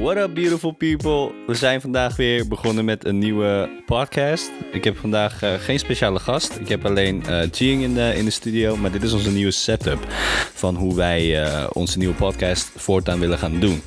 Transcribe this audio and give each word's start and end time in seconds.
What 0.00 0.16
up, 0.16 0.34
beautiful 0.34 0.72
people? 0.72 1.32
We 1.46 1.54
zijn 1.54 1.80
vandaag 1.80 2.16
weer 2.16 2.48
begonnen 2.48 2.84
met 2.84 3.04
een 3.04 3.18
nieuwe 3.18 3.70
podcast. 3.86 4.50
Ik 4.72 4.84
heb 4.84 4.96
vandaag 4.96 5.42
eh, 5.42 5.54
geen 5.54 5.78
speciale 5.78 6.18
gast. 6.18 6.56
Ik 6.60 6.68
heb 6.68 6.84
alleen 6.84 7.24
Jing 7.50 7.82
in 7.82 7.94
de, 7.94 8.12
in 8.16 8.24
de 8.24 8.30
studio. 8.30 8.76
Maar 8.76 8.90
dit 8.90 9.02
is 9.02 9.12
onze 9.12 9.30
nieuwe 9.30 9.50
setup 9.50 10.06
van 10.54 10.76
hoe 10.76 10.94
wij 10.94 11.42
eh, 11.44 11.66
onze 11.72 11.98
nieuwe 11.98 12.14
podcast 12.14 12.70
voortaan 12.76 13.20
willen 13.20 13.38
gaan 13.38 13.60
doen. 13.60 13.82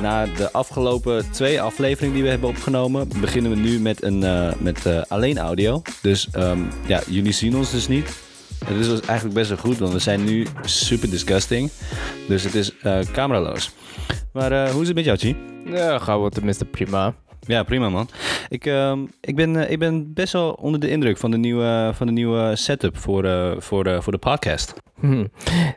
Na 0.00 0.26
de 0.26 0.52
afgelopen 0.52 1.30
twee 1.30 1.60
afleveringen 1.60 2.14
die 2.14 2.24
we 2.24 2.30
hebben 2.30 2.48
opgenomen, 2.48 3.08
beginnen 3.20 3.50
we 3.50 3.56
nu 3.56 3.80
met, 3.80 4.02
een, 4.02 4.18
met 4.58 5.08
alleen 5.08 5.38
audio. 5.38 5.82
Dus 6.02 6.28
ehm, 6.32 6.60
ja, 6.86 7.00
jullie 7.06 7.32
zien 7.32 7.56
ons 7.56 7.70
dus 7.70 7.88
niet. 7.88 8.08
Het 8.64 8.78
is 8.78 8.86
dus 8.86 9.00
eigenlijk 9.00 9.38
best 9.38 9.48
wel 9.48 9.58
goed, 9.58 9.78
want 9.78 9.92
we 9.92 9.98
zijn 9.98 10.24
nu 10.24 10.46
super 10.64 11.10
disgusting. 11.10 11.70
Dus 12.28 12.42
het 12.42 12.54
is 12.54 12.72
eh 12.82 12.98
cameraloos. 13.12 13.72
Maar 14.32 14.52
eh, 14.52 14.70
hoe 14.70 14.80
is 14.80 14.86
het 14.86 14.96
met 14.96 15.04
jou, 15.04 15.18
Chi? 15.18 15.36
Ja, 15.64 15.98
gaan 15.98 16.22
we 16.22 16.30
tenminste 16.30 16.64
prima. 16.64 17.14
Ja, 17.40 17.62
prima 17.62 17.88
man. 17.88 18.08
Ik, 18.48 18.66
ehm, 18.66 19.06
ik, 19.20 19.36
ben, 19.36 19.56
eh, 19.56 19.70
ik 19.70 19.78
ben 19.78 20.12
best 20.12 20.32
wel 20.32 20.52
onder 20.52 20.80
de 20.80 20.90
indruk 20.90 21.18
van 21.18 21.30
de 21.30 21.36
nieuwe, 21.36 21.90
van 21.94 22.06
de 22.06 22.12
nieuwe 22.12 22.56
setup 22.56 22.98
voor, 22.98 23.24
eh, 23.24 23.52
voor, 23.58 23.84
de 23.84 24.02
voor 24.02 24.12
de 24.12 24.18
podcast. 24.18 24.74
Hm. 25.00 25.26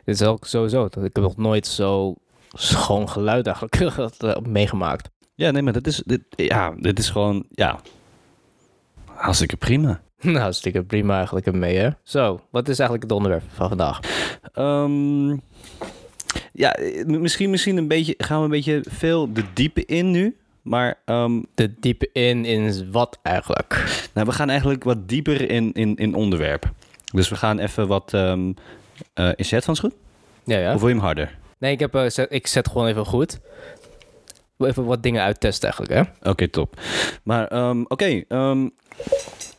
Dit 0.04 0.14
is 0.14 0.22
ook 0.22 0.46
sowieso. 0.46 0.84
Ik 0.84 0.94
heb 0.94 1.16
nog 1.16 1.36
nooit 1.36 1.66
zo 1.66 2.14
schoon 2.52 3.08
geluid 3.08 3.46
eigenlijk 3.46 4.46
meegemaakt. 4.46 5.10
Ja, 5.34 5.50
nee, 5.50 5.62
maar 5.62 5.72
dat 5.72 5.86
is, 5.86 6.02
dit, 6.06 6.22
ja, 6.28 6.74
dit 6.76 6.98
is 6.98 7.10
gewoon, 7.10 7.46
ja, 7.50 7.80
hartstikke 9.04 9.56
prima. 9.56 10.00
Nou, 10.20 10.52
stikken 10.52 10.86
prima 10.86 11.16
eigenlijk 11.16 11.52
mee, 11.52 11.76
hè? 11.76 11.88
Zo, 12.02 12.40
wat 12.50 12.68
is 12.68 12.78
eigenlijk 12.78 13.02
het 13.02 13.12
onderwerp 13.12 13.42
van 13.54 13.68
vandaag? 13.68 14.00
Ehm, 14.52 15.36
ja, 16.56 16.74
eh, 16.74 17.04
misschien, 17.04 17.50
misschien 17.50 17.76
een 17.76 17.88
beetje, 17.88 18.14
gaan 18.18 18.38
we 18.38 18.44
een 18.44 18.50
beetje 18.50 18.80
veel 18.88 19.32
de 19.32 19.42
diepe 19.54 19.84
in 19.84 20.10
nu. 20.10 20.36
Maar 20.62 20.98
ehm, 21.04 21.42
De 21.54 21.74
diepe 21.80 22.08
in, 22.12 22.44
in 22.44 22.90
wat 22.90 23.18
eigenlijk? 23.22 23.84
nou, 24.14 24.26
we 24.26 24.32
gaan 24.32 24.50
eigenlijk 24.50 24.84
wat 24.84 25.08
dieper 25.08 25.50
in, 25.50 25.72
in, 25.72 25.96
in 25.96 26.14
onderwerp. 26.14 26.72
Dus 27.12 27.28
we 27.28 27.36
gaan 27.36 27.58
even 27.58 27.86
wat, 27.86 28.14
ehm 28.14 28.52
eh, 29.14 29.30
is 29.34 29.48
je 29.48 29.54
headphones 29.54 29.80
goed? 29.80 29.94
Ja, 30.44 30.58
ja. 30.58 30.74
Of 30.74 30.80
wil 30.80 30.88
je 30.88 30.94
hem 30.94 31.04
harder? 31.04 31.38
Nee, 31.58 31.72
ik, 31.72 31.80
heb, 31.80 31.94
eh, 31.94 32.08
zet, 32.08 32.26
ik 32.32 32.46
zet 32.46 32.68
gewoon 32.68 32.86
even 32.86 33.06
goed. 33.06 33.40
Even 34.58 34.84
wat 34.84 35.02
dingen 35.02 35.22
uittesten 35.22 35.72
eigenlijk, 35.72 36.08
hè? 36.22 36.30
Oké, 36.30 36.48
top. 36.48 36.80
Maar 37.22 37.48
ehm, 37.48 37.82
oké, 37.88 38.22
ehm, 38.28 38.68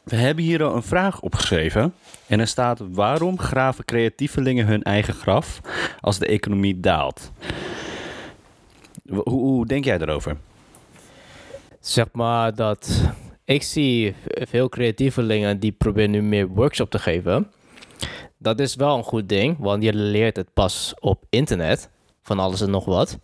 we 0.08 0.16
hebben 0.16 0.44
hier 0.44 0.63
al 0.63 0.75
een 0.75 0.83
vraag 0.83 1.22
opgeschreven. 1.22 1.94
En 2.27 2.39
er 2.39 2.47
staat: 2.47 2.81
waarom 2.91 3.39
graven 3.39 3.86
creatievelingen 3.86 4.66
hun 4.66 4.83
eigen 4.83 5.13
graf 5.13 5.61
als 6.00 6.19
de 6.19 6.25
economie 6.25 6.80
daalt? 6.80 7.31
Hoe, 9.09 9.30
hoe 9.30 9.66
denk 9.66 9.85
jij 9.85 9.97
daarover? 9.97 10.38
Zeg 11.80 12.08
maar 12.11 12.55
dat 12.55 13.02
ik 13.44 13.63
zie 13.63 14.16
veel 14.25 14.69
creatievelingen 14.69 15.59
die 15.59 15.72
proberen 15.72 16.11
nu 16.11 16.22
meer 16.22 16.47
workshop 16.47 16.89
te 16.89 17.00
geven. 17.00 17.52
Dat 18.38 18.59
is 18.59 18.75
wel 18.75 18.97
een 18.97 19.03
goed 19.03 19.30
ding, 19.30 19.58
want 19.59 19.83
je 19.83 19.94
leert 19.94 20.35
het 20.35 20.53
pas 20.53 20.94
op 21.00 21.23
internet 21.30 21.89
van 22.22 22.39
alles 22.39 22.61
en 22.61 22.69
nog 22.69 22.85
wat. 22.85 23.19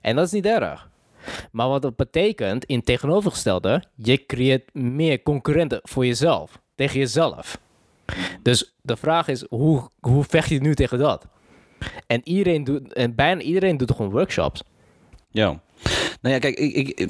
En 0.00 0.16
dat 0.16 0.26
is 0.26 0.32
niet 0.32 0.46
erg. 0.46 0.88
Maar 1.52 1.68
wat 1.68 1.82
dat 1.82 1.96
betekent 1.96 2.64
in 2.64 2.82
tegenovergestelde, 2.82 3.82
je 3.94 4.26
creëert 4.26 4.74
meer 4.74 5.22
concurrenten 5.22 5.80
voor 5.82 6.06
jezelf, 6.06 6.60
tegen 6.74 6.98
jezelf. 6.98 7.58
Dus 8.42 8.74
de 8.82 8.96
vraag 8.96 9.28
is, 9.28 9.44
hoe, 9.48 9.88
hoe 10.00 10.24
vecht 10.24 10.48
je 10.48 10.60
nu 10.60 10.74
tegen 10.74 10.98
dat? 10.98 11.26
En, 12.06 12.20
iedereen 12.24 12.64
doet, 12.64 12.92
en 12.92 13.14
bijna 13.14 13.40
iedereen 13.40 13.76
doet 13.76 13.90
gewoon 13.90 14.10
workshops. 14.10 14.62
Ja. 15.30 15.60
Nou 16.20 16.34
ja, 16.34 16.38
kijk, 16.38 16.58
ik, 16.58 16.88
ik, 16.88 17.08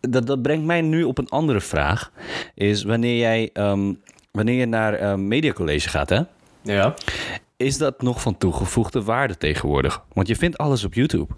dat, 0.00 0.26
dat 0.26 0.42
brengt 0.42 0.64
mij 0.64 0.80
nu 0.80 1.04
op 1.04 1.18
een 1.18 1.28
andere 1.28 1.60
vraag. 1.60 2.12
Is 2.54 2.82
wanneer 2.82 3.18
jij 3.18 3.50
ehm, 3.52 3.92
wanneer 4.30 4.54
je 4.54 4.66
naar 4.66 5.10
um, 5.10 5.28
mediacollege 5.28 5.88
gaat, 5.88 6.08
hè? 6.08 6.20
Ja. 6.62 6.94
Is 7.56 7.78
dat 7.78 8.02
nog 8.02 8.20
van 8.20 8.38
toegevoegde 8.38 9.02
waarde 9.02 9.36
tegenwoordig? 9.36 10.02
Want 10.12 10.28
je 10.28 10.36
vindt 10.36 10.58
alles 10.58 10.84
op 10.84 10.94
YouTube. 10.94 11.34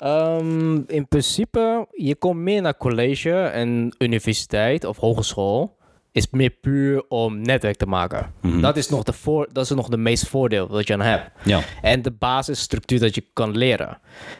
Ehm, 0.00 0.76
in 0.86 1.08
principe, 1.08 1.86
je 1.90 2.14
komt 2.14 2.40
meer 2.40 2.62
naar 2.62 2.76
college 2.76 3.32
en 3.32 3.94
universiteit 3.98 4.84
of 4.84 4.96
hogeschool. 4.96 5.78
Is 6.12 6.30
meer 6.30 6.50
puur 6.50 7.04
om 7.08 7.42
netwerk 7.42 7.76
te 7.76 7.86
maken. 7.86 8.34
Mhm. 8.40 8.60
Dat 8.60 8.76
is 8.76 8.88
nog 8.88 9.02
de 9.02 9.12
voor, 9.12 9.48
dat 9.52 9.64
is 9.64 9.70
nog 9.70 9.88
de 9.88 9.96
meest 9.96 10.28
voordeel 10.28 10.68
dat 10.68 10.86
je 10.86 10.92
aan 10.92 11.00
hebt. 11.00 11.30
Ja. 11.44 11.60
En 11.82 12.02
de 12.02 12.10
basisstructuur 12.10 12.98
dat 12.98 13.14
je 13.14 13.24
kan 13.32 13.56
leren. 13.56 13.98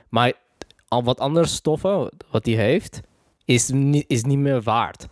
Maar 0.08 0.32
al 0.88 1.04
wat 1.04 1.20
andere 1.20 1.46
stoffen 1.46 2.10
wat 2.30 2.44
die 2.44 2.56
heeft, 2.56 3.00
is 3.44 3.68
niet, 3.68 4.04
is 4.08 4.22
niet 4.22 4.38
meer 4.38 4.62
waard. 4.62 5.06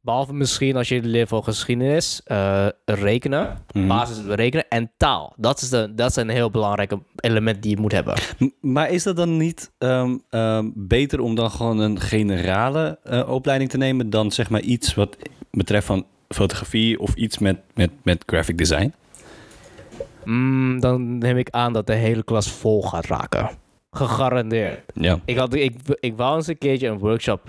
Behalve 0.00 0.32
misschien 0.34 0.76
als 0.76 0.88
je 0.88 1.02
leert 1.02 1.28
voor 1.28 1.42
geschiedenis, 1.42 2.20
eh, 2.24 2.66
rekenen, 2.84 3.58
Mhm. 3.72 3.86
basis 3.86 4.24
rekenen 4.24 4.68
en 4.68 4.90
taal. 4.96 5.34
Dat, 5.36 5.60
is 5.60 5.68
de, 5.68 5.92
dat 5.94 6.12
zijn 6.12 6.28
heel 6.28 6.50
belangrijke 6.50 6.98
elementen 7.16 7.62
die 7.62 7.70
je 7.74 7.80
moet 7.80 7.92
hebben. 7.92 8.14
Maar 8.60 8.90
is 8.90 9.02
dat 9.02 9.16
dan 9.16 9.36
niet 9.36 9.70
ehm, 9.78 10.16
ehm, 10.30 10.70
beter 10.74 11.20
om 11.20 11.34
dan 11.34 11.50
gewoon 11.50 11.78
een 11.78 12.00
generale 12.00 12.98
eh, 13.02 13.28
opleiding 13.28 13.70
te 13.70 13.76
nemen 13.76 14.10
dan 14.10 14.30
zeg 14.32 14.50
maar 14.50 14.60
iets 14.60 14.94
wat 14.94 15.16
betreft 15.50 15.86
van 15.86 16.06
fotografie 16.28 17.00
of 17.00 17.14
iets 17.14 17.38
met, 17.38 17.56
met, 17.74 17.90
met 18.02 18.22
graphic 18.26 18.58
design? 18.58 18.92
Mm, 20.24 20.80
dan 20.80 21.18
neem 21.18 21.36
ik 21.36 21.50
aan 21.50 21.72
dat 21.72 21.86
de 21.86 21.92
hele 21.94 22.22
klas 22.24 22.50
vol 22.50 22.82
gaat 22.82 23.06
raken. 23.06 23.50
Gegarandeerd. 23.90 24.80
Ja. 24.94 25.20
Ik, 25.24 25.36
had, 25.36 25.54
ik, 25.54 25.74
ik 26.00 26.16
wou 26.16 26.36
eens 26.36 26.46
een 26.46 26.58
keertje 26.58 26.88
een 26.88 26.98
workshop 26.98 27.40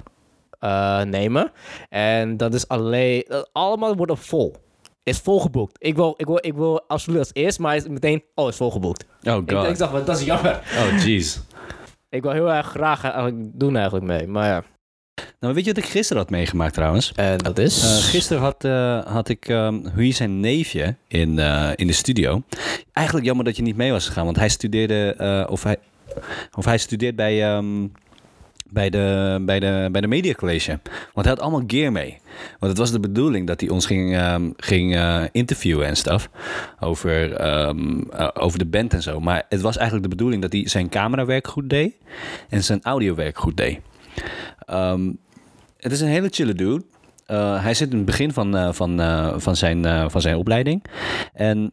eh, 0.60 1.02
nemen. 1.02 1.52
En 1.90 2.38
dat 2.38 2.54
is 2.54 2.68
alleen... 2.68 3.24
dat 3.28 3.50
allemaal 3.52 3.96
wordt 3.96 4.12
er 4.12 4.18
vol. 4.18 4.56
Is 5.04 5.18
volgeboekt. 5.18 5.76
Ik 5.80 5.96
wil, 5.96 6.14
ik, 6.18 6.26
wil, 6.26 6.40
ik 6.42 6.54
wil 6.54 6.82
absoluut 6.88 7.20
als 7.20 7.30
eerst, 7.34 7.60
maar 7.60 7.76
is 7.76 7.88
meteen... 7.88 8.24
Oh, 8.36 8.48
is 8.48 8.56
volgeboekt. 8.56 9.06
Oh 9.24 9.36
Ik, 9.36 9.52
ik 9.52 9.58
god. 9.58 9.78
dacht, 9.78 10.06
dat 10.06 10.20
is 10.20 10.26
jammer. 10.26 10.62
Oh 10.78 11.04
jeez. 11.04 11.40
Ik 12.10 12.22
wil 12.22 12.32
heel 12.32 12.54
erg 12.54 12.68
graag 12.68 13.04
eigenlijk 13.04 13.36
doen 13.54 13.76
eigenlijk 13.76 14.06
mee. 14.06 14.28
Maar 14.28 14.48
ja. 14.48 14.64
Nou, 15.40 15.54
weet 15.54 15.66
je 15.66 15.74
wat 15.74 15.84
ik 15.84 15.90
gisteren 15.90 16.22
had 16.22 16.32
meegemaakt 16.32 16.74
trouwens? 16.74 17.12
En 17.16 17.38
dat 17.38 17.58
is... 17.60 17.84
Eh, 17.84 17.90
gisteren 17.90 18.42
had, 18.42 18.64
eh, 18.64 19.06
had 19.06 19.30
ik 19.30 19.48
um, 19.48 20.12
zijn 20.12 20.40
neefje 20.40 20.96
in, 21.08 21.40
eh, 21.40 21.72
in 21.76 21.88
de 21.88 21.94
studio. 21.94 22.42
Eigenlijk 22.94 23.26
jammer 23.28 23.46
dat 23.46 23.56
je 23.56 23.62
niet 23.62 23.76
mee 23.76 23.92
was 23.92 24.08
gegaan, 24.08 24.26
want 24.26 24.38
hij 24.38 24.50
studeerde, 24.50 25.16
eh, 25.18 25.52
of, 25.52 25.64
hij, 25.64 25.78
of 26.58 26.66
hij 26.66 26.78
studeert 26.78 27.16
bij, 27.16 27.44
ehm, 27.44 27.88
bij, 28.70 28.90
de, 28.90 29.38
bij, 29.42 29.60
de, 29.60 29.90
bij 29.92 30.02
de 30.02 30.08
Media 30.08 30.34
College. 30.34 30.80
Want 31.14 31.26
hij 31.26 31.30
had 31.30 31.40
allemaal 31.40 31.64
gear 31.68 31.92
mee. 31.92 32.18
Want 32.60 32.72
het 32.72 32.78
was 32.78 32.92
de 32.92 33.00
bedoeling 33.00 33.48
dat 33.48 33.62
hij 33.62 33.70
ons 33.70 33.86
ging, 33.86 34.16
ehm, 34.16 34.50
ging 34.58 34.96
eh, 34.96 35.24
interviewen 35.32 35.88
en 35.88 35.96
stuff. 35.96 36.30
Over, 36.80 37.34
ehm, 37.34 38.02
eh, 38.12 38.28
over 38.34 38.60
de 38.60 38.66
band 38.66 38.94
en 38.94 39.02
zo. 39.02 39.20
Maar 39.20 39.46
het 39.50 39.62
was 39.62 39.78
eigenlijk 39.78 40.10
de 40.10 40.16
bedoeling 40.16 40.42
dat 40.42 40.52
hij 40.52 40.68
zijn 40.68 40.90
camerawerk 40.90 41.48
goed 41.48 41.70
deed. 41.70 41.94
En 42.50 42.64
zijn 42.64 42.80
audiowerk 42.84 43.38
goed 43.38 43.58
deed. 43.58 43.80
Ehm, 44.66 45.12
het 45.78 45.92
is 45.92 46.02
een 46.02 46.08
hele 46.08 46.30
chille 46.32 46.54
dude. 46.54 46.84
Uh, 47.32 47.64
hij 47.64 47.74
zit 47.74 47.92
in 47.92 47.98
het 47.98 48.06
begin 48.06 48.34
van, 48.34 48.74
van, 48.74 49.00
van, 49.42 49.56
zijn, 49.56 50.10
van 50.12 50.22
zijn 50.22 50.36
opleiding. 50.36 50.84
En 51.34 51.72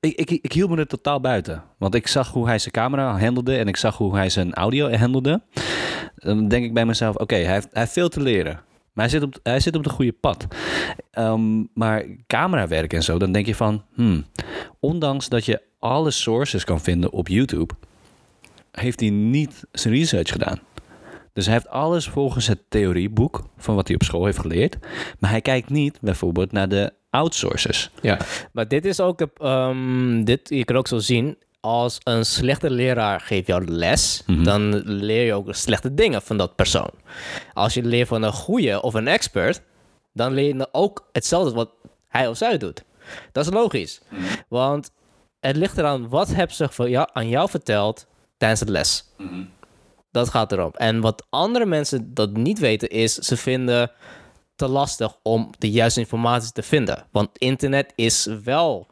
ik, 0.00 0.14
ik, 0.14 0.30
ik 0.30 0.52
hield 0.52 0.70
me 0.70 0.76
er 0.76 0.86
totaal 0.86 1.20
buiten. 1.20 1.62
Want 1.78 1.94
ik 1.94 2.06
zag 2.06 2.32
hoe 2.32 2.46
hij 2.46 2.58
zijn 2.58 2.72
camera 2.72 3.18
handelde 3.18 3.56
en 3.56 3.68
ik 3.68 3.76
zag 3.76 3.96
hoe 3.96 4.16
hij 4.16 4.30
zijn 4.30 4.54
audio 4.54 4.90
handelde. 4.92 5.42
Dan 6.16 6.48
denk 6.48 6.64
ik 6.64 6.74
bij 6.74 6.86
mezelf, 6.86 7.16
oké, 7.16 7.34
hij, 7.34 7.52
heeft, 7.52 7.68
hij 7.72 7.82
heeft 7.82 7.92
veel 7.92 8.08
te 8.08 8.20
leren. 8.20 8.60
Maar 8.92 9.08
hij 9.08 9.08
zit 9.08 9.22
op, 9.22 9.38
hij 9.42 9.60
zit 9.60 9.76
op 9.76 9.84
de 9.84 9.90
goede 9.90 10.12
pad. 10.12 10.46
Um, 11.18 11.68
maar 11.74 12.04
camerawerk 12.26 12.92
en 12.92 13.02
zo, 13.02 13.18
dan 13.18 13.32
denk 13.32 13.46
je 13.46 13.54
van... 13.54 13.84
Hmm, 13.94 14.24
ondanks 14.80 15.28
dat 15.28 15.44
je 15.44 15.62
alle 15.78 16.10
sources 16.10 16.64
kan 16.64 16.80
vinden 16.80 17.12
op 17.12 17.28
YouTube... 17.28 17.74
heeft 18.70 19.00
hij 19.00 19.10
niet 19.10 19.64
zijn 19.72 19.94
research 19.94 20.30
gedaan. 20.30 20.60
Dus 21.32 21.44
hij 21.44 21.54
heeft 21.54 21.68
alles 21.68 22.08
volgens 22.08 22.46
het 22.46 22.62
theorieboek 22.68 23.44
van 23.56 23.74
wat 23.74 23.86
hij 23.86 23.96
op 23.96 24.02
school 24.02 24.24
heeft 24.24 24.38
geleerd. 24.38 24.78
Maar 25.18 25.30
hij 25.30 25.40
kijkt 25.40 25.70
niet 25.70 25.98
bijvoorbeeld 26.00 26.52
naar 26.52 26.68
de 26.68 26.92
outsources. 27.10 27.90
Ja, 28.02 28.18
maar 28.52 28.68
dit 28.68 28.84
is 28.84 29.00
ook, 29.00 29.26
um, 29.42 30.24
dit, 30.24 30.48
je 30.48 30.64
kan 30.64 30.76
ook 30.76 30.88
zo 30.88 30.98
zien, 30.98 31.38
als 31.60 31.98
een 32.02 32.24
slechte 32.24 32.70
leraar 32.70 33.20
geeft 33.20 33.46
jou 33.46 33.64
les, 33.64 34.22
mm 34.26 34.34
-hmm. 34.34 34.44
dan 34.44 34.82
leer 34.84 35.24
je 35.24 35.34
ook 35.34 35.54
slechte 35.54 35.94
dingen 35.94 36.22
van 36.22 36.36
dat 36.36 36.56
persoon. 36.56 36.90
Als 37.52 37.74
je 37.74 37.82
leert 37.82 38.08
van 38.08 38.22
een 38.22 38.32
goede 38.32 38.82
of 38.82 38.94
een 38.94 39.08
expert, 39.08 39.62
dan 40.12 40.32
leer 40.32 40.54
je 40.54 40.68
ook 40.72 41.08
hetzelfde 41.12 41.54
wat 41.54 41.70
hij 42.08 42.28
of 42.28 42.36
zij 42.36 42.58
doet. 42.58 42.84
Dat 43.32 43.46
is 43.46 43.52
logisch, 43.52 44.00
mm 44.08 44.18
-hmm. 44.18 44.28
want 44.48 44.90
het 45.40 45.56
ligt 45.56 45.78
eraan 45.78 46.08
wat 46.08 46.34
hebben 46.34 46.56
ze 46.56 46.88
jou, 46.88 47.08
aan 47.12 47.28
jou 47.28 47.50
verteld 47.50 48.06
tijdens 48.36 48.60
de 48.60 48.70
les. 48.70 49.04
Mm 49.16 49.28
-hmm. 49.28 49.50
Dat 50.10 50.28
gaat 50.28 50.52
erom. 50.52 50.70
En 50.74 51.00
wat 51.00 51.26
andere 51.30 51.66
mensen 51.66 52.14
dat 52.14 52.36
niet 52.36 52.58
weten 52.58 52.88
is, 52.88 53.14
ze 53.14 53.36
vinden 53.36 53.90
te 54.60 54.68
lastig 54.68 55.16
om 55.22 55.50
de 55.58 55.70
juiste 55.70 56.00
informatie 56.00 56.52
te 56.52 56.62
vinden. 56.62 57.04
Want 57.10 57.28
internet 57.38 57.92
is 57.94 58.28
wel 58.44 58.86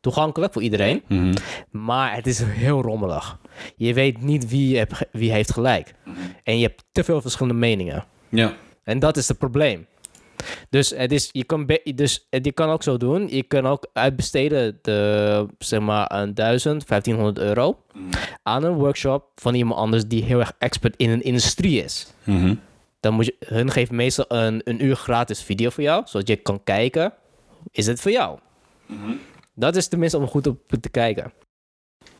toegankelijk 0.00 0.52
voor 0.52 0.62
iedereen, 0.62 1.02
Mhm. 1.08 1.34
maar 1.70 2.14
het 2.14 2.26
is 2.26 2.42
heel 2.42 2.82
rommelig. 2.82 3.38
Je 3.76 3.94
weet 3.94 4.20
niet 4.22 4.48
wie, 4.48 4.78
heb, 4.78 5.08
wie 5.12 5.32
heeft 5.32 5.52
gelijk. 5.52 5.94
En 6.44 6.58
je 6.58 6.66
hebt 6.66 6.84
te 6.92 7.04
veel 7.04 7.20
verschillende 7.20 7.58
meningen. 7.58 8.04
Ja. 8.28 8.54
En 8.84 8.98
dat 8.98 9.16
is 9.16 9.28
het 9.28 9.38
probleem. 9.38 9.86
Dus, 10.70 10.90
het 10.90 11.12
is, 11.12 11.28
je, 11.32 11.44
kan 11.44 11.66
dus 11.94 12.26
je 12.30 12.52
kan 12.52 12.68
ook 12.70 12.82
zo 12.82 12.96
doen. 12.96 13.28
Je 13.28 13.42
kan 13.42 13.66
ook 13.66 13.86
uitbesteden 13.92 14.78
de, 14.82 15.46
zeg 15.58 15.80
maar, 15.80 16.12
een 16.14 16.34
1000, 16.34 16.86
1500 16.88 17.38
euro 17.46 17.78
aan 18.42 18.64
een 18.64 18.74
workshop 18.74 19.24
van 19.34 19.54
iemand 19.54 19.80
anders 19.80 20.06
die 20.06 20.24
heel 20.24 20.38
erg 20.40 20.52
expert 20.58 20.94
in 20.96 21.10
een 21.10 21.22
industrie 21.22 21.82
is. 21.84 22.06
Mhm. 22.24 22.54
Dan 23.02 23.14
moet 23.14 23.26
je, 23.26 23.36
hun 23.38 23.70
geeft 23.70 23.90
meestal 23.90 24.24
een, 24.28 24.60
een 24.64 24.84
uur 24.84 24.96
gratis 24.96 25.42
video 25.42 25.70
voor 25.70 25.82
jou, 25.82 26.02
zodat 26.06 26.28
je 26.28 26.36
kan 26.36 26.64
kijken, 26.64 27.12
is 27.70 27.86
het 27.86 28.00
voor 28.00 28.10
jou? 28.10 28.38
Dat 29.54 29.76
is 29.76 29.88
tenminste 29.88 30.18
om 30.18 30.26
goed 30.26 30.46
op 30.46 30.58
te 30.80 30.88
kijken. 30.88 31.32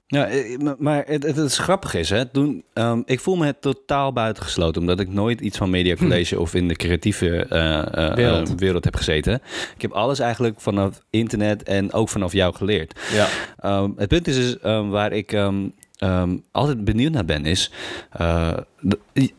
Ja, 0.06 0.26
eh, 0.28 0.58
maar- 0.78 1.04
het, 1.06 1.22
het, 1.22 1.36
het 1.36 1.54
grappige 1.54 1.98
is, 1.98 2.10
hè, 2.10 2.24
toen, 2.26 2.64
ehm, 2.72 3.02
ik 3.04 3.20
voel 3.20 3.36
me 3.36 3.54
totaal 3.60 4.12
buitengesloten, 4.12 4.80
omdat 4.80 5.00
ik 5.00 5.08
nooit 5.08 5.40
iets 5.40 5.58
van 5.58 5.70
Media 5.70 5.94
College 5.94 6.40
of 6.40 6.54
in 6.54 6.68
de 6.68 6.76
creatieve 6.76 7.44
eh, 7.44 8.08
eh, 8.08 8.14
Wereld. 8.14 8.60
wereld 8.60 8.84
heb 8.84 8.96
gezeten. 8.96 9.34
Ik 9.74 9.82
heb 9.82 9.92
alles 9.92 10.18
eigenlijk 10.18 10.60
vanaf 10.60 11.02
internet 11.10 11.62
en 11.62 11.92
ook 11.92 12.08
vanaf 12.08 12.32
jou 12.32 12.54
geleerd. 12.54 13.00
Ja. 13.12 13.26
Ehm, 13.58 13.90
het 13.96 14.08
punt 14.08 14.28
is, 14.28 14.36
dus, 14.36 14.58
ehm, 14.58 14.88
waar 14.88 15.12
ik 15.12 15.32
ehm, 16.02 16.36
altijd 16.52 16.84
benieuwd 16.84 17.12
naar 17.12 17.24
ben, 17.24 17.46
is... 17.46 17.70
eh, 18.10 18.56
de- 18.80 18.98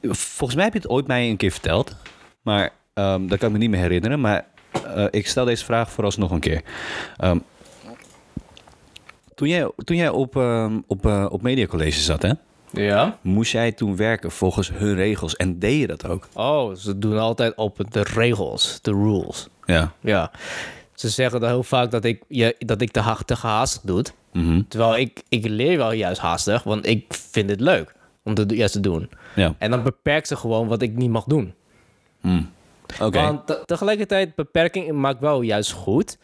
volgens 0.10 0.56
mij 0.56 0.64
heb 0.64 0.74
je 0.74 0.80
het 0.80 0.90
ooit 0.90 1.08
mij 1.08 1.30
een 1.30 1.38
keer 1.38 1.52
verteld, 1.52 1.96
maar 2.42 2.72
ehm, 2.94 3.28
dat 3.28 3.38
kan 3.38 3.48
ik 3.48 3.54
me 3.54 3.60
niet 3.60 3.70
meer 3.70 3.80
herinneren. 3.80 4.22
Maar 4.22 4.46
eh, 4.96 5.06
ik 5.10 5.28
stel 5.28 5.46
deze 5.46 5.66
vraag 5.66 5.92
vooralsnog 5.92 6.32
een 6.32 6.40
keer. 6.40 6.62
Ehm, 7.18 7.38
toen 9.36 9.48
jij, 9.48 9.72
toen 9.84 9.96
jij 9.98 10.10
op, 10.10 10.36
op, 10.88 11.06
eh, 11.06 11.26
op 11.30 11.42
Media 11.42 11.66
College 11.66 12.00
zat, 12.00 12.22
hè, 12.22 12.32
Ja? 12.72 13.18
moest 13.22 13.52
jij 13.52 13.72
toen 13.72 13.96
werken 13.96 14.32
volgens 14.32 14.70
hun 14.74 14.96
regels 14.96 15.36
en 15.36 15.60
deed 15.60 15.80
je 15.80 15.88
dat 15.88 16.08
ook? 16.08 16.28
Oh, 16.34 16.76
ze 16.76 17.00
doen 17.00 17.18
altijd 17.18 17.56
op 17.56 17.78
de 17.90 18.04
regels, 18.14 18.80
de 18.82 18.92
rules. 18.92 19.48
Ja. 19.66 19.92
Ja. 20.00 20.32
Ze 20.94 21.10
zeggen 21.10 21.40
dan 21.40 21.50
heel 21.50 21.64
vaak 21.64 21.92
dat 21.92 22.04
ik, 22.04 22.24
je, 22.28 22.56
dat 22.60 22.82
ik 22.82 22.92
te, 22.92 23.00
ha- 23.00 23.18
te 23.26 23.36
gehaastig 23.36 23.82
doe. 23.82 24.04
Mhm. 24.34 24.62
Terwijl 24.68 24.98
ik, 24.98 25.24
ik 25.30 25.46
leer 25.48 25.78
wel 25.78 25.92
juist 25.92 26.22
haastig, 26.22 26.64
want 26.64 26.86
ik 26.88 27.14
vind 27.14 27.50
het 27.50 27.60
leuk 27.60 27.96
om 28.24 28.34
het 28.36 28.52
juist 28.52 28.74
te 28.74 28.80
doen. 28.80 29.10
Ja. 29.36 29.56
En 29.58 29.72
dan 29.72 29.84
beperkt 29.84 30.28
ze 30.28 30.36
gewoon 30.36 30.68
wat 30.68 30.82
ik 30.82 30.96
niet 30.96 31.10
mag 31.10 31.24
doen. 31.24 31.54
Mm. 32.22 32.52
Want 32.98 33.48
te- 33.48 33.62
tegelijkertijd, 33.66 34.36
beperking 34.36 34.92
maakt 34.92 35.20
wel 35.20 35.42
juist 35.42 35.72
goed. 35.72 36.18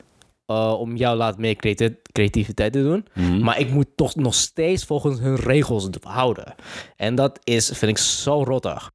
eh, 0.45 0.73
om 0.79 0.95
jou 0.95 1.17
laat 1.17 1.38
meer 1.38 1.56
creati- 1.56 1.95
creativiteit 2.11 2.73
te 2.73 2.81
doen. 2.81 3.06
Mhm. 3.13 3.39
Maar 3.39 3.59
ik 3.59 3.69
moet 3.71 3.88
toch 3.95 4.15
nog 4.15 4.33
steeds 4.33 4.85
volgens 4.85 5.19
hun 5.19 5.35
regels 5.35 5.88
houden. 6.01 6.56
En 6.95 7.15
dat 7.15 7.39
is, 7.44 7.67
vind 7.67 7.91
ik 7.91 7.97
zo 7.97 8.44
rottig. 8.44 8.91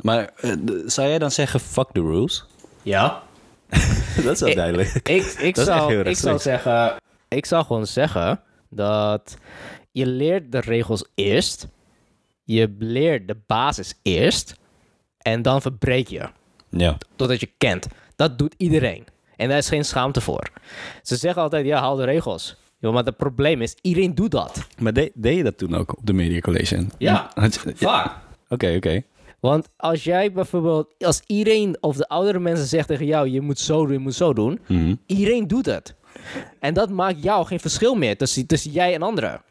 Maar 0.00 0.30
eh, 0.36 0.52
zou 0.86 1.08
jij 1.08 1.18
dan 1.18 1.30
zeggen, 1.30 1.60
fuck 1.60 1.88
the 1.92 2.00
rules? 2.00 2.44
Ja. 2.82 3.22
dat 4.24 4.32
is 4.34 4.40
wel 4.40 4.54
duidelijk. 4.54 4.88
Ik, 4.94 5.24
ik, 5.24 5.56
zou, 5.56 5.94
ik 5.94 6.16
zou 6.16 6.38
zeggen, 6.38 6.96
ik 7.30 7.46
zou 7.46 7.64
gewoon 7.64 7.86
zeggen 7.86 8.40
dat 8.70 9.36
je 9.90 10.06
leert 10.06 10.52
de 10.52 10.60
regels 10.60 11.04
eerst. 11.14 11.68
Je 12.44 12.74
leert 12.78 13.28
de 13.28 13.36
basis 13.46 13.94
eerst. 14.02 14.54
En 15.18 15.42
dan 15.42 15.60
verbreek 15.60 16.08
je. 16.08 16.28
Ja. 16.68 16.96
Totdat 17.16 17.40
je 17.40 17.48
kent. 17.58 17.86
Dat 18.16 18.38
doet 18.38 18.54
iedereen. 18.56 19.04
En 19.36 19.48
daar 19.48 19.58
is 19.58 19.68
geen 19.68 19.84
schaamte 19.84 20.20
voor. 20.20 20.50
Ze 21.02 21.16
zeggen 21.16 21.42
altijd, 21.42 21.66
ja, 21.66 21.80
haal 21.80 21.96
de 21.96 22.04
regels. 22.04 22.56
Ja, 22.78 22.90
maar 22.90 23.04
het 23.04 23.16
probleem 23.16 23.62
is, 23.62 23.76
iedereen 23.82 24.14
doet 24.14 24.30
dat. 24.30 24.66
Maar 24.78 24.92
de- 24.92 25.12
deed 25.14 25.36
je 25.36 25.42
dat 25.42 25.58
toen 25.58 25.74
ook 25.74 25.98
op 25.98 26.06
de 26.06 26.12
Media 26.12 26.40
College? 26.40 26.86
Ja. 26.98 27.30
Vaak. 27.74 28.12
Oké, 28.48 28.74
oké. 28.76 29.02
Want 29.40 29.68
als 29.76 30.04
jij 30.04 30.32
bijvoorbeeld, 30.32 30.94
als 30.98 31.22
iedereen 31.26 31.76
of 31.80 31.96
de 31.96 32.08
oudere 32.08 32.38
mensen 32.38 32.66
zegt 32.66 32.88
tegen 32.88 33.06
jou, 33.06 33.28
je 33.28 33.40
moet 33.40 33.58
zo 33.58 33.82
doen, 33.84 33.92
je 33.92 33.98
moet 33.98 34.14
zo 34.14 34.32
doen. 34.32 34.60
Mhm. 34.68 34.94
Iedereen 35.06 35.46
doet 35.46 35.66
het. 35.66 35.94
En 36.58 36.74
dat 36.74 36.90
maakt 36.90 37.22
jou 37.22 37.46
geen 37.46 37.60
verschil 37.60 37.94
meer 37.94 38.16
tussen, 38.16 38.46
tussen 38.46 38.70
jij 38.70 38.94
en 38.94 39.02
anderen. 39.02 39.42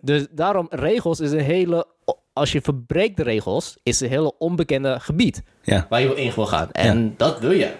Dus 0.00 0.26
daarom, 0.30 0.66
regels 0.70 1.20
is 1.20 1.30
een 1.32 1.38
hele, 1.40 1.86
als 2.32 2.52
je 2.52 2.60
verbreekt 2.60 3.16
de 3.16 3.22
regels, 3.22 3.76
is 3.82 4.00
een 4.00 4.08
hele 4.08 4.38
onbekende 4.38 5.00
gebied 5.00 5.42
Ja. 5.62 5.86
waar 5.88 6.00
je 6.00 6.14
in 6.14 6.32
wil 6.34 6.46
gaan. 6.46 6.70
En 6.70 7.14
dat 7.16 7.40
wil 7.40 7.50
je. 7.50 7.70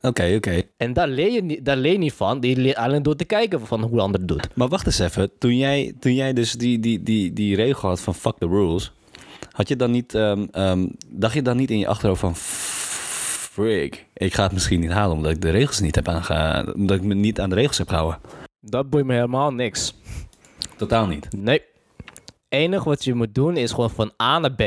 Oké, 0.00 0.32
oké. 0.36 0.62
En 0.76 0.92
daar 0.92 1.08
leer, 1.08 1.30
je 1.32 1.42
niet, 1.42 1.64
daar 1.64 1.76
leer 1.76 1.92
je 1.92 1.98
niet 1.98 2.12
van. 2.12 2.40
Die 2.40 2.56
leert 2.56 2.76
alleen 2.76 3.02
door 3.02 3.16
te 3.16 3.24
kijken 3.24 3.66
van 3.66 3.82
hoe 3.82 3.96
de 3.96 4.00
ander 4.00 4.20
het 4.20 4.28
doet. 4.28 4.48
Maar 4.56 4.68
wacht 4.68 4.86
eens 4.86 4.98
even. 4.98 5.30
Toen 5.38 5.56
jij, 5.56 5.92
toen 6.00 6.14
jij 6.14 6.32
dus 6.32 6.52
die, 6.52 6.80
die, 6.80 7.02
die, 7.02 7.32
die 7.32 7.56
regel 7.56 7.88
had 7.88 8.00
van 8.00 8.14
fuck 8.14 8.38
the 8.38 8.46
rules... 8.46 8.92
Had 9.50 9.68
je 9.68 9.76
dan 9.76 9.90
niet... 9.90 10.14
ehm, 10.14 10.46
ehm, 10.50 10.86
dacht 11.08 11.34
je 11.34 11.42
dan 11.42 11.56
niet 11.56 11.70
in 11.70 11.78
je 11.78 11.86
achterhoofd 11.86 12.20
van... 12.20 12.34
Frig, 13.54 14.04
ik 14.12 14.34
ga 14.34 14.42
het 14.42 14.52
misschien 14.52 14.80
niet 14.80 14.90
halen 14.90 15.16
omdat 15.16 15.30
ik 15.32 15.40
de 15.40 15.50
regels 15.50 15.80
niet 15.80 15.94
heb 15.94 16.08
aange... 16.08 16.72
Omdat 16.74 16.96
ik 16.96 17.02
me 17.02 17.14
niet 17.14 17.40
aan 17.40 17.48
de 17.48 17.54
regels 17.54 17.78
heb 17.78 17.88
gehouden. 17.88 18.20
Dat 18.60 18.90
boeit 18.90 19.04
me 19.04 19.14
helemaal 19.14 19.52
niks. 19.52 19.94
Totaal 20.76 21.06
niet. 21.06 21.32
Nee. 21.32 21.62
Enig 22.48 22.84
wat 22.84 23.04
je 23.04 23.14
moet 23.14 23.34
doen 23.34 23.56
is 23.56 23.70
gewoon 23.70 23.90
van 23.90 24.12
A 24.22 24.38
naar 24.38 24.52
B. 24.52 24.62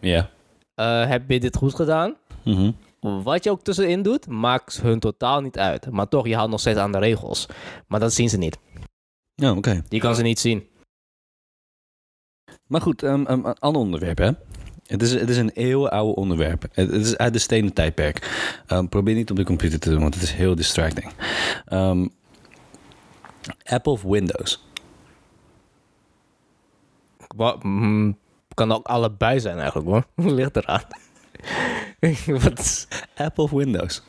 Ja. 0.00 0.30
Eh, 0.74 1.06
heb 1.08 1.30
je 1.30 1.40
dit 1.40 1.56
goed 1.56 1.74
gedaan? 1.74 2.16
Mhm. 2.44 2.72
Wat 3.00 3.44
je 3.44 3.50
ook 3.50 3.62
tussenin 3.62 4.02
doet, 4.02 4.26
maakt 4.26 4.80
hun 4.80 4.98
totaal 4.98 5.40
niet 5.40 5.58
uit. 5.58 5.90
Maar 5.90 6.08
toch, 6.08 6.26
je 6.26 6.34
houdt 6.34 6.50
nog 6.50 6.60
steeds 6.60 6.78
aan 6.78 6.92
de 6.92 6.98
regels. 6.98 7.46
Maar 7.86 8.00
dat 8.00 8.12
zien 8.12 8.28
ze 8.28 8.38
niet. 8.38 8.58
Ja, 9.34 9.52
oké. 9.56 9.82
Je 9.88 9.98
kan 9.98 10.14
ze 10.14 10.22
niet 10.22 10.38
zien. 10.38 10.66
Maar 12.66 12.80
goed, 12.80 13.02
ehm, 13.02 13.24
ehm, 13.24 13.44
een 13.44 13.58
ander 13.58 13.82
onderwerp, 13.82 14.18
hè? 14.18 14.30
Het 14.92 15.02
is, 15.02 15.12
het 15.12 15.28
is 15.28 15.36
een 15.36 15.50
eeuwenoude 15.50 16.14
onderwerp. 16.14 16.62
Het, 16.72 16.90
het 16.90 17.06
is 17.06 17.16
uit 17.16 17.32
de 17.32 17.38
stenen 17.38 17.72
tijdperk. 17.72 18.30
Ehm, 18.66 18.86
probeer 18.86 19.14
niet 19.14 19.30
op 19.30 19.36
de 19.36 19.44
computer 19.44 19.78
te 19.78 19.90
doen, 19.90 20.00
want 20.00 20.14
het 20.14 20.22
is 20.22 20.32
heel 20.32 20.54
distracting. 20.54 21.12
Ehm, 21.66 22.06
Apple 23.64 23.92
of 23.92 24.02
Windows? 24.02 24.64
Wat, 27.36 27.62
mm, 27.62 28.18
kan 28.54 28.72
ook 28.72 28.86
allebei 28.86 29.40
zijn 29.40 29.58
eigenlijk 29.58 29.88
hoor. 29.88 30.04
Ligt 30.34 30.56
eraan? 30.56 30.82
Wat 32.42 32.88
Apple 33.16 33.44
of 33.44 33.50
Windows? 33.50 34.02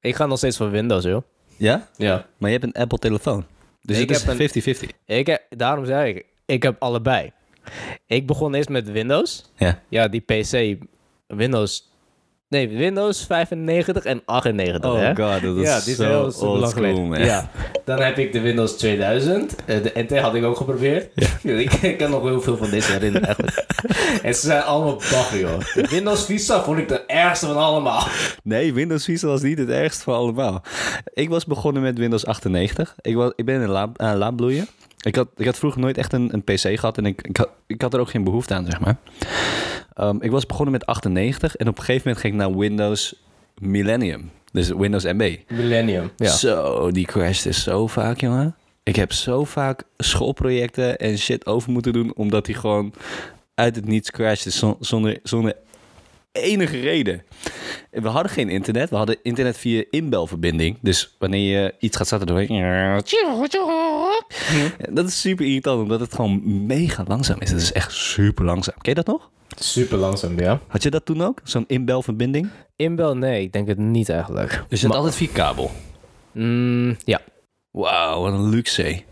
Ik 0.00 0.14
ga 0.14 0.26
nog 0.26 0.38
steeds 0.38 0.56
voor 0.56 0.70
Windows, 0.70 1.04
joh. 1.04 1.22
Ja? 1.56 1.88
Ja. 1.96 2.26
Maar 2.38 2.50
je 2.50 2.58
hebt 2.58 2.74
een 2.74 2.82
Apple-telefoon. 2.82 3.46
Dus 3.82 3.98
Ik 3.98 4.08
het 4.08 4.24
heb 4.24 4.40
is 4.40 4.84
50-50. 4.84 4.88
Ik 5.04 5.26
heb, 5.26 5.42
daarom 5.48 5.84
zei 5.84 6.14
ik, 6.14 6.26
ik 6.46 6.62
heb 6.62 6.82
allebei. 6.82 7.32
Ik 8.06 8.26
begon 8.26 8.54
eerst 8.54 8.68
met 8.68 8.90
Windows. 8.90 9.50
Ja. 9.56 9.80
Ja, 9.88 10.08
die 10.08 10.20
PC, 10.20 10.76
Windows... 11.26 11.86
Nee, 12.48 12.68
Windows 12.68 13.26
95 13.26 14.04
en 14.04 14.22
98, 14.24 14.90
Oh 14.90 14.98
hè? 14.98 15.06
god, 15.08 15.42
dat 15.42 15.56
is 15.56 15.62
ja, 15.62 15.76
is 15.76 15.96
zo 15.96 16.30
heel 16.56 16.66
geleden. 16.66 17.08
man. 17.08 17.24
Ja. 17.24 17.50
Dan 17.84 18.00
heb 18.00 18.18
ik 18.18 18.32
de 18.32 18.40
Windows 18.40 18.72
2000. 18.76 19.54
Eh, 19.66 19.82
de 19.82 19.92
NT 19.94 20.18
had 20.18 20.34
ik 20.34 20.44
ook 20.44 20.56
geprobeerd. 20.56 21.10
ik, 21.42 21.72
ik 21.72 21.98
kan 21.98 22.10
nog 22.10 22.22
heel 22.22 22.40
veel 22.40 22.56
van 22.56 22.70
deze 22.70 22.92
herinneren 22.92 23.26
eigenlijk. 23.26 23.64
en 24.26 24.34
ze 24.34 24.40
zijn 24.46 24.62
allemaal 24.62 24.94
bagger, 24.94 25.38
joh. 25.38 25.58
De 25.74 25.86
Windows 25.90 26.24
Vista 26.24 26.62
vond 26.62 26.78
ik 26.78 26.88
de 26.88 27.04
ergste 27.06 27.46
van 27.46 27.56
allemaal. 27.56 28.06
Nee, 28.42 28.72
Windows 28.74 29.04
Vista 29.04 29.26
was 29.26 29.42
niet 29.42 29.58
het 29.58 29.70
ergste 29.70 30.02
van 30.02 30.14
allemaal. 30.14 30.62
Ik 31.12 31.28
was 31.28 31.44
begonnen 31.44 31.82
met 31.82 31.98
Windows 31.98 32.26
98. 32.26 32.94
Ik, 33.00 33.14
was, 33.14 33.32
ik 33.36 33.44
ben 33.44 33.62
uh, 33.62 33.84
laabbloeien. 33.96 34.66
Ik 35.00 35.16
had, 35.16 35.28
ik 35.36 35.46
had 35.46 35.58
vroeger 35.58 35.80
nooit 35.80 35.98
echt 35.98 36.12
een, 36.12 36.34
een 36.34 36.44
PC 36.44 36.78
gehad 36.78 36.98
en 36.98 37.06
ik, 37.06 37.22
ik, 37.22 37.36
had, 37.36 37.48
ik 37.66 37.82
had 37.82 37.94
er 37.94 38.00
ook 38.00 38.10
geen 38.10 38.24
behoefte 38.24 38.54
aan, 38.54 38.64
zeg 38.64 38.80
maar. 38.80 38.96
Um, 40.00 40.22
ik 40.22 40.30
was 40.30 40.46
begonnen 40.46 40.72
met 40.72 40.86
98 40.86 41.56
en 41.56 41.68
op 41.68 41.78
een 41.78 41.84
gegeven 41.84 42.02
moment 42.04 42.20
ging 42.20 42.34
ik 42.34 42.40
naar 42.40 42.58
Windows 42.58 43.14
Millennium. 43.60 44.30
Dus 44.52 44.68
Windows 44.68 45.04
MB. 45.04 45.36
Millennium. 45.48 46.10
Ja. 46.16 46.28
Zo, 46.28 46.90
die 46.90 47.06
crashte 47.06 47.52
zo 47.52 47.86
vaak, 47.86 48.20
jongen. 48.20 48.56
Ik 48.82 48.96
heb 48.96 49.12
zo 49.12 49.44
vaak 49.44 49.82
schoolprojecten 49.96 50.98
en 50.98 51.18
shit 51.18 51.46
over 51.46 51.70
moeten 51.70 51.92
doen, 51.92 52.14
omdat 52.14 52.46
die 52.46 52.54
gewoon 52.54 52.92
uit 53.54 53.76
het 53.76 53.86
niets 53.86 54.10
crashte 54.10 54.76
zonder, 54.80 55.18
zonder 55.22 55.56
enige 56.40 56.80
reden. 56.80 57.22
We 57.90 58.08
hadden 58.08 58.32
geen 58.32 58.48
internet. 58.48 58.90
We 58.90 58.96
hadden 58.96 59.16
internet 59.22 59.58
via 59.58 59.84
inbelverbinding. 59.90 60.78
Dus 60.80 61.16
wanneer 61.18 61.62
je 61.62 61.74
iets 61.78 61.96
gaat 61.96 62.06
starten, 62.06 62.26
dan 62.26 62.36
Dat 64.94 65.06
is 65.08 65.20
super 65.20 65.46
irritant, 65.46 65.82
omdat 65.82 66.00
het 66.00 66.14
gewoon 66.14 66.66
mega 66.66 67.04
langzaam 67.06 67.40
is. 67.40 67.50
Het 67.50 67.60
is 67.60 67.72
echt 67.72 67.92
super 67.92 68.44
langzaam. 68.44 68.74
Ken 68.80 68.94
je 68.94 69.02
dat 69.02 69.06
nog? 69.06 69.30
Super 69.58 69.98
langzaam, 69.98 70.38
ja. 70.40 70.60
Had 70.66 70.82
je 70.82 70.90
dat 70.90 71.04
toen 71.04 71.22
ook? 71.22 71.40
Zo'n 71.44 71.64
inbelverbinding? 71.66 72.48
Inbel, 72.76 73.16
nee, 73.16 73.42
ik 73.42 73.52
denk 73.52 73.68
het 73.68 73.78
niet 73.78 74.08
eigenlijk. 74.08 74.64
Dus 74.68 74.80
je 74.80 74.86
had 74.86 74.96
altijd 74.96 75.14
via 75.14 75.28
kabel? 75.32 75.70
Mm, 76.32 76.96
ja. 77.04 77.20
Wauw, 77.70 78.20
wat 78.20 78.32
een 78.32 78.48
luxe. 78.48 79.02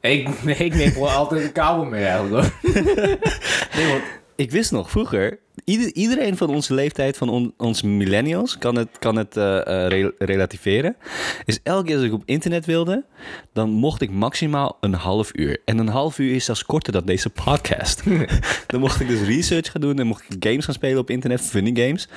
Ik, 0.00 0.42
nee, 0.44 0.56
ik 0.70 0.74
neem 0.74 0.90
gewoon 0.90 1.14
altijd 1.14 1.42
een 1.42 1.52
kabel 1.52 1.84
mee 1.84 2.04
eigenlijk 2.04 2.44
hoor. 2.44 2.72
Nee, 3.76 3.88
want 3.88 4.02
ik 4.36 4.50
wist 4.50 4.72
nog 4.72 4.90
vroeger, 4.90 5.38
ieder- 5.66 5.94
iedereen 5.94 6.36
van 6.36 6.48
onze 6.50 6.74
leeftijd, 6.74 7.16
van 7.16 7.28
on- 7.28 7.54
onze 7.56 7.86
millennials, 7.86 8.58
kan 8.58 8.76
het, 8.76 8.88
kan 8.98 9.16
het 9.16 9.36
eh, 9.36 9.56
eh, 9.84 9.88
re- 9.90 10.12
relativeren. 10.18 10.96
Is 11.44 11.58
elke 11.62 11.84
keer 11.86 11.96
als 11.96 12.04
ik 12.04 12.12
op 12.12 12.22
internet 12.24 12.66
wilde, 12.66 13.04
dan 13.52 13.70
mocht 13.70 14.00
ik 14.02 14.10
maximaal 14.10 14.76
een 14.80 14.94
half 14.94 15.30
uur. 15.34 15.58
En 15.64 15.78
een 15.78 15.88
half 15.88 16.18
uur 16.18 16.34
is 16.34 16.44
zelfs 16.44 16.64
korter 16.64 16.92
dan 16.92 17.04
deze 17.04 17.30
podcast. 17.30 18.02
dan 18.66 18.80
mocht 18.80 19.00
ik 19.00 19.08
dus 19.08 19.20
research 19.20 19.70
gaan 19.70 19.80
doen, 19.80 19.96
dan 19.96 20.06
mocht 20.06 20.24
ik 20.28 20.44
games 20.48 20.64
gaan 20.64 20.74
spelen 20.74 20.98
op 20.98 21.10
internet, 21.10 21.40
funny 21.40 21.82
games. 21.84 22.08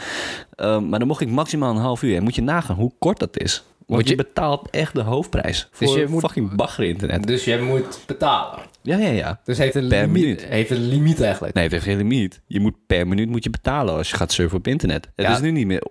Ehm, 0.55 0.89
maar 0.89 0.99
dan 0.99 1.07
mocht 1.07 1.21
ik 1.21 1.29
maximaal 1.29 1.71
een 1.71 1.81
half 1.81 2.01
uur. 2.03 2.15
En 2.15 2.23
moet 2.23 2.35
je 2.35 2.41
nagaan 2.41 2.75
hoe 2.75 2.91
kort 2.99 3.19
dat 3.19 3.39
is. 3.39 3.63
Want 3.95 4.03
je, 4.03 4.09
je- 4.09 4.15
betaalt 4.23 4.69
echt 4.69 4.93
de 4.95 5.01
hoofdprijs 5.01 5.67
voor 5.71 5.87
Dus 5.87 5.95
je 5.95 6.07
moet- 6.07 6.21
fucking 6.21 6.55
bagger 6.55 6.83
internet. 6.83 7.27
Dus 7.27 7.43
je 7.43 7.57
moet 7.57 7.99
betalen. 8.05 8.59
Ja, 8.81 8.97
ja, 8.97 9.09
ja. 9.09 9.39
Dus 9.43 9.57
heeft 9.57 9.75
een, 9.75 9.87
Per 9.87 10.01
limiet, 10.01 10.21
minuut. 10.23 10.45
heeft 10.45 10.69
een 10.69 10.87
limiet 10.87 11.21
eigenlijk. 11.21 11.53
Nee, 11.53 11.63
het 11.63 11.73
heeft 11.73 11.85
geen 11.85 11.97
limiet. 11.97 12.41
Je 12.47 12.59
moet 12.59 12.73
per 12.87 13.07
minuut 13.07 13.29
moet 13.29 13.43
je 13.43 13.49
betalen 13.49 13.93
als 13.95 14.09
je 14.09 14.15
gaat 14.15 14.31
surfen 14.31 14.57
op 14.57 14.67
internet. 14.67 15.07
Het 15.15 15.25
Ja. 15.25 15.31
is 15.33 15.39
nu 15.41 15.51
niet 15.51 15.67
meer 15.67 15.83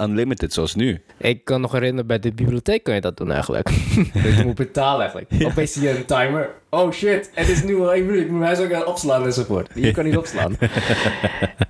unlimited 0.00 0.52
zoals 0.52 0.74
nu. 0.74 1.02
Ik 1.18 1.44
kan 1.44 1.60
nog 1.60 1.72
herinneren, 1.72 2.06
bij 2.06 2.18
de 2.18 2.32
bibliotheek 2.32 2.82
kan 2.84 2.94
je 2.94 3.00
dat 3.00 3.16
doen 3.16 3.30
eigenlijk. 3.32 3.66
dat 4.24 4.36
je 4.36 4.42
moet 4.44 4.54
betalen 4.54 5.00
eigenlijk. 5.00 5.44
Opeens 5.52 5.72
zie 5.72 5.82
je 5.82 5.96
een 5.96 6.04
timer. 6.04 6.50
Oh 6.70 6.92
shit, 6.92 7.30
het 7.34 7.48
is 7.48 7.62
nu 7.62 7.80
al 7.80 7.92
één 7.94 8.06
minuut. 8.06 8.22
Ik 8.22 8.30
moet 8.30 8.38
mij 8.40 8.54
zo 8.54 8.66
gaan 8.68 8.86
opslaan 8.86 9.24
enzovoort. 9.24 9.70
Je 9.74 9.90
kan 9.92 10.04
niet 10.04 10.16
opslaan. 10.24 10.56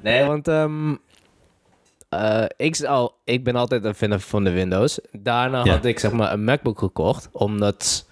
nee, 0.02 0.25
want 0.25 0.49
ehm, 0.49 0.94
eh, 2.21 2.44
ik, 2.66 2.75
zou, 2.75 3.11
ik 3.25 3.44
ben 3.44 3.56
altijd 3.56 3.85
een 3.85 3.94
fan 3.94 4.21
van 4.21 4.44
de 4.44 4.50
Windows. 4.50 4.99
Daarna 5.12 5.64
Ja. 5.64 5.73
had 5.73 5.85
ik 5.85 5.99
zeg 5.99 6.12
maar 6.12 6.33
een 6.33 6.44
MacBook 6.44 6.78
gekocht. 6.78 7.28
Omdat 7.33 8.09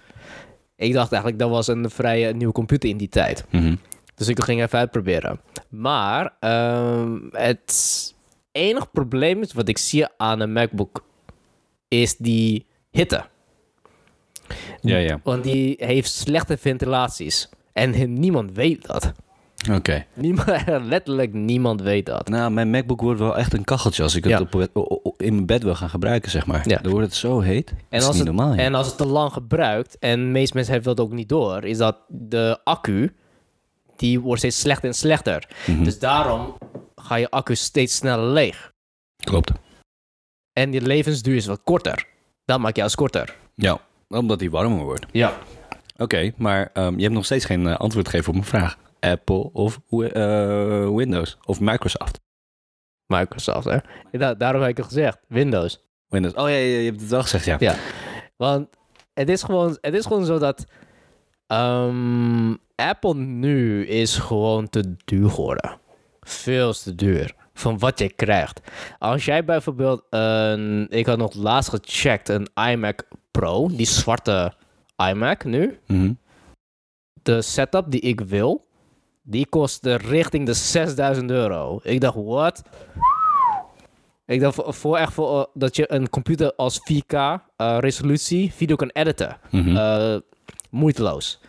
ik 0.75 0.93
dacht 0.93 1.11
eigenlijk 1.11 1.41
dat 1.41 1.49
was 1.51 1.67
een 1.67 1.89
vrij 1.89 2.33
nieuwe 2.33 2.53
computer 2.53 2.89
in 2.89 2.97
die 2.97 3.09
tijd. 3.09 3.45
Mhm. 3.49 3.75
Dus 4.15 4.27
ik 4.27 4.39
ging 4.43 4.61
even 4.61 4.79
uitproberen. 4.79 5.39
Maar 5.69 6.35
ehm, 6.39 7.17
het 7.31 8.13
enige 8.51 8.87
probleem 8.91 9.41
is 9.41 9.53
wat 9.53 9.67
ik 9.67 9.77
zie 9.77 10.05
aan 10.17 10.39
een 10.39 10.53
MacBook 10.53 11.03
is 11.87 12.17
die 12.17 12.65
hitte. 12.91 13.25
Ja, 14.81 14.97
ja. 14.97 15.19
Want 15.23 15.43
die 15.43 15.75
heeft 15.77 16.11
slechte 16.11 16.57
ventilaties. 16.57 17.49
En 17.73 18.13
niemand 18.13 18.51
weet 18.51 18.85
dat. 18.87 19.11
Oké. 19.71 20.05
Niemand, 20.13 20.47
letterlijk 20.93 21.33
niemand 21.33 21.81
weet 21.81 22.05
dat. 22.05 22.29
Nou, 22.29 22.51
mijn 22.51 22.69
MacBook 22.69 23.01
wordt 23.01 23.19
wel 23.19 23.37
echt 23.37 23.53
een 23.53 23.63
kacheltje 23.63 24.03
als 24.03 24.15
ik 24.15 24.27
Ja. 24.27 24.43
het 24.49 24.69
op, 24.73 25.21
in 25.21 25.33
mijn 25.33 25.45
bed 25.45 25.63
wil 25.63 25.75
gaan 25.75 25.89
gebruiken, 25.89 26.31
zeg 26.31 26.45
maar. 26.45 26.69
Ja. 26.69 26.77
Dan 26.81 26.91
wordt 26.91 27.07
het 27.07 27.15
zo 27.15 27.39
heet. 27.39 27.67
Dat 27.67 27.75
En 27.89 27.99
is 27.99 28.05
als, 28.05 28.15
niet 28.17 28.27
het, 28.27 28.35
normaal. 28.35 28.53
ja. 28.55 28.59
en 28.63 28.75
als 28.75 28.87
het 28.87 28.97
te 28.97 29.05
lang 29.07 29.33
gebruikt, 29.33 29.97
en 29.99 30.19
de 30.19 30.25
meeste 30.25 30.55
mensen 30.55 30.73
hebben 30.73 30.95
dat 30.95 31.05
ook 31.05 31.11
niet 31.11 31.29
door, 31.29 31.63
is 31.63 31.77
dat 31.77 31.97
de 32.07 32.59
accu, 32.63 33.13
die 33.95 34.19
wordt 34.19 34.39
steeds 34.39 34.59
slechter 34.59 34.87
en 34.87 34.93
slechter. 34.95 35.47
Mhm. 35.67 35.83
Dus 35.83 35.99
daarom 35.99 36.57
ga 36.95 37.15
je 37.15 37.29
accu 37.29 37.55
steeds 37.55 37.95
sneller 37.95 38.27
leeg. 38.27 38.71
Klopt. 39.23 39.51
En 40.53 40.71
die 40.71 40.81
levensduur 40.81 41.35
is 41.35 41.45
wat 41.45 41.61
korter. 41.63 42.05
Dat 42.45 42.59
maakt 42.59 42.75
jou 42.75 42.87
als 42.87 42.95
korter. 42.97 43.35
Ja, 43.55 43.79
omdat 44.07 44.39
die 44.39 44.51
warmer 44.51 44.83
wordt. 44.83 45.05
Ja. 45.11 45.37
Oké, 45.97 46.31
maar 46.37 46.69
ehm, 46.73 46.95
je 46.95 47.01
hebt 47.01 47.13
nog 47.13 47.25
steeds 47.25 47.45
geen 47.45 47.67
eh, 47.67 47.75
antwoord 47.77 48.05
gegeven 48.09 48.27
op 48.29 48.35
mijn 48.35 48.47
vraag. 48.47 48.77
Apple 49.03 49.49
of 49.53 49.79
eh, 49.89 50.89
Windows 50.95 51.37
of 51.45 51.59
Microsoft? 51.59 52.19
Microsoft, 53.13 53.65
hè? 53.65 53.77
Da- 54.11 54.33
daarom 54.33 54.61
heb 54.61 54.69
ik 54.69 54.77
het 54.77 54.85
gezegd. 54.85 55.17
Windows. 55.27 55.79
Windows. 56.07 56.33
Oh 56.33 56.49
ja, 56.49 56.55
ja, 56.55 56.77
je 56.79 56.85
hebt 56.85 57.01
het 57.01 57.09
wel 57.09 57.21
gezegd, 57.21 57.45
ja. 57.45 57.55
Ja. 57.59 57.75
Want 58.35 58.67
het 59.13 59.29
is 59.29 59.43
gewoon, 59.43 59.77
het 59.81 59.93
is 59.93 60.05
gewoon 60.05 60.25
zo 60.25 60.37
dat... 60.39 60.65
ehm, 61.47 62.53
Apple 62.75 63.15
nu 63.15 63.85
is 63.87 64.17
gewoon 64.17 64.69
te 64.69 64.95
duur 65.05 65.29
geworden. 65.29 65.79
Veel 66.21 66.73
te 66.73 66.95
duur. 66.95 67.35
Van 67.53 67.79
wat 67.79 67.99
je 67.99 68.13
krijgt. 68.13 68.61
Als 68.99 69.25
jij 69.25 69.45
bijvoorbeeld 69.45 70.03
een... 70.09 70.87
Ik 70.89 71.05
had 71.05 71.17
nog 71.17 71.33
laatst 71.33 71.69
gecheckt. 71.69 72.29
Een 72.29 72.47
iMac 72.71 73.07
Pro. 73.31 73.67
Die 73.67 73.85
zwarte 73.85 74.53
iMac 75.09 75.43
nu. 75.43 75.79
Mhm. 75.87 76.13
de 77.23 77.41
setup 77.41 77.85
die 77.91 78.01
ik 78.01 78.21
wil, 78.21 78.65
die 79.23 79.45
kostte 79.45 79.95
richting 79.95 80.45
de 80.45 80.53
6000 80.53 81.31
euro. 81.31 81.79
Ik 81.83 82.01
dacht, 82.01 82.15
wat? 82.15 82.63
Ik 84.25 84.39
dacht, 84.39 84.61
voor, 84.65 84.97
echt 84.97 85.13
voor, 85.13 85.39
eh, 85.39 85.45
dat 85.53 85.75
je 85.75 85.91
een 85.91 86.09
computer 86.09 86.55
als 86.55 86.79
4K 86.79 87.13
eh, 87.13 87.77
resolutie 87.79 88.53
video 88.53 88.75
kan 88.75 88.89
editen. 88.89 89.37
Mhm. 89.49 89.77
Eh, 89.77 90.15
moeiteloos. 90.69 91.39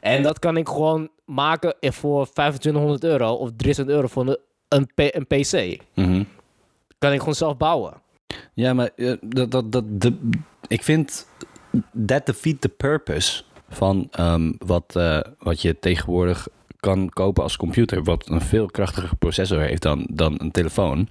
En 0.00 0.22
dat 0.22 0.38
kan 0.38 0.56
ik 0.56 0.68
gewoon 0.68 1.08
maken 1.24 1.74
voor 1.80 2.30
2500 2.30 3.04
euro 3.04 3.32
of 3.32 3.50
300 3.56 3.96
euro 3.96 4.08
voor 4.08 4.38
een, 4.68 4.88
een, 4.94 5.26
PC. 5.26 5.82
Mhm. 5.94 6.22
Kan 6.98 7.12
ik 7.12 7.18
gewoon 7.18 7.34
zelf 7.34 7.56
bouwen. 7.56 8.00
Ja, 8.54 8.74
maar 8.74 8.90
dat, 9.20 9.50
dat, 9.50 9.72
dat, 9.72 9.84
de, 9.88 10.18
ik 10.68 10.82
vind 10.82 11.26
that 12.06 12.26
defeat 12.26 12.60
the 12.60 12.68
purpose 12.68 13.42
van 13.68 14.08
ehm, 14.10 14.52
wat, 14.58 15.00
wat 15.38 15.62
je 15.62 15.78
tegenwoordig 15.78 16.48
kan 16.82 17.08
kopen 17.08 17.42
als 17.42 17.56
computer, 17.56 18.02
wat 18.04 18.28
een 18.28 18.40
veel 18.40 18.66
krachtiger 18.66 19.16
processor 19.18 19.60
heeft 19.60 19.82
dan, 19.82 20.06
dan 20.10 20.34
een 20.38 20.50
telefoon. 20.50 21.08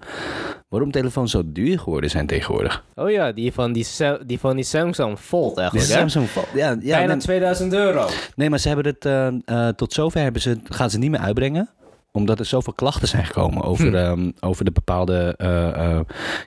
Waarom 0.70 0.92
telefoons 0.92 1.32
zo 1.32 1.42
duur 1.46 1.80
geworden 1.80 2.10
zijn 2.10 2.28
tegenwoordig? 2.28 2.84
Oh 2.96 3.10
ja, 3.12 3.32
die 3.32 3.52
van 3.54 3.74
die, 3.74 3.86
die, 4.26 4.40
van 4.40 4.56
die 4.56 4.64
Samsung 4.66 5.18
Fold 5.20 5.58
eigenlijk. 5.58 5.90
Samsung 5.90 6.28
Fold- 6.28 6.48
ja, 6.54 6.70
ja, 6.82 6.98
Bijna 6.98 7.14
nee, 7.14 7.22
2000 7.22 7.74
euro. 7.74 8.08
nee, 8.36 8.50
maar 8.50 8.60
ze 8.60 8.68
hebben 8.68 8.86
het 8.86 9.06
eh, 9.06 9.28
eh, 9.68 9.74
tot 9.76 9.94
zover 9.94 10.22
hebben 10.22 10.42
ze, 10.42 10.60
gaan 10.64 10.90
ze 10.90 10.98
niet 10.98 11.10
meer 11.12 11.20
uitbrengen 11.20 11.70
omdat 12.12 12.40
er 12.40 12.46
zoveel 12.46 12.74
klachten 12.74 13.08
zijn 13.08 13.26
gekomen 13.26 13.64
over, 13.64 13.88
Hm. 13.88 13.96
ehm, 13.96 14.32
over 14.40 14.66
de 14.66 14.72
bepaalde 14.72 15.34
eh, 15.38 16.00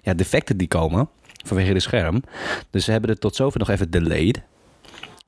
ja, 0.03 0.15
defecten 0.15 0.57
die 0.57 0.69
komen 0.69 1.09
vanwege 1.45 1.73
de 1.73 1.81
scherm. 1.81 2.23
Dus 2.71 2.85
ze 2.85 2.91
hebben 2.91 3.11
het 3.11 3.21
tot 3.21 3.37
zover 3.37 3.59
nog 3.59 3.69
even 3.71 3.91
delayed. 3.91 4.43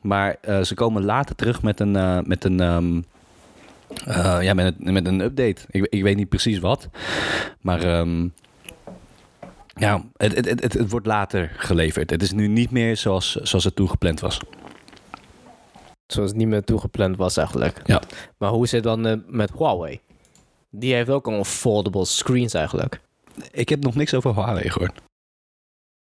Maar 0.00 0.36
ze 0.62 0.74
komen 0.74 1.04
later 1.04 1.34
terug 1.36 1.62
met 1.62 1.80
een, 1.80 2.22
met 2.26 2.44
een, 2.44 2.60
ehm, 2.60 3.00
eh, 4.04 4.38
ja, 4.42 4.54
met 4.54 4.74
een, 4.78 4.92
met 4.92 5.06
een 5.06 5.20
update. 5.20 5.62
Ik, 5.70 5.86
ik 5.86 6.02
weet 6.02 6.16
niet 6.16 6.28
precies 6.28 6.58
wat. 6.58 6.88
Maar 7.60 7.82
ehm, 7.82 8.28
ja, 9.74 10.04
het, 10.16 10.34
het, 10.34 10.60
het, 10.60 10.72
het, 10.72 10.90
wordt 10.90 11.06
later 11.06 11.52
geleverd. 11.56 12.10
Het 12.10 12.22
is 12.22 12.32
nu 12.32 12.46
niet 12.46 12.70
meer 12.70 12.96
zoals, 12.96 13.34
zoals 13.34 13.64
het 13.64 13.76
toen 13.76 13.88
gepland 13.88 14.20
was. 14.20 14.38
Zoals 16.06 16.28
het 16.28 16.38
niet 16.38 16.48
meer 16.48 16.64
toegepland 16.64 17.16
was 17.16 17.36
eigenlijk. 17.36 17.80
Ja. 17.84 18.02
Maar 18.38 18.50
hoe 18.50 18.66
zit 18.66 18.84
het 18.84 18.94
dan 18.94 19.06
eh, 19.06 19.16
met 19.26 19.52
Huawei? 19.58 20.00
Die 20.70 20.94
heeft 20.94 21.10
ook 21.10 21.26
al 21.26 21.44
foldable 21.44 22.04
screens 22.04 22.54
eigenlijk. 22.54 23.00
Ik 23.50 23.68
heb 23.68 23.82
nog 23.82 23.94
niks 23.94 24.14
over 24.14 24.34
Huawei 24.34 24.70
gehoord. 24.70 25.00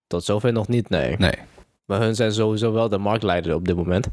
Tot 0.07 0.23
zover 0.23 0.51
nog 0.51 0.67
niet, 0.67 0.89
nee. 0.89 1.17
Nee. 1.17 1.35
Maar 1.85 1.99
hun 1.99 2.15
zijn 2.15 2.33
sowieso 2.33 2.71
wel 2.71 2.89
de 2.89 2.97
marktleider 2.97 3.55
op 3.55 3.65
dit 3.65 3.75
moment. 3.75 4.07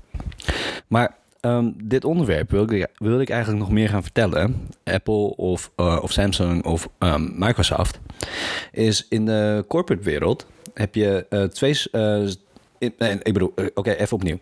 Maar 0.87 1.17
ehm, 1.41 1.71
dit 1.85 2.05
onderwerp 2.05 2.51
wil 2.51 2.71
ik, 2.73 2.87
wil 2.97 3.21
ik 3.21 3.31
eigenlijk 3.31 3.61
nog 3.63 3.71
meer 3.73 3.89
gaan 3.89 4.03
vertellen. 4.03 4.69
Apple 4.85 5.37
of, 5.37 5.71
eh, 5.77 5.99
of 6.03 6.13
Samsung 6.13 6.65
of 6.65 6.89
ehm, 6.99 7.29
Microsoft. 7.39 8.01
Is 8.73 9.07
in 9.09 9.27
de 9.27 9.65
corporate 9.69 10.03
wereld 10.05 10.47
heb 10.75 10.95
je 10.95 11.27
eh, 11.29 11.43
twee... 11.45 11.81
eh, 11.93 12.23
in- 12.79 12.95
nee, 12.99 13.19
ik 13.23 13.33
bedoel, 13.33 13.55
oké, 13.75 13.91
even 13.93 14.17
opnieuw. 14.17 14.39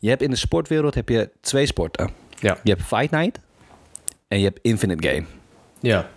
Je 0.00 0.08
hebt 0.08 0.22
in 0.22 0.30
de 0.30 0.36
sportwereld 0.36 0.94
heb 0.94 1.08
je 1.08 1.30
twee 1.40 1.66
sporten. 1.66 2.10
Ja. 2.40 2.58
Je 2.62 2.70
hebt 2.70 2.82
Fight 2.82 3.10
Night 3.10 3.40
en 4.28 4.38
je 4.38 4.44
hebt 4.44 4.58
Infinite 4.62 5.08
Game. 5.08 5.24
Ja. 5.80 6.08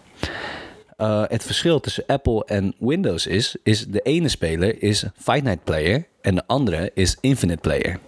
Het 1.28 1.44
verschil 1.44 1.80
tussen 1.80 2.04
Apple 2.08 2.46
en 2.46 2.76
Windows 2.80 3.28
is, 3.28 3.56
is 3.64 3.86
de 3.88 4.00
ene 4.02 4.28
speler 4.30 4.84
is 4.84 5.06
Fight 5.18 5.44
Night 5.44 5.64
Player 5.64 6.06
en 6.22 6.36
de 6.36 6.44
andere 6.48 6.92
is 6.94 7.18
Infinite 7.22 7.62
Player. 7.62 8.00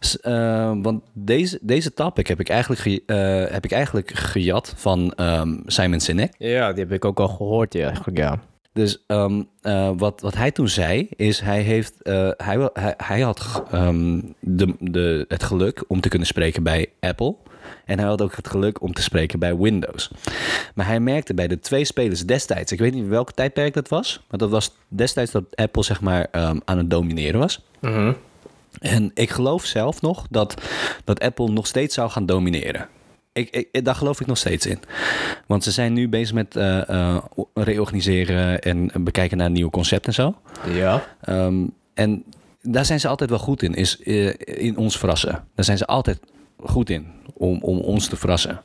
S- 0.00 0.20
eh, 0.20 0.72
want 0.82 1.02
deze, 1.12 1.58
deze 1.62 1.94
topic 1.94 2.26
heb 2.26 2.40
ik 2.40 2.48
eigenlijk, 2.48 2.80
ge- 2.80 3.02
eh, 3.06 3.52
heb 3.52 3.64
ik 3.64 3.72
eigenlijk 3.72 4.10
gejat 4.14 4.74
van 4.76 5.12
ehm, 5.12 5.54
Simon 5.66 6.00
Sinek. 6.00 6.34
Ja, 6.38 6.72
die 6.72 6.84
heb 6.84 6.92
ik 6.92 7.04
ook 7.04 7.20
al 7.20 7.28
gehoord, 7.28 7.72
ja, 7.72 7.86
eigenlijk, 7.86 8.18
ja. 8.18 8.38
Dus 8.72 9.04
ehm, 9.06 9.42
eh, 9.62 9.90
wat, 9.96 10.20
wat 10.20 10.34
hij 10.34 10.50
toen 10.50 10.68
zei, 10.68 11.08
is 11.16 11.40
hij, 11.40 11.60
heeft, 11.62 12.02
eh, 12.02 12.30
hij, 12.36 12.68
hij, 12.72 12.94
hij 12.96 13.20
had 13.20 13.62
ehm, 13.70 14.20
de, 14.40 14.74
de, 14.80 15.24
het 15.28 15.42
geluk 15.42 15.84
om 15.88 16.00
te 16.00 16.08
kunnen 16.08 16.26
spreken 16.28 16.62
bij 16.62 16.86
Apple. 17.00 17.34
En 17.84 17.98
hij 17.98 18.08
had 18.08 18.22
ook 18.22 18.36
het 18.36 18.48
geluk 18.48 18.82
om 18.82 18.92
te 18.92 19.02
spreken 19.02 19.38
bij 19.38 19.56
Windows. 19.56 20.10
Maar 20.74 20.86
hij 20.86 21.00
merkte 21.00 21.34
bij 21.34 21.48
de 21.48 21.58
twee 21.60 21.84
spelers 21.84 22.26
destijds, 22.26 22.72
ik 22.72 22.78
weet 22.78 22.94
niet 22.94 23.06
welk 23.08 23.32
tijdperk 23.32 23.74
dat 23.74 23.88
was, 23.88 24.20
maar 24.30 24.38
dat 24.38 24.50
was 24.50 24.74
destijds 24.88 25.30
dat 25.30 25.44
Apple 25.54 25.82
zeg 25.82 26.00
maar 26.00 26.26
ehm, 26.30 26.58
aan 26.64 26.78
het 26.78 26.90
domineren 26.90 27.40
was. 27.40 27.64
Mhm. 27.80 28.12
En 28.78 29.10
ik 29.14 29.30
geloof 29.30 29.64
zelf 29.64 30.00
nog 30.00 30.26
dat, 30.30 30.62
dat 31.04 31.20
Apple 31.20 31.48
nog 31.48 31.66
steeds 31.66 31.94
zou 31.94 32.10
gaan 32.10 32.26
domineren. 32.26 32.88
Ik, 33.32 33.68
ik, 33.70 33.84
daar 33.84 33.94
geloof 33.94 34.20
ik 34.20 34.26
nog 34.26 34.38
steeds 34.38 34.66
in. 34.66 34.80
Want 35.46 35.64
ze 35.64 35.70
zijn 35.70 35.92
nu 35.92 36.08
bezig 36.08 36.34
met 36.34 36.56
eh, 36.56 36.88
eh, 36.88 37.22
reorganiseren 37.54 38.60
en 38.60 38.90
bekijken 38.94 39.36
naar 39.36 39.50
nieuwe 39.50 39.70
concepten 39.70 40.08
en 40.08 40.14
zo. 40.14 40.34
Ja. 40.72 41.04
Ehm, 41.20 41.66
en 41.94 42.24
daar 42.62 42.84
zijn 42.84 43.00
ze 43.00 43.08
altijd 43.08 43.30
wel 43.30 43.38
goed 43.38 43.62
in, 43.62 43.74
is 43.74 44.02
eh, 44.02 44.34
in 44.44 44.76
ons 44.76 44.98
verrassen. 44.98 45.44
Daar 45.54 45.64
zijn 45.64 45.78
ze 45.78 45.86
altijd 45.86 46.20
goed 46.64 46.90
in, 46.90 47.06
om, 47.34 47.58
om 47.62 47.78
ons 47.78 48.06
te 48.06 48.16
verrassen. 48.16 48.60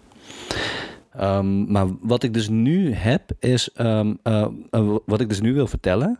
Ehm, 1.17 1.71
maar 1.71 1.87
wat 2.01 2.23
ik 2.23 2.33
dus 2.33 2.49
nu 2.49 2.93
heb 2.93 3.31
is, 3.39 3.71
ehm, 3.73 4.13
eh, 4.23 4.47
eh, 4.69 4.95
wat 5.05 5.21
ik 5.21 5.29
dus 5.29 5.41
nu 5.41 5.53
wil 5.53 5.67
vertellen, 5.67 6.19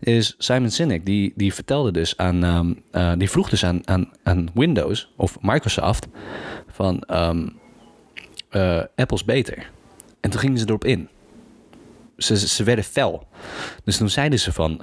is 0.00 0.34
Simon 0.38 0.70
Sinek 0.70 1.06
die, 1.06 1.32
die 1.36 1.54
vertelde 1.54 1.90
dus 1.90 2.16
aan, 2.16 2.44
ehm, 2.44 2.72
eh, 2.90 3.12
die 3.18 3.30
vroeg 3.30 3.48
dus 3.48 3.64
aan, 3.64 3.80
aan, 4.22 4.48
Windows 4.54 5.12
of 5.16 5.38
Microsoft 5.40 6.06
van 6.66 7.04
Apple's 8.94 9.24
beter. 9.24 9.70
En 10.20 10.30
toen 10.30 10.40
gingen 10.40 10.58
ze 10.58 10.64
erop 10.66 10.84
in. 10.84 11.08
Ze, 12.16 12.36
ze 12.36 12.64
werden 12.64 12.84
fel. 12.84 13.26
Dus 13.84 13.96
toen 13.96 14.10
zeiden 14.10 14.38
ze 14.38 14.52
van, 14.52 14.80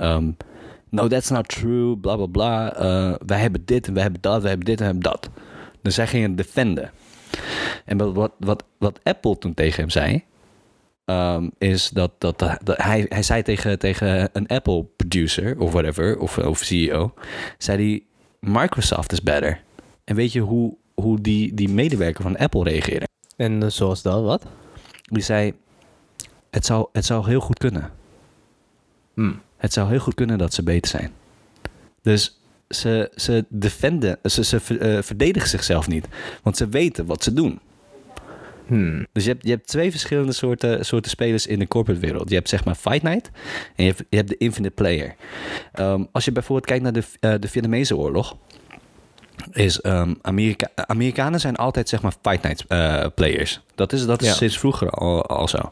no 0.89 1.07
that's 1.07 1.29
not 1.29 1.47
true, 1.47 1.97
bla 1.97 2.15
bla 2.15 2.25
bla. 2.25 2.73
Wij 3.25 3.39
hebben 3.39 3.61
dit 3.65 3.87
en 3.87 3.93
wij 3.93 4.01
hebben 4.01 4.21
dat, 4.21 4.41
wij 4.41 4.49
hebben 4.49 4.67
dit 4.67 4.81
en 4.81 4.85
wij 4.85 4.93
hebben 4.93 5.11
dat. 5.11 5.29
Dus 5.81 5.95
zij 5.95 6.07
gingen 6.07 6.35
defenden. 6.35 6.91
En 7.85 7.97
wat, 7.97 8.31
wat, 8.39 8.63
wat, 8.77 8.99
Apple 9.03 9.37
toen 9.37 9.53
tegen 9.53 9.79
hem 9.79 9.89
zei, 9.89 10.23
ehm, 11.05 11.49
is 11.57 11.89
dat, 11.89 12.11
dat, 12.17 12.39
dat, 12.39 12.77
hij, 12.77 13.05
hij 13.09 13.23
zei 13.23 13.41
tegen, 13.41 13.79
tegen 13.79 14.29
een 14.33 14.47
Apple 14.47 14.85
producer 14.95 15.59
of 15.59 15.71
whatever, 15.71 16.19
of, 16.19 16.37
of 16.37 16.59
CEO, 16.59 17.13
zei 17.57 17.89
hij, 17.89 18.03
Microsoft 18.51 19.11
is 19.11 19.23
better. 19.23 19.61
En 20.03 20.15
weet 20.15 20.31
je 20.31 20.39
hoe, 20.39 20.75
hoe 20.93 21.21
die, 21.21 21.53
die 21.53 21.69
medewerker 21.69 22.23
van 22.23 22.37
Apple 22.37 22.63
reageerde? 22.63 23.07
En 23.35 23.63
eh, 23.63 23.69
zoals 23.69 24.01
dat, 24.01 24.23
wat? 24.23 24.45
Die 25.01 25.23
zei, 25.23 25.53
het 26.49 26.65
zou, 26.65 26.87
het 26.91 27.05
zou 27.05 27.27
heel 27.27 27.39
goed 27.39 27.57
kunnen. 27.57 27.91
Hmm. 29.13 29.41
Het 29.57 29.73
zou 29.73 29.89
heel 29.89 29.99
goed 29.99 30.13
kunnen 30.13 30.37
dat 30.37 30.53
ze 30.53 30.63
beter 30.63 30.89
zijn. 30.89 31.11
Dus 32.01 32.38
ze, 32.69 33.11
ze 33.15 33.45
defenden, 33.49 34.19
ze, 34.23 34.43
ze 34.43 34.77
eh, 34.79 35.01
verdedigen 35.01 35.49
zichzelf 35.49 35.87
niet. 35.87 36.07
Want 36.43 36.57
ze 36.57 36.69
weten 36.69 37.05
wat 37.05 37.23
ze 37.23 37.33
doen. 37.33 37.59
Hmm. 38.69 39.07
Dus 39.11 39.23
je 39.23 39.29
hebt, 39.29 39.45
je 39.45 39.51
hebt 39.51 39.67
twee 39.67 39.91
verschillende 39.91 40.31
soorten, 40.31 40.85
soorten 40.85 41.11
spelers 41.11 41.47
in 41.47 41.59
de 41.59 41.67
corporate 41.67 41.99
wereld. 41.99 42.29
Je 42.29 42.35
hebt 42.35 42.49
zeg 42.49 42.65
maar 42.65 42.75
Fight 42.75 43.03
Night 43.03 43.31
en 43.75 43.83
je 43.83 43.89
hebt, 43.89 44.03
je 44.09 44.17
hebt 44.17 44.29
de 44.29 44.37
Infinite 44.37 44.73
Player. 44.73 45.15
Ehm, 45.71 46.03
als 46.11 46.25
je 46.25 46.31
bijvoorbeeld 46.31 46.67
kijkt 46.67 46.83
naar 46.83 46.93
de, 46.93 47.03
eh, 47.19 47.33
de 47.39 47.47
Vietnamese 47.47 47.97
oorlog, 47.97 48.37
is 49.51 49.81
ehm, 49.81 50.13
Amerika 50.21 50.67
Amerikanen 50.75 51.39
zijn 51.39 51.55
altijd 51.55 51.89
zeg 51.89 52.01
maar 52.01 52.13
Fight 52.21 52.43
Night 52.43 52.65
eh, 52.67 53.05
players. 53.15 53.61
Dat 53.75 53.93
is, 53.93 54.05
dat 54.05 54.21
is 54.21 54.27
Ja. 54.27 54.33
sinds 54.33 54.59
vroeger 54.59 54.89
al, 54.89 55.25
al 55.25 55.47
zo. 55.47 55.71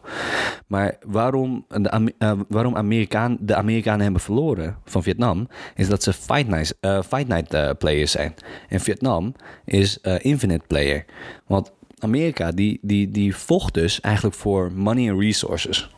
Maar 0.68 0.98
waarom, 1.06 1.66
de, 1.68 2.14
eh, 2.18 2.32
waarom 2.48 2.76
Amerikaan, 2.76 3.38
de 3.40 3.56
Amerikanen 3.56 4.02
hebben 4.02 4.22
verloren 4.22 4.78
van 4.86 5.04
Vietnam, 5.04 5.48
is 5.76 5.88
dat 5.88 6.04
ze 6.04 6.14
Fight 6.14 6.48
Night, 6.48 6.78
eh, 6.80 7.02
fight 7.02 7.28
night 7.28 7.78
players 7.78 8.12
zijn. 8.12 8.34
En 8.70 8.80
Vietnam 8.80 9.34
is 9.66 9.98
Infinite 10.18 10.64
Player. 10.68 11.06
Want 11.48 11.72
Amerika 12.00 12.52
die, 12.52 12.80
die, 12.82 13.12
die 13.12 13.36
vocht 13.36 13.74
dus 13.74 14.02
eigenlijk 14.02 14.36
voor 14.36 14.72
money 14.72 15.12
and 15.12 15.22
resources. 15.22 15.90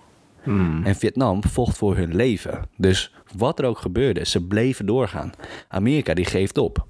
Hmm. 0.44 0.86
En 0.86 0.96
Vietnam 0.96 1.44
vocht 1.44 1.78
voor 1.78 1.96
hun 1.96 2.16
leven. 2.16 2.70
Dus 2.78 3.14
wat 3.38 3.60
er 3.60 3.66
ook 3.66 3.78
gebeurde, 3.78 4.26
ze 4.26 4.44
bleven 4.48 4.86
doorgaan. 4.86 5.32
Amerika 5.68 6.14
die 6.14 6.26
geeft 6.26 6.58
op. 6.58 6.88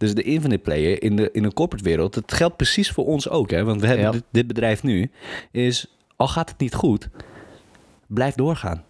Dus 0.00 0.14
de 0.14 0.22
infinite 0.22 0.62
player 0.62 1.02
in 1.02 1.16
de, 1.16 1.28
in 1.32 1.42
de 1.42 1.52
corporate 1.52 1.84
wereld, 1.88 2.14
het 2.14 2.32
geldt 2.32 2.56
precies 2.56 2.90
voor 2.90 3.06
ons 3.06 3.28
ook. 3.28 3.50
Hè? 3.50 3.64
Want 3.64 3.80
we 3.80 3.86
hebben 3.86 4.04
Ja. 4.04 4.10
dit, 4.10 4.22
dit 4.30 4.46
bedrijf 4.46 4.82
nu, 4.82 5.10
is 5.50 5.96
al 6.16 6.28
gaat 6.28 6.48
het 6.50 6.58
niet 6.58 6.74
goed, 6.74 7.08
blijf 8.06 8.34
doorgaan. 8.34 8.84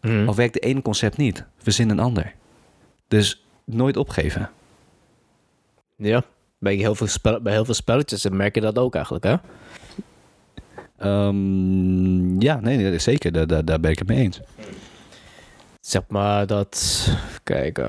Hmm. 0.00 0.28
Al 0.28 0.34
werkt 0.34 0.54
de 0.54 0.60
ene 0.60 0.82
concept 0.82 1.16
niet, 1.16 1.44
verzin 1.56 1.90
een 1.90 1.98
ander. 1.98 2.34
Dus 3.08 3.44
nooit 3.64 3.96
opgeven. 3.96 4.50
Ja. 5.96 6.24
Bij 6.58 6.74
heel, 6.74 6.94
veel 6.94 7.06
spel, 7.06 7.40
bij 7.40 7.52
heel 7.52 7.64
veel 7.64 7.74
spelletjes 7.74 8.28
merk 8.28 8.54
je 8.54 8.60
dat 8.60 8.78
ook 8.78 8.94
eigenlijk, 8.94 9.24
hè? 9.24 9.36
Ehm, 10.98 12.40
ja, 12.40 12.60
nee, 12.60 12.76
nee, 12.76 12.98
zeker, 12.98 13.32
daar, 13.32 13.46
daar, 13.46 13.64
daar 13.64 13.80
ben 13.80 13.90
ik 13.90 13.98
het 13.98 14.08
mee 14.08 14.18
eens. 14.18 14.40
Zeg 15.80 16.02
maar 16.08 16.46
dat... 16.46 17.08
Kijk... 17.42 17.88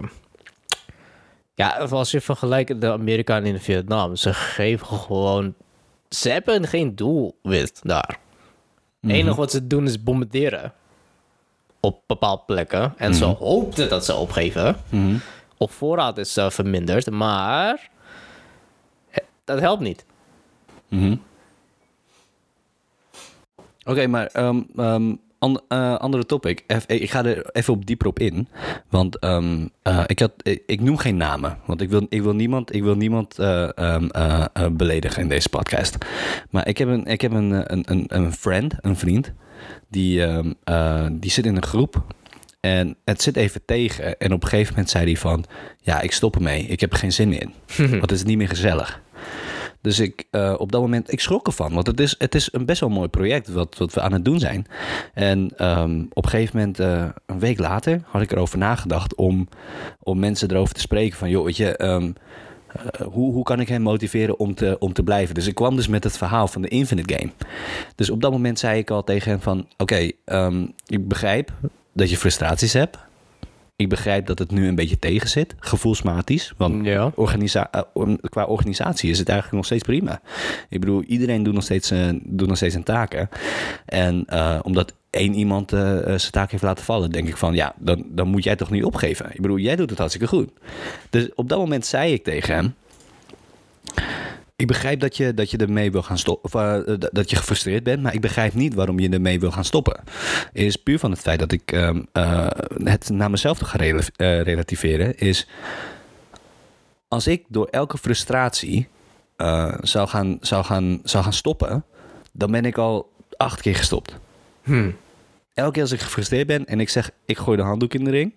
eh, 1.71 1.77
ja, 1.79 1.85
als 1.97 2.11
je 2.11 2.21
vergelijkt 2.21 2.81
de 2.81 2.91
Amerikanen 2.91 3.45
in 3.49 3.59
Vietnam, 3.59 4.15
ze 4.15 4.33
geven 4.33 4.87
gewoon... 4.87 5.53
Ze 6.09 6.29
hebben 6.29 6.67
geen 6.67 6.95
doelwit 6.95 7.79
daar. 7.81 8.19
Het 9.01 9.11
enige 9.11 9.35
wat 9.35 9.51
ze 9.51 9.67
doen 9.67 9.85
is 9.85 10.03
bombarderen. 10.03 10.73
Op 11.79 12.01
bepaalde 12.07 12.43
plekken. 12.45 12.93
En 12.97 13.13
ze 13.13 13.25
hoopten 13.25 13.89
dat 13.89 14.05
ze 14.05 14.15
opgeven. 14.15 14.75
Mhm. 14.89 15.15
Op 15.57 15.71
voorraad 15.71 16.17
is 16.17 16.37
uh, 16.37 16.49
verminderd, 16.49 17.09
maar... 17.11 17.89
eh, 19.09 19.23
Dat 19.43 19.59
helpt 19.59 19.81
niet. 19.81 20.05
Mhm. 20.87 21.15
Oké, 23.85 24.07
maar 24.07 24.25
ehm, 24.25 24.61
ehm, 24.77 25.15
eh, 25.67 25.95
andere 25.95 26.25
topic. 26.25 26.63
Ik 26.87 27.11
ga 27.11 27.25
er 27.25 27.49
even 27.51 27.73
op 27.73 27.85
dieper 27.85 28.07
op 28.07 28.19
in. 28.19 28.47
Want 28.89 29.19
ehm, 29.19 29.67
eh, 29.81 30.03
ik, 30.05 30.19
had, 30.19 30.31
ik, 30.41 30.63
ik 30.65 30.81
noem 30.81 30.97
geen 30.97 31.17
namen. 31.17 31.57
Want 31.65 31.81
ik 31.81 31.89
wil, 31.89 32.05
ik 32.09 32.21
wil 32.21 32.35
niemand, 32.35 32.75
ik 32.75 32.83
wil 32.83 32.95
niemand 32.95 33.39
eh, 33.39 33.77
ehm, 33.77 34.07
eh, 34.07 34.45
eh, 34.53 34.67
beledigen 34.71 35.21
in 35.21 35.29
deze 35.29 35.49
podcast. 35.49 35.97
Maar 36.49 36.67
ik 36.67 36.77
heb 36.77 36.87
een, 36.87 37.05
ik 37.05 37.21
heb 37.21 37.31
een, 37.31 37.73
een, 37.73 37.83
een, 37.85 38.05
een 38.07 38.33
friend, 38.33 38.73
een 38.81 38.95
vriend. 38.95 39.33
Die, 39.89 40.25
ehm, 40.25 40.51
eh, 40.63 41.05
die 41.11 41.31
zit 41.31 41.45
in 41.45 41.55
een 41.55 41.63
groep. 41.63 42.03
En 42.59 42.95
het 43.05 43.21
zit 43.21 43.35
even 43.35 43.61
tegen. 43.65 44.17
En 44.17 44.33
op 44.33 44.43
een 44.43 44.49
gegeven 44.49 44.73
moment 44.73 44.91
zei 44.91 45.05
hij 45.05 45.17
van... 45.17 45.45
Ja, 45.81 46.01
ik 46.01 46.11
stop 46.11 46.35
ermee. 46.35 46.65
Ik 46.65 46.79
heb 46.79 46.91
er 46.91 46.97
geen 46.97 47.11
zin 47.13 47.39
in. 47.39 47.53
Want 47.89 48.01
het 48.01 48.11
is 48.11 48.23
niet 48.23 48.37
meer 48.37 48.47
gezellig. 48.47 49.01
Dus 49.83 49.99
ik, 49.99 50.27
eh, 50.31 50.55
op 50.57 50.71
dat 50.71 50.81
moment, 50.81 51.11
ik 51.11 51.19
schrok 51.19 51.47
ervan. 51.47 51.73
Want 51.73 51.87
het 51.87 51.99
is, 51.99 52.15
het 52.17 52.35
is 52.35 52.49
een 52.51 52.65
best 52.65 52.79
wel 52.79 52.89
mooi 52.89 53.07
project 53.07 53.47
wat, 53.47 53.77
wat 53.77 53.93
we 53.93 54.01
aan 54.01 54.13
het 54.13 54.25
doen 54.25 54.39
zijn. 54.39 54.65
En 55.13 55.51
ehm, 55.57 56.03
op 56.13 56.23
een 56.23 56.29
gegeven 56.29 56.57
moment, 56.57 56.79
eh, 56.79 57.05
een 57.25 57.39
week 57.39 57.59
later, 57.59 58.01
had 58.05 58.21
ik 58.21 58.31
erover 58.31 58.57
nagedacht 58.57 59.15
om, 59.15 59.47
om 59.99 60.19
mensen 60.19 60.51
erover 60.51 60.73
te 60.73 60.79
spreken. 60.79 61.17
Van, 61.17 61.29
joh, 61.29 61.45
weet 61.45 61.57
je, 61.57 61.77
ehm, 61.77 62.11
eh, 62.67 63.07
hoe, 63.07 63.33
hoe 63.33 63.43
kan 63.43 63.59
ik 63.59 63.67
hem 63.67 63.81
motiveren 63.81 64.39
om 64.39 64.55
te, 64.55 64.75
om 64.79 64.93
te 64.93 65.03
blijven? 65.03 65.35
Dus 65.35 65.47
ik 65.47 65.55
kwam 65.55 65.75
dus 65.75 65.87
met 65.87 66.03
het 66.03 66.17
verhaal 66.17 66.47
van 66.47 66.61
de 66.61 66.67
Infinite 66.67 67.13
Game. 67.13 67.31
Dus 67.95 68.09
op 68.09 68.21
dat 68.21 68.31
moment 68.31 68.59
zei 68.59 68.79
ik 68.79 68.89
al 68.89 69.03
tegen 69.03 69.31
hem 69.31 69.41
van, 69.41 69.67
oké, 69.77 70.11
ehm, 70.25 70.65
ik 70.87 71.07
begrijp 71.07 71.51
dat 71.93 72.09
je 72.09 72.17
frustraties 72.17 72.73
hebt. 72.73 72.97
Ik 73.75 73.89
begrijp 73.89 74.25
dat 74.25 74.39
het 74.39 74.51
nu 74.51 74.67
een 74.67 74.75
beetje 74.75 74.99
tegen 74.99 75.29
zit, 75.29 75.55
gevoelsmatisch. 75.59 76.53
Want 76.57 76.85
Ja. 76.85 77.11
organisa 77.15 77.71
eh, 77.71 77.81
qua 78.21 78.45
organisatie 78.45 79.09
is 79.09 79.19
het 79.19 79.27
eigenlijk 79.29 79.57
nog 79.57 79.65
steeds 79.65 79.83
prima. 79.83 80.21
Ik 80.69 80.79
bedoel, 80.79 81.03
iedereen 81.03 81.43
doet 81.43 81.53
nog 81.53 81.63
steeds, 81.63 81.91
eh, 81.91 82.09
doet 82.23 82.47
nog 82.47 82.57
steeds 82.57 82.71
zijn 82.73 82.83
taken. 82.85 83.29
En 83.85 84.23
eh, 84.25 84.59
omdat 84.63 84.93
één 85.09 85.33
iemand 85.33 85.69
zijn 85.69 86.31
taak 86.31 86.51
heeft 86.51 86.63
laten 86.63 86.83
vallen, 86.85 87.09
denk 87.11 87.27
ik 87.27 87.37
van 87.37 87.53
ja, 87.53 87.73
dan, 87.79 88.03
dan 88.09 88.27
moet 88.27 88.43
jij 88.43 88.55
toch 88.55 88.69
niet 88.69 88.83
opgeven. 88.83 89.25
Ik 89.33 89.41
bedoel, 89.41 89.57
jij 89.57 89.75
doet 89.75 89.89
het 89.89 89.99
hartstikke 89.99 90.27
goed. 90.27 90.49
Dus 91.09 91.29
op 91.35 91.49
dat 91.49 91.59
moment 91.59 91.85
zei 91.85 92.13
ik 92.13 92.23
tegen 92.23 92.55
hem. 92.55 92.73
Ik 94.55 94.67
begrijp 94.67 94.99
dat 94.99 95.17
je, 95.17 95.33
dat 95.33 95.51
je 95.51 95.57
ermee 95.57 95.91
wil 95.91 96.01
gaan 96.01 96.17
stoppen. 96.17 96.85
Eh, 96.85 96.95
dat 97.11 97.29
je 97.29 97.35
gefrustreerd 97.35 97.83
bent. 97.83 98.01
Maar 98.01 98.13
ik 98.13 98.21
begrijp 98.21 98.53
niet 98.53 98.73
waarom 98.73 98.99
je 98.99 99.09
ermee 99.09 99.39
wil 99.39 99.51
gaan 99.51 99.65
stoppen. 99.65 100.03
Is 100.53 100.75
puur 100.75 100.99
van 100.99 101.11
het 101.11 101.19
feit 101.19 101.39
dat 101.39 101.51
ik 101.51 101.71
ehm, 101.71 102.01
eh, 102.11 102.47
het 102.83 103.09
naar 103.09 103.29
mezelf 103.29 103.57
te 103.57 103.65
gaan 103.65 103.79
rela- 103.79 104.01
eh, 104.15 104.41
relativeren. 104.41 105.17
Is 105.17 105.47
als 107.07 107.27
ik 107.27 107.45
door 107.47 107.67
elke 107.67 107.97
frustratie 107.97 108.87
zou, 109.81 110.07
gaan, 110.07 110.37
zou, 110.41 110.63
gaan, 110.63 110.99
zou 111.03 111.23
gaan 111.23 111.33
stoppen. 111.33 111.85
Dan 112.31 112.51
ben 112.51 112.65
ik 112.65 112.77
al 112.77 113.11
acht 113.37 113.61
keer 113.61 113.75
gestopt. 113.75 114.19
Hmm. 114.63 114.95
Elke 115.53 115.71
keer 115.71 115.81
als 115.81 115.91
ik 115.91 115.99
gefrustreerd 115.99 116.47
ben 116.47 116.65
en 116.65 116.79
ik 116.79 116.89
zeg 116.89 117.11
ik 117.25 117.37
gooi 117.37 117.57
de 117.57 117.63
handdoek 117.63 117.93
in 117.93 118.03
de 118.03 118.09
ring. 118.11 118.35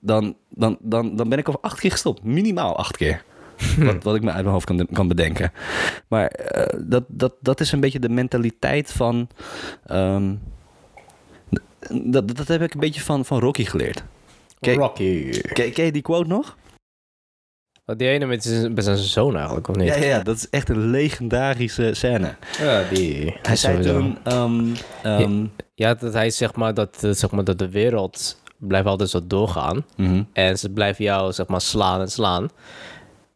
Dan, 0.00 0.36
dan, 0.48 0.78
dan, 0.80 1.16
dan 1.16 1.28
ben 1.28 1.38
ik 1.38 1.48
al 1.48 1.58
acht 1.62 1.80
keer 1.80 1.90
gestopt. 1.90 2.22
Minimaal 2.22 2.76
acht 2.76 2.96
keer. 2.96 3.24
Wat, 3.78 4.02
wat 4.02 4.14
ik 4.14 4.22
me 4.22 4.30
uit 4.30 4.42
mijn 4.42 4.52
hoofd 4.54 4.66
kan, 4.66 4.88
kan 4.92 5.08
bedenken. 5.08 5.52
Maar 6.08 6.26
eh, 6.26 6.78
dat, 6.84 7.04
dat, 7.08 7.34
dat 7.40 7.60
is 7.60 7.72
een 7.72 7.80
beetje 7.80 7.98
de 7.98 8.08
mentaliteit 8.08 8.92
van. 8.92 9.28
ehm, 9.86 10.34
dat, 12.04 12.36
dat 12.36 12.48
heb 12.48 12.62
ik 12.62 12.74
een 12.74 12.80
beetje 12.80 13.00
van, 13.00 13.24
van 13.24 13.40
Rocky 13.40 13.64
geleerd. 13.64 14.02
Kijk- 14.60 14.78
Rocky. 14.78 15.30
Ken, 15.40 15.72
ken 15.72 15.84
je 15.84 15.92
die 15.92 16.02
quote 16.02 16.28
nog? 16.28 16.56
Wat 17.84 17.98
die 17.98 18.08
ene 18.08 18.26
met 18.26 18.42
zijn, 18.44 18.74
met 18.74 18.84
zijn 18.84 18.96
zoon 18.96 19.36
eigenlijk, 19.36 19.68
of 19.68 19.76
niet? 19.76 19.88
Ja, 19.88 19.96
ja, 19.96 20.04
ja, 20.04 20.22
dat 20.22 20.36
is 20.36 20.48
echt 20.50 20.68
een 20.68 20.90
legendarische 20.90 21.94
scène. 21.94 22.34
Ja, 22.58 22.82
die. 22.88 23.36
Hij 23.42 23.56
zei 23.56 23.74
sowieso. 23.82 23.98
toen. 23.98 24.18
ehm, 24.24 24.64
ehm, 25.02 25.46
Ja, 25.74 25.94
dat 25.94 26.12
hij 26.12 26.30
zeg 26.30 26.54
maar 26.54 26.74
dat, 26.74 27.04
eh, 27.04 27.10
zeg 27.10 27.30
maar 27.30 27.44
dat 27.44 27.58
de 27.58 27.68
wereld 27.68 28.42
blijft 28.56 28.86
altijd 28.86 29.10
zo 29.10 29.20
doorgaan. 29.26 29.84
mhm. 29.96 30.22
En 30.32 30.58
ze 30.58 30.70
blijven 30.70 31.04
jou 31.04 31.32
zeg 31.32 31.46
maar 31.46 31.60
slaan 31.60 32.00
en 32.00 32.10
slaan. 32.10 32.48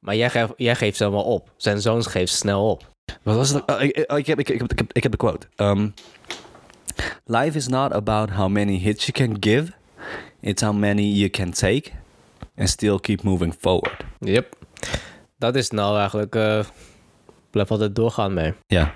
Maar 0.07 0.17
jij, 0.17 0.31
geeft 0.31 0.53
jij 0.57 0.75
geeft 0.75 0.97
ze 0.97 1.05
allemaal 1.05 1.25
op. 1.25 1.51
Zijn 1.57 1.81
zoon 1.81 2.05
geeft 2.05 2.33
snel 2.33 2.71
op. 2.71 2.91
Wat 3.23 3.37
was 3.37 3.51
het? 3.51 3.71
Oh, 3.71 3.83
ik, 3.83 3.97
ik, 3.97 4.27
heb, 4.27 4.39
ik, 4.39 4.49
ik, 4.49 4.61
heb, 4.61 4.71
ik, 4.73 4.79
heb, 4.79 4.93
ik 4.93 5.03
heb 5.03 5.13
de 5.13 5.19
quote. 5.19 5.47
Um, 5.57 5.95
Life 7.25 7.57
is 7.57 7.69
not 7.69 7.93
about 7.93 8.31
how 8.31 8.49
many 8.49 8.79
hits 8.79 9.07
you 9.07 9.29
can 9.29 9.37
give. 9.41 9.73
It's 10.41 10.63
how 10.63 10.75
many 10.75 11.03
you 11.03 11.31
can 11.31 11.51
take. 11.51 11.91
And 12.57 12.69
still 12.69 12.99
keep 12.99 13.23
moving 13.23 13.55
forward. 13.59 14.05
Yep. 14.19 14.57
Dat 15.37 15.57
is 15.57 15.71
nou 15.71 15.99
eigenlijk... 15.99 16.35
eh 16.35 16.65
blijf 17.51 17.71
altijd 17.71 17.95
doorgaan 17.95 18.35
mee. 18.35 18.55
Ja. 18.67 18.95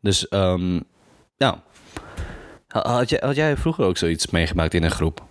Dus, 0.00 0.28
ehm 0.28 0.80
nou. 1.36 1.56
Had 2.68 3.10
jij, 3.10 3.20
had 3.22 3.36
jij 3.36 3.56
vroeger 3.56 3.84
ook 3.84 3.96
zoiets 3.96 4.30
meegemaakt 4.30 4.74
in 4.74 4.82
een 4.82 4.90
groep? 4.90 5.24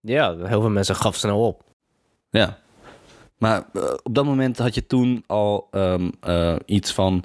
Ja, 0.00 0.36
heel 0.36 0.60
veel 0.60 0.70
mensen 0.70 0.96
gaf 0.96 1.16
snel 1.16 1.46
op. 1.46 1.62
Ja. 2.30 2.61
Maar 3.42 3.62
eh, 3.72 3.82
op 4.02 4.14
dat 4.14 4.24
moment 4.24 4.58
had 4.58 4.74
je 4.74 4.86
toen 4.86 5.24
al 5.26 5.68
ehm, 5.70 6.10
eh, 6.20 6.54
iets 6.66 6.92
van 6.92 7.24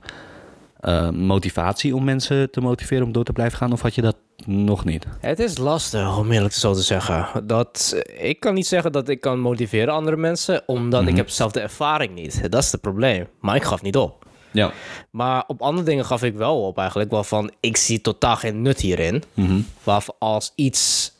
eh, 0.79 1.09
motivatie 1.09 1.95
om 1.95 2.03
mensen 2.03 2.51
te 2.51 2.61
motiveren 2.61 3.05
om 3.05 3.11
door 3.11 3.23
te 3.23 3.33
blijven 3.33 3.57
gaan? 3.57 3.71
Of 3.71 3.81
had 3.81 3.95
je 3.95 4.01
dat 4.01 4.15
nog 4.45 4.85
niet? 4.85 5.05
Het 5.19 5.39
is 5.39 5.57
lastig 5.57 6.17
om 6.17 6.31
eerlijk 6.31 6.53
zo 6.53 6.73
te 6.73 6.81
zeggen. 6.81 7.47
Dat, 7.47 8.01
ik 8.17 8.39
kan 8.39 8.53
niet 8.53 8.67
zeggen 8.67 8.91
dat 8.91 9.09
ik 9.09 9.21
kan 9.21 9.39
motiveren 9.39 9.93
andere 9.93 10.17
mensen, 10.17 10.63
omdat 10.65 11.01
ik 11.01 11.07
Mhm. 11.07 11.17
heb 11.17 11.29
zelf 11.29 11.51
de 11.51 11.59
ervaring 11.59 12.13
niet. 12.15 12.51
Dat 12.51 12.63
is 12.63 12.71
het 12.71 12.81
probleem. 12.81 13.27
Maar 13.39 13.55
ik 13.55 13.63
gaf 13.63 13.81
niet 13.81 13.97
op. 13.97 14.25
Ja. 14.51 14.71
Maar 15.11 15.43
op 15.47 15.61
andere 15.61 15.85
dingen 15.87 16.05
gaf 16.05 16.23
ik 16.23 16.35
wel 16.35 16.61
op 16.63 16.77
eigenlijk. 16.77 17.11
Waarvan 17.11 17.51
ik 17.59 17.77
zie 17.77 18.01
totaal 18.01 18.35
geen 18.35 18.61
nut 18.61 18.79
hierin. 18.79 19.23
Mhm. 19.33 19.59
Waarvan 19.83 20.15
als 20.19 20.51
iets 20.55 21.11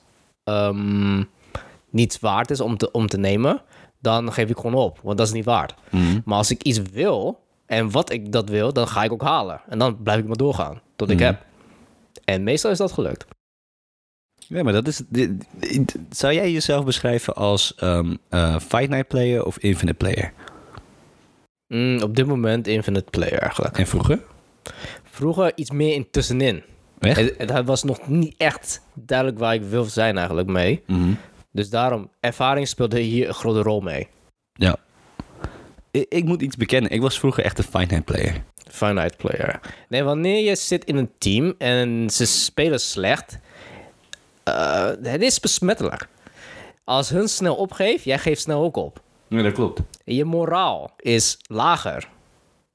ehm, 0.44 1.24
niet 1.90 2.20
waard 2.20 2.50
is 2.52 2.62
om 2.62 2.78
te, 2.78 2.92
om 2.92 3.08
te 3.08 3.18
nemen, 3.18 3.62
dan 4.08 4.34
geef 4.34 4.50
ik 4.50 4.56
gewoon 4.56 4.74
op. 4.74 5.00
Want 5.04 5.18
dat 5.18 5.28
is 5.28 5.34
niet 5.34 5.46
waard. 5.46 5.74
Mhm. 5.92 6.20
Maar 6.26 6.38
als 6.38 6.52
ik 6.52 6.64
iets 6.64 6.82
wil 6.92 7.40
en 7.66 7.92
wat 7.92 8.12
ik 8.12 8.32
dat 8.32 8.50
wil, 8.50 8.74
dan 8.74 8.88
ga 8.88 9.04
ik 9.04 9.12
ook 9.12 9.22
halen. 9.22 9.62
En 9.70 9.80
dan 9.80 10.04
blijf 10.04 10.20
ik 10.20 10.28
maar 10.28 10.36
doorgaan 10.38 10.82
tot 10.96 11.10
ik 11.10 11.16
Mhm. 11.18 11.26
heb. 11.26 11.46
En 12.26 12.44
meestal 12.44 12.72
is 12.72 12.78
dat 12.78 12.92
gelukt. 12.92 13.26
Ja, 14.36 14.64
maar 14.64 14.74
dat 14.74 14.88
is. 14.88 15.02
Zou 16.10 16.34
jij 16.34 16.52
jezelf 16.52 16.86
beschrijven 16.86 17.36
als 17.36 17.76
ehm 17.76 18.16
eh, 18.30 18.60
Fight 18.60 18.90
Night 18.90 19.08
player 19.08 19.46
of 19.46 19.58
Infinite 19.58 19.98
player? 19.98 20.34
Mm, 21.68 22.02
op 22.02 22.16
dit 22.16 22.26
moment 22.26 22.68
Infinite 22.68 23.10
Player 23.10 23.40
eigenlijk. 23.40 23.78
En 23.78 23.88
vroeger? 23.88 24.20
Vroeger 25.04 25.52
iets 25.56 25.72
meer 25.72 25.94
in 25.94 26.08
tussenin. 26.12 26.64
Echt? 27.00 27.20
Het, 27.38 27.52
het 27.52 27.66
was 27.66 27.84
nog 27.84 28.08
niet 28.08 28.36
echt 28.38 28.82
duidelijk 28.94 29.40
waar 29.40 29.54
ik 29.54 29.62
wil 29.64 29.84
zijn 29.84 30.18
eigenlijk 30.18 30.48
mee. 30.48 30.84
Mhm. 30.88 31.12
Dus 31.52 31.70
daarom, 31.70 32.12
ervaring 32.20 32.68
speelde 32.68 33.00
hier 33.00 33.28
een 33.28 33.34
grote 33.34 33.62
rol 33.62 33.82
mee. 33.82 34.08
Ja. 34.54 34.76
Ik, 35.92 36.06
ik 36.10 36.26
moet 36.26 36.42
iets 36.42 36.56
bekennen. 36.56 36.92
Ik 36.92 37.02
was 37.02 37.20
vroeger 37.20 37.44
echt 37.44 37.58
een 37.58 37.88
Night 37.88 38.06
player. 38.06 38.44
Finite 38.72 39.16
player. 39.18 39.60
Nee, 39.90 40.04
wanneer 40.04 40.44
je 40.44 40.56
zit 40.56 40.86
in 40.86 40.96
een 40.96 41.12
team 41.18 41.54
en 41.58 42.10
ze 42.10 42.26
spelen 42.26 42.80
slecht, 42.80 43.40
eh, 44.44 44.86
het 45.02 45.22
is 45.22 45.40
besmettelijk. 45.40 46.08
Als 46.84 47.10
hun 47.10 47.28
snel 47.28 47.56
opgeeft, 47.56 48.04
jij 48.04 48.20
geeft 48.20 48.42
snel 48.42 48.62
ook 48.64 48.76
op. 48.76 49.02
Ja, 49.28 49.42
dat 49.42 49.54
klopt. 49.54 49.82
Je 50.04 50.26
moraal 50.26 50.92
is 50.98 51.38
lager. 51.48 52.10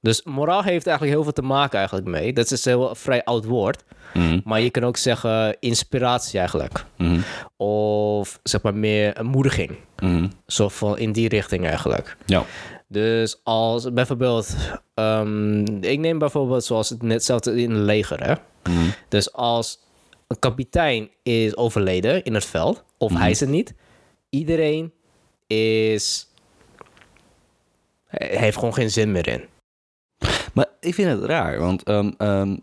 Dus 0.02 0.22
moraal 0.22 0.62
heeft 0.62 0.86
eigenlijk 0.86 1.16
heel 1.16 1.22
veel 1.22 1.32
te 1.32 1.42
maken 1.42 1.78
eigenlijk 1.78 2.06
mee. 2.06 2.32
Dat 2.32 2.50
is 2.50 2.64
een 2.64 2.72
heel 2.72 2.94
vrij 2.94 3.24
oud 3.24 3.44
woord. 3.44 3.84
Mhm. 4.14 4.40
Maar 4.44 4.60
je 4.60 4.70
kan 4.70 4.84
ook 4.84 4.96
zeggen 4.96 5.56
inspiratie 5.60 6.38
eigenlijk. 6.38 6.84
Mhm. 6.96 7.20
Of 7.56 8.40
zeg 8.42 8.62
maar 8.62 8.74
meer 8.74 9.18
een 9.18 9.26
moediging. 9.26 9.76
Mhm. 9.98 10.28
Zo 10.46 10.68
van 10.68 10.98
in 10.98 11.12
die 11.12 11.28
richting 11.28 11.66
eigenlijk. 11.66 12.16
Ja. 12.26 12.44
Dus 12.88 13.40
als 13.42 13.92
bijvoorbeeld, 13.92 14.56
ehm, 14.94 15.64
ik 15.80 15.98
neem 15.98 16.18
bijvoorbeeld 16.18 16.64
zoals 16.64 16.88
het 16.88 17.02
net 17.02 17.24
zelfs 17.24 17.46
in 17.46 17.70
het 17.70 17.84
leger, 17.84 18.24
hè. 18.24 18.34
Mhm. 18.62 18.88
Dus 19.08 19.32
als 19.32 19.80
een 20.26 20.38
kapitein 20.38 21.10
is 21.22 21.56
overleden 21.56 22.24
in 22.24 22.34
het 22.34 22.44
veld, 22.44 22.84
of 22.98 23.14
hij 23.14 23.30
is 23.30 23.40
het 23.40 23.48
niet, 23.48 23.74
iedereen 24.30 24.92
is, 25.46 26.26
heeft 28.08 28.58
gewoon 28.58 28.74
geen 28.74 28.90
zin 28.90 29.12
meer 29.12 29.28
in. 29.28 29.50
Maar 30.52 30.66
ik 30.80 30.94
vind 30.94 31.10
het 31.10 31.24
raar, 31.24 31.58
want 31.58 31.82
ehm, 31.82 32.10
ehm, 32.18 32.56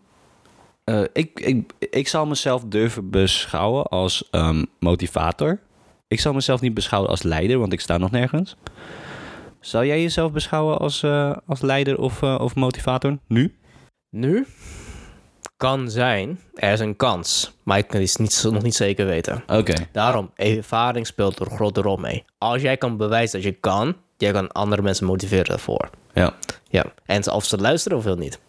eh, 0.84 1.02
ik, 1.14 1.40
ik, 1.40 1.72
ik 1.80 2.08
zal 2.08 2.26
mezelf 2.26 2.64
durven 2.64 3.10
beschouwen 3.10 3.84
als 3.84 4.28
ehm, 4.32 4.66
motivator. 4.80 5.60
Ik 6.08 6.20
zal 6.20 6.34
mezelf 6.34 6.62
niet 6.62 6.74
beschouwen 6.74 7.10
als 7.10 7.24
leider, 7.24 7.60
want 7.60 7.74
ik 7.74 7.80
sta 7.80 7.98
nog 7.98 8.12
nergens. 8.12 8.56
Zou 9.60 9.86
jij 9.86 10.02
jezelf 10.02 10.32
beschouwen 10.32 10.78
als, 10.78 11.04
eh, 11.04 11.36
als 11.46 11.62
leider 11.62 12.00
of, 12.00 12.22
eh, 12.22 12.40
of 12.40 12.56
motivator 12.56 13.18
nu? 13.28 13.58
Nu 14.10 14.48
kan 15.58 15.90
zijn, 15.90 16.40
er 16.54 16.72
is 16.72 16.80
een 16.80 16.96
kans, 16.96 17.52
maar 17.64 17.78
ik 17.78 17.88
kan 17.88 18.02
het 18.02 18.20
niet, 18.20 18.46
nog 18.52 18.64
niet 18.64 18.76
zeker 18.76 19.06
weten. 19.06 19.44
Oké. 19.48 19.74
Daarom, 19.92 20.32
ervaring 20.36 21.08
speelt 21.08 21.40
er 21.40 21.46
een 21.46 21.56
grote 21.56 21.82
rol 21.82 21.98
mee. 21.98 22.24
Als 22.38 22.62
jij 22.62 22.78
kan 22.78 22.98
bewijzen 22.98 23.42
dat 23.42 23.52
je 23.52 23.60
kan, 23.60 23.96
jij 24.18 24.32
kan 24.32 24.52
andere 24.52 24.82
mensen 24.82 25.06
motiveren 25.06 25.46
daarvoor. 25.46 25.90
Ja. 26.14 26.34
Ja, 26.70 26.86
en 27.06 27.32
of 27.32 27.46
ze 27.46 27.58
luisteren 27.58 27.98
of 27.98 28.04
wel 28.04 28.16
niet. 28.16 28.40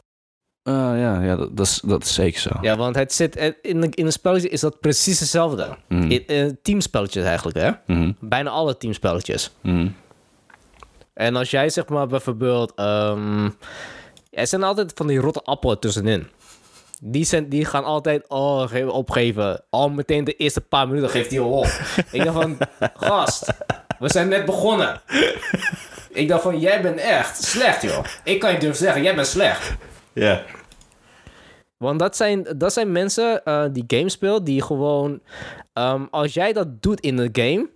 Eh, 0.62 0.74
ja, 0.74 1.20
ja 1.22 1.36
dat, 1.36 1.56
dat, 1.56 1.66
is, 1.66 1.80
dat 1.84 2.04
is 2.04 2.14
zeker 2.14 2.40
zo. 2.40 2.50
Ja, 2.60 2.76
want 2.76 2.94
het 2.96 3.12
zit 3.12 3.38
het- 3.38 3.58
in, 3.62 3.90
in 3.94 4.06
een 4.06 4.12
spelletje 4.12 4.48
is 4.48 4.60
dat 4.60 4.80
precies 4.80 5.20
hetzelfde. 5.20 5.76
Mhm. 5.88 6.10
In, 6.10 6.26
in 6.26 6.58
teamspelletjes 6.62 7.24
eigenlijk, 7.24 7.58
hè? 7.58 7.70
Mhm. 7.94 8.12
Bijna 8.20 8.50
alle 8.50 8.76
teamspelletjes. 8.76 9.50
Mhm. 9.60 9.88
En 11.14 11.36
als 11.36 11.50
jij 11.50 11.70
zeg 11.70 11.88
maar 11.88 12.06
bijvoorbeeld... 12.06 12.72
ehm, 12.74 13.48
er 14.30 14.46
zijn 14.46 14.62
altijd 14.62 14.92
van 14.94 15.06
die 15.06 15.18
rotte 15.18 15.42
appelen 15.42 15.78
tussenin. 15.80 16.26
Die, 17.02 17.24
zijn, 17.24 17.48
die 17.48 17.64
gaan 17.64 17.84
altijd 17.84 18.24
oh, 18.28 18.68
ge- 18.68 18.92
opgeven. 18.92 19.62
Al 19.70 19.90
meteen 19.90 20.24
de 20.24 20.36
eerste 20.36 20.60
paar 20.60 20.88
minuten 20.88 21.10
geeft 21.10 21.30
hij 21.30 21.40
al 21.40 21.50
op. 21.50 21.66
ik 22.12 22.24
dacht 22.24 22.36
van, 22.36 22.58
gast, 22.94 23.52
we 23.98 24.08
zijn 24.10 24.28
net 24.28 24.44
begonnen. 24.44 25.00
Ik 26.12 26.28
dacht 26.28 26.42
van, 26.42 26.58
jij 26.58 26.82
bent 26.82 26.98
echt 26.98 27.42
slecht, 27.44 27.82
joh. 27.82 28.04
Ik 28.24 28.40
kan 28.40 28.52
je 28.52 28.58
durven 28.58 28.78
zeggen, 28.78 29.02
jij 29.02 29.14
bent 29.14 29.26
slecht. 29.26 29.74
Ja. 30.12 30.42
Want 31.76 31.98
dat 31.98 32.16
zijn, 32.16 32.46
dat 32.56 32.72
zijn 32.72 32.92
mensen 32.92 33.44
eh, 33.44 33.64
die 33.72 33.84
games 33.86 34.12
spelen, 34.12 34.44
die 34.44 34.62
gewoon... 34.62 35.20
ehm, 35.72 36.04
als 36.10 36.34
jij 36.34 36.52
dat 36.52 36.82
doet 36.82 37.00
in 37.00 37.18
een 37.18 37.28
game, 37.32 37.68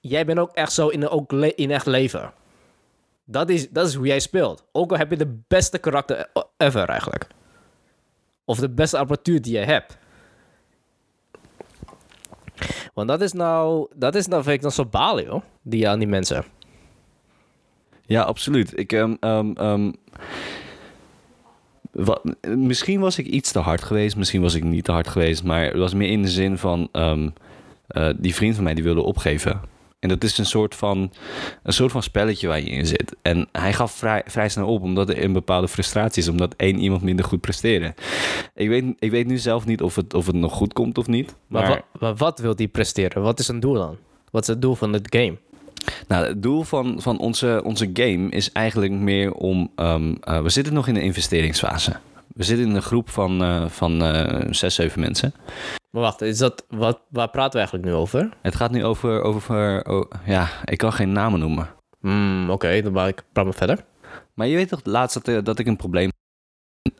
jij 0.00 0.24
bent 0.26 0.38
ook 0.38 0.50
echt 0.54 0.72
zo 0.72 0.88
in, 0.88 1.00
de, 1.00 1.08
ook 1.08 1.32
le- 1.32 1.52
in 1.54 1.70
echt 1.70 1.86
leven. 1.86 2.32
Dat 3.24 3.48
is, 3.50 3.70
dat 3.70 3.86
is 3.88 3.94
hoe 3.94 4.06
jij 4.06 4.20
speelt. 4.20 4.64
Ook 4.72 4.90
al 4.90 4.98
heb 4.98 5.10
je 5.10 5.16
de 5.16 5.38
beste 5.48 5.78
karakter 5.78 6.26
ever 6.56 6.88
eigenlijk. 6.88 7.26
Of 8.44 8.58
de 8.58 8.70
beste 8.70 8.98
apparatuur 8.98 9.42
die 9.42 9.58
je 9.58 9.64
hebt. 9.64 9.96
Want 12.94 13.08
dat 13.08 13.20
is 13.20 13.32
nou, 13.32 13.86
dat 13.94 14.14
is 14.14 14.26
nou, 14.26 14.42
vind 14.42 14.54
ik 14.54 14.62
dan 14.62 14.72
zo 14.72 14.84
balen, 14.86 15.24
joh. 15.24 15.42
Die 15.62 15.88
aan 15.88 15.98
die 15.98 16.08
mensen. 16.08 16.44
Ja, 18.06 18.22
absoluut. 18.22 18.78
Ik, 18.78 18.92
ehm, 18.92 19.14
ehm, 19.20 19.50
ehm, 19.54 19.92
wat, 21.92 22.22
misschien 22.56 23.00
was 23.00 23.18
ik 23.18 23.26
iets 23.26 23.52
te 23.52 23.58
hard 23.58 23.82
geweest, 23.82 24.16
misschien 24.16 24.42
was 24.42 24.54
ik 24.54 24.64
niet 24.64 24.84
te 24.84 24.92
hard 24.92 25.08
geweest, 25.08 25.44
maar 25.44 25.64
het 25.64 25.76
was 25.76 25.94
meer 25.94 26.10
in 26.10 26.22
de 26.22 26.28
zin 26.28 26.58
van 26.58 26.88
eh, 27.86 28.08
die 28.18 28.34
vriend 28.34 28.54
van 28.54 28.64
mij 28.64 28.74
die 28.74 28.84
wilde 28.84 29.02
opgeven. 29.02 29.60
En 29.98 30.08
dat 30.08 30.24
is 30.24 30.38
een 30.38 30.46
soort 30.46 30.74
van, 30.74 31.12
een 31.62 31.72
soort 31.72 31.92
van 31.92 32.02
spelletje 32.02 32.46
waar 32.48 32.60
je 32.60 32.66
in 32.70 32.86
zit. 32.86 33.16
En 33.22 33.48
hij 33.52 33.72
gaf 33.72 33.92
vrij, 33.92 34.22
vrij 34.26 34.48
snel 34.48 34.66
op, 34.68 34.82
omdat 34.82 35.08
er 35.08 35.22
een 35.24 35.32
bepaalde 35.32 35.68
frustratie 35.68 36.22
is, 36.22 36.28
omdat 36.28 36.54
één 36.56 36.78
iemand 36.78 37.02
minder 37.02 37.24
goed 37.24 37.40
presteerde. 37.40 37.94
Ik 38.54 38.68
weet, 38.68 38.84
ik 38.98 39.10
weet 39.10 39.26
nu 39.26 39.38
zelf 39.38 39.66
niet 39.66 39.82
of 39.82 39.94
het, 39.96 40.14
of 40.14 40.26
het 40.26 40.34
nog 40.34 40.52
goed 40.52 40.72
komt 40.72 40.98
of 40.98 41.06
niet. 41.06 41.36
Maar, 41.46 41.62
Maar, 41.62 41.70
wa- 41.70 41.84
maar 42.00 42.14
wat 42.16 42.38
wil 42.38 42.56
die 42.56 42.68
presteren? 42.68 43.22
Wat 43.22 43.38
is 43.38 43.48
een 43.48 43.60
doel 43.60 43.74
dan? 43.74 43.96
Wat 44.30 44.42
is 44.42 44.48
het 44.48 44.62
doel 44.62 44.74
van 44.74 44.92
het 44.92 45.16
game? 45.16 45.36
Nou, 46.08 46.26
het 46.26 46.42
doel 46.42 46.62
van, 46.62 47.02
van 47.02 47.18
onze, 47.18 47.60
onze 47.64 47.90
game 47.92 48.28
is 48.28 48.52
eigenlijk 48.52 48.92
meer 48.92 49.32
om. 49.32 49.70
ehm, 49.74 50.14
eh, 50.20 50.42
we 50.42 50.48
zitten 50.48 50.74
nog 50.74 50.88
in 50.88 50.94
de 50.94 51.02
investeringsfase. 51.02 51.96
We 52.34 52.42
zitten 52.42 52.66
in 52.66 52.74
een 52.74 52.82
groep 52.82 53.10
van, 53.10 53.42
eh, 53.42 53.64
van 53.68 54.02
eh, 54.02 54.46
zes, 54.50 54.74
zeven 54.74 55.00
mensen. 55.00 55.34
Maar 55.90 56.02
wacht, 56.02 56.20
is 56.20 56.38
dat, 56.38 56.64
wat, 56.68 57.00
waar 57.08 57.30
praten 57.30 57.52
we 57.52 57.58
eigenlijk 57.58 57.88
nu 57.88 57.94
over? 57.94 58.28
Het 58.42 58.54
gaat 58.54 58.70
nu 58.70 58.84
over. 58.84 59.22
over 59.22 59.84
oh, 59.86 60.10
ja, 60.26 60.48
ik 60.64 60.78
kan 60.78 60.92
geen 60.92 61.12
namen 61.12 61.40
noemen. 61.40 61.68
Hmm, 62.00 62.50
Oké, 62.50 62.82
dan 62.82 62.92
maak 62.92 63.08
ik 63.08 63.22
praat 63.32 63.44
maar 63.44 63.54
verder. 63.54 63.84
Maar 64.34 64.46
je 64.46 64.56
weet 64.56 64.68
toch 64.68 64.80
laatst 64.84 65.24
dat, 65.24 65.44
dat 65.44 65.58
ik 65.58 65.66
een 65.66 65.76
probleem. 65.76 66.10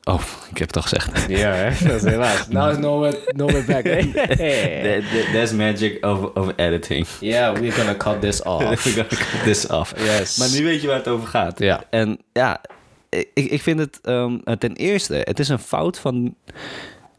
Oh, 0.08 0.20
ik 0.50 0.58
heb 0.58 0.66
het 0.66 0.76
al 0.76 0.82
gezegd. 0.82 1.28
Ja, 1.28 1.52
hè? 1.52 1.86
dat 1.88 1.96
is 2.04 2.10
helaas. 2.10 2.48
Nou 2.56 2.70
is 2.70 2.78
no 2.78 2.98
way, 3.00 3.18
no 3.36 3.46
way 3.46 3.64
back, 3.64 3.84
hè? 3.84 4.12
That- 4.12 5.10
that- 5.10 5.32
That's 5.32 5.52
magic 5.52 6.04
of, 6.04 6.24
of 6.34 6.52
editing. 6.56 7.06
Yeah, 7.20 7.58
we're 7.58 7.72
gonna 7.72 7.96
cut 7.96 8.20
this 8.20 8.42
off. 8.52 8.84
We 8.84 8.90
gotta 8.90 9.16
cut 9.16 9.42
this 9.44 9.66
off. 9.68 9.92
Yes. 9.96 10.36
Maar 10.38 10.48
nu 10.50 10.64
weet 10.64 10.80
je 10.80 10.86
waar 10.86 10.96
het 10.96 11.08
over 11.08 11.28
gaat. 11.28 11.58
Ja. 11.58 11.84
En 11.90 12.18
ja, 12.32 12.60
ik, 13.08 13.30
ik 13.34 13.62
vind 13.62 13.78
het 13.78 13.98
ehm, 14.02 14.38
ten 14.58 14.72
eerste, 14.76 15.14
het 15.14 15.38
is 15.38 15.48
een 15.48 15.58
fout 15.58 15.98
van. 15.98 16.34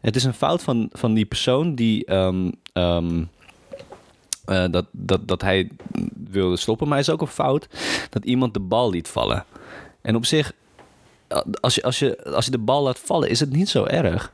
Het 0.00 0.16
is 0.16 0.24
een 0.24 0.34
fout 0.34 0.62
van, 0.62 0.88
van 0.92 1.14
die 1.14 1.24
persoon 1.26 1.74
die. 1.74 2.04
ehm, 2.04 2.50
ehm, 2.72 3.22
eh, 4.44 4.64
dat, 4.70 4.86
dat, 4.92 5.28
dat 5.28 5.42
hij 5.42 5.70
wilde 6.30 6.56
stoppen. 6.56 6.88
Maar 6.88 6.98
het 6.98 7.06
is 7.06 7.12
ook 7.12 7.20
een 7.20 7.26
fout 7.26 7.68
dat 8.10 8.24
iemand 8.24 8.54
de 8.54 8.60
bal 8.60 8.90
liet 8.90 9.08
vallen. 9.08 9.44
En 10.02 10.16
op 10.16 10.26
zich, 10.26 10.52
als 11.60 11.74
je, 11.74 11.82
als 11.82 11.98
je, 11.98 12.24
als 12.24 12.44
je 12.44 12.50
de 12.50 12.58
bal 12.58 12.82
laat 12.82 12.98
vallen, 12.98 13.28
is 13.28 13.40
het 13.40 13.52
niet 13.52 13.68
zo 13.68 13.84
erg. 13.84 14.32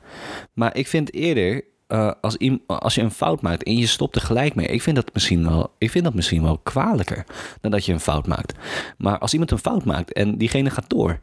Maar 0.52 0.76
ik 0.76 0.86
vind 0.86 1.14
eerder, 1.14 1.64
eh, 1.86 2.12
als, 2.20 2.36
als 2.66 2.94
je 2.94 3.00
een 3.00 3.10
fout 3.10 3.40
maakt 3.40 3.62
en 3.62 3.76
je 3.76 3.86
stopt 3.86 4.16
er 4.16 4.22
gelijk 4.22 4.54
mee, 4.54 4.66
ik 4.66 4.82
vind 4.82 4.96
dat 4.96 5.10
misschien 5.12 5.48
wel, 5.48 5.72
ik 5.78 5.90
vind 5.90 6.04
dat 6.04 6.14
misschien 6.14 6.42
wel 6.42 6.58
kwalijker 6.58 7.24
dan 7.60 7.70
dat 7.70 7.84
je 7.84 7.92
een 7.92 8.00
fout 8.00 8.26
maakt. 8.26 8.54
Maar 8.98 9.18
als 9.18 9.32
iemand 9.32 9.50
een 9.50 9.58
fout 9.58 9.84
maakt 9.84 10.12
en 10.12 10.38
diegene 10.38 10.70
gaat 10.70 10.88
door, 10.90 11.20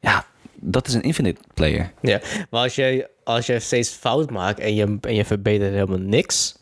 ja, 0.00 0.26
dat 0.54 0.86
is 0.86 0.94
een 0.94 1.02
infinite 1.02 1.40
player. 1.54 1.92
Ja, 2.00 2.20
maar 2.50 2.62
als 2.62 2.74
je, 2.74 3.10
als 3.24 3.46
je 3.46 3.60
steeds 3.60 3.90
fout 3.90 4.30
maakt 4.30 4.58
en 4.58 4.74
je, 4.74 4.98
en 5.00 5.14
je 5.14 5.24
verbetert 5.24 5.72
helemaal 5.72 5.98
niks, 5.98 6.60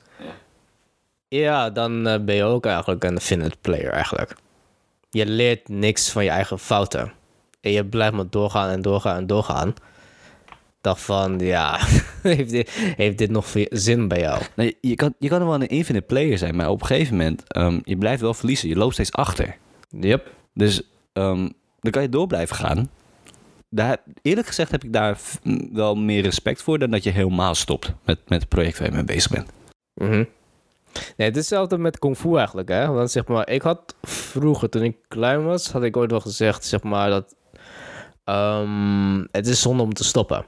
ja, 1.28 1.70
dan 1.70 2.06
eh, 2.06 2.20
ben 2.20 2.34
je 2.34 2.44
ook 2.44 2.66
eigenlijk 2.66 3.04
een 3.04 3.12
infinite 3.12 3.56
player 3.60 3.92
eigenlijk. 3.92 4.36
Je 5.10 5.26
leert 5.26 5.68
niks 5.68 6.10
van 6.10 6.24
je 6.24 6.30
eigen 6.30 6.58
fouten. 6.58 7.12
En 7.60 7.70
je 7.70 7.84
blijft 7.84 8.14
maar 8.14 8.30
doorgaan 8.30 8.70
en 8.70 8.82
doorgaan 8.82 9.16
en 9.16 9.26
doorgaan. 9.26 9.74
Dacht 10.80 11.02
van, 11.02 11.38
ja, 11.38 11.78
heeft, 12.22 12.50
dit, 12.50 12.70
heeft 12.96 13.18
dit 13.18 13.30
nog 13.30 13.46
veel 13.46 13.66
zin 13.70 14.08
bij 14.08 14.20
jou? 14.20 14.42
Nee, 14.56 14.76
je, 14.80 14.94
kan, 14.94 15.14
je 15.18 15.28
kan 15.28 15.44
wel 15.44 15.54
een 15.54 15.68
infinite 15.68 16.06
player 16.06 16.38
zijn, 16.38 16.56
maar 16.56 16.68
op 16.68 16.80
een 16.80 16.86
gegeven 16.86 17.16
moment, 17.16 17.56
um, 17.56 17.80
je 17.84 17.96
blijft 17.96 18.20
wel 18.20 18.34
verliezen. 18.34 18.68
Je 18.68 18.76
loopt 18.76 18.92
steeds 18.92 19.12
achter. 19.12 19.56
Yep. 19.88 20.32
Dus 20.54 20.82
um, 21.12 21.52
dan 21.80 21.92
kan 21.92 22.02
je 22.02 22.08
door 22.08 22.26
blijven 22.26 22.56
gaan. 22.56 22.90
Daar, 23.68 23.96
eerlijk 24.22 24.46
gezegd 24.46 24.70
heb 24.70 24.84
ik 24.84 24.92
daar 24.92 25.18
wel 25.72 25.94
meer 25.94 26.22
respect 26.22 26.62
voor 26.62 26.78
dan 26.78 26.90
dat 26.90 27.04
je 27.04 27.10
helemaal 27.10 27.54
stopt 27.54 27.92
met, 28.04 28.18
met 28.28 28.40
het 28.40 28.48
project 28.48 28.78
waar 28.78 28.88
je 28.88 28.94
mee 28.94 29.04
bezig 29.04 29.30
bent. 29.30 29.50
Mm 29.94 30.08
-hmm. 30.08 30.26
Nee, 30.92 31.28
het 31.28 31.36
is 31.36 31.48
hetzelfde 31.48 31.78
met 31.78 31.98
kung 31.98 32.16
fu 32.16 32.36
eigenlijk, 32.36 32.68
hè. 32.68 32.86
Want 32.86 33.10
zeg 33.10 33.26
maar, 33.26 33.48
ik 33.48 33.62
had 33.62 33.94
vroeger, 34.02 34.68
toen 34.68 34.82
ik 34.82 34.96
klein 35.08 35.44
was, 35.44 35.70
had 35.70 35.82
ik 35.82 35.96
ooit 35.96 36.10
wel 36.10 36.20
gezegd, 36.20 36.64
zeg 36.64 36.82
maar, 36.82 37.10
dat 37.10 37.34
um, 38.30 39.28
het 39.30 39.46
is 39.46 39.60
zonde 39.60 39.82
om 39.82 39.92
te 39.92 40.04
stoppen. 40.04 40.44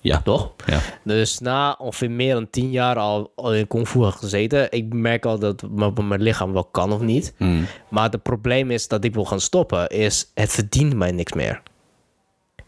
Ja. 0.00 0.20
Toch? 0.22 0.52
Ja. 0.66 0.80
Dus 1.04 1.38
na 1.38 1.76
ongeveer 1.78 2.10
meer 2.10 2.34
dan 2.34 2.50
tien 2.50 2.70
jaar 2.70 2.96
al, 2.96 3.32
al 3.34 3.54
in 3.54 3.66
kung 3.66 3.88
fu 3.88 4.02
gezeten, 4.02 4.70
ik 4.70 4.92
merk 4.92 5.26
al 5.26 5.38
dat 5.38 5.62
mijn 5.70 6.22
lichaam 6.22 6.52
wel 6.52 6.64
kan 6.64 6.92
of 6.92 7.00
niet. 7.00 7.34
Mm. 7.36 7.66
Maar 7.88 8.10
het 8.10 8.22
probleem 8.22 8.70
is 8.70 8.88
dat 8.88 9.04
ik 9.04 9.14
wil 9.14 9.24
gaan 9.24 9.40
stoppen, 9.40 9.88
is 9.88 10.30
het 10.34 10.50
verdient 10.50 10.94
mij 10.94 11.10
niks 11.10 11.32
meer. 11.32 11.62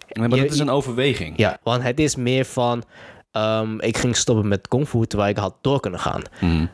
Nee, 0.08 0.28
maar 0.28 0.38
dat 0.38 0.50
is 0.50 0.58
een 0.58 0.70
overweging. 0.70 1.38
Ja, 1.38 1.58
want 1.62 1.82
het 1.82 2.00
is 2.00 2.16
meer 2.16 2.44
van, 2.44 2.82
um, 3.32 3.80
ik 3.80 3.96
ging 3.96 4.16
stoppen 4.16 4.48
met 4.48 4.68
kung 4.68 4.88
fu 4.88 5.06
terwijl 5.06 5.30
ik 5.30 5.36
had 5.36 5.54
door 5.60 5.80
kunnen 5.80 6.00
gaan. 6.00 6.22
Mm. 6.40 6.70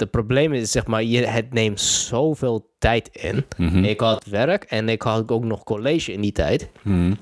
Het 0.00 0.10
probleem 0.10 0.52
is, 0.52 0.70
zeg 0.70 0.86
maar, 0.86 1.02
je, 1.02 1.26
het 1.26 1.52
neemt 1.52 1.80
zoveel 1.80 2.70
tijd 2.78 3.08
in. 3.12 3.44
Mm 3.56 3.68
-hmm. 3.68 3.84
Ik 3.84 4.00
had 4.00 4.24
werk 4.24 4.64
en 4.64 4.88
ik 4.88 5.02
had 5.02 5.30
ook 5.30 5.44
nog 5.44 5.64
college 5.64 6.12
in 6.12 6.20
die 6.20 6.32
tijd. 6.32 6.70
Mm. 6.82 7.16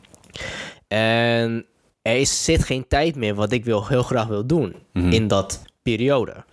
En 0.88 1.66
er 2.02 2.26
zit 2.26 2.64
geen 2.64 2.88
tijd 2.88 3.16
meer 3.16 3.34
wat 3.34 3.52
ik 3.52 3.64
wil, 3.64 3.86
heel 3.86 4.02
graag 4.02 4.26
wil 4.26 4.46
doen 4.46 4.74
Mhm. 4.92 5.12
in 5.12 5.28
dat 5.28 5.62
periode. 5.82 6.44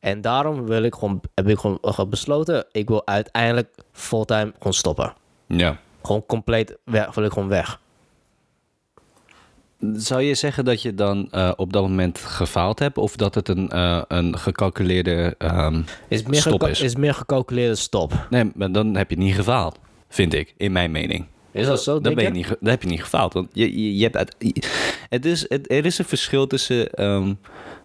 En 0.00 0.20
daarom 0.20 0.66
wil 0.66 0.82
ik 0.82 0.94
gewoon, 0.94 1.20
heb 1.34 1.48
ik 1.48 1.58
gewoon 1.58 2.08
besloten, 2.08 2.64
ik 2.72 2.88
wil 2.88 3.06
uiteindelijk 3.06 3.74
fulltime 3.92 4.52
gewoon 4.56 4.72
stoppen. 4.72 5.14
Ja. 5.46 5.78
Gewoon 6.02 6.26
compleet 6.26 6.76
weg, 6.84 7.14
wil 7.14 7.24
ik 7.24 7.32
gewoon 7.32 7.48
weg. 7.48 7.80
Zou 9.92 10.22
je 10.22 10.34
zeggen 10.34 10.64
dat 10.64 10.82
je 10.82 10.94
dan 10.94 11.28
uh, 11.30 11.52
op 11.56 11.72
dat 11.72 11.82
moment 11.82 12.18
gefaald 12.18 12.78
hebt 12.78 12.98
of 12.98 13.16
dat 13.16 13.34
het 13.34 13.48
een, 13.48 13.70
uh, 13.74 14.02
een 14.08 14.38
gecalculeerde 14.38 15.34
um, 15.38 15.84
is 16.08 16.22
meer 16.22 16.40
stop 16.40 16.66
is? 16.66 16.80
Is 16.80 16.96
meer 16.96 17.14
gecalculeerde 17.14 17.74
stop. 17.74 18.26
Nee, 18.30 18.50
maar 18.54 18.72
dan 18.72 18.96
heb 18.96 19.10
je 19.10 19.16
niet 19.16 19.34
gefaald, 19.34 19.78
vind 20.08 20.34
ik, 20.34 20.54
in 20.56 20.72
mijn 20.72 20.90
mening. 20.90 21.26
Is 21.52 21.66
dat 21.66 21.82
zo? 21.82 22.00
Dan, 22.00 22.14
ben 22.14 22.24
je 22.24 22.30
niet, 22.30 22.48
dan 22.48 22.70
heb 22.70 22.82
je 22.82 22.88
niet 22.88 23.02
gefaald. 23.02 23.32
Want 23.32 23.48
je, 23.52 23.82
je, 23.82 23.96
je 23.96 24.08
hebt 24.10 24.34
het 25.08 25.24
is, 25.24 25.48
het, 25.48 25.70
er 25.70 25.86
is 25.86 25.98
een 25.98 26.04
verschil 26.04 26.46
tussen 26.46 27.04
um, 27.04 27.38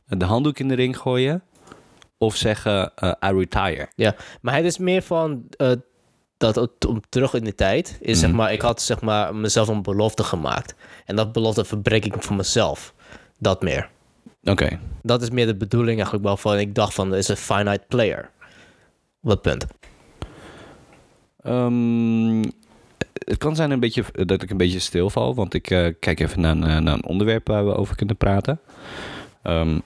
de 0.05 0.25
handdoek 0.25 0.59
in 0.59 0.67
de 0.67 0.75
ring 0.75 0.97
gooien 0.97 1.43
of 2.17 2.35
zeggen 2.35 2.91
uh, 3.03 3.11
I 3.25 3.37
retire. 3.37 3.87
Ja, 3.95 4.15
maar 4.41 4.55
het 4.55 4.65
is 4.65 4.77
meer 4.77 5.01
van 5.01 5.43
uh, 5.57 5.71
dat 6.37 6.85
om 6.87 7.01
terug 7.09 7.33
in 7.33 7.43
de 7.43 7.55
tijd 7.55 7.97
is 8.01 8.11
Mhm. 8.11 8.25
zeg 8.25 8.31
maar 8.31 8.53
ik 8.53 8.61
had 8.61 8.81
zeg 8.81 9.01
maar 9.01 9.35
mezelf 9.35 9.67
een 9.67 9.81
belofte 9.81 10.23
gemaakt 10.23 10.75
en 11.05 11.15
dat 11.15 11.31
belofte 11.31 11.65
verbreek 11.65 12.05
ik 12.05 12.23
voor 12.23 12.35
mezelf. 12.35 12.93
Dat 13.37 13.61
meer. 13.61 13.89
Oké. 14.43 14.51
Okay. 14.51 14.79
Dat 15.01 15.21
is 15.21 15.29
meer 15.29 15.45
de 15.45 15.55
bedoeling 15.55 15.95
eigenlijk 15.95 16.25
wel 16.25 16.37
van 16.37 16.57
ik 16.57 16.75
dacht 16.75 16.93
van 16.93 17.15
is 17.15 17.27
een 17.27 17.37
finite 17.37 17.83
player. 17.87 18.29
Wat 19.19 19.41
punt? 19.41 19.65
Um, 21.45 22.41
het 23.13 23.37
kan 23.37 23.55
zijn 23.55 23.71
een 23.71 23.79
beetje, 23.79 24.03
dat 24.11 24.41
ik 24.41 24.49
een 24.49 24.57
beetje 24.57 24.79
stilval, 24.79 25.35
want 25.35 25.53
ik 25.53 25.69
uh, 25.69 25.93
kijk 25.99 26.19
even 26.19 26.41
naar, 26.41 26.55
naar, 26.55 26.93
een 26.93 27.05
onderwerp 27.05 27.47
waar 27.47 27.65
we 27.65 27.75
over 27.75 27.95
kunnen 27.95 28.17
praten. 28.17 28.59
Um, 29.43 29.81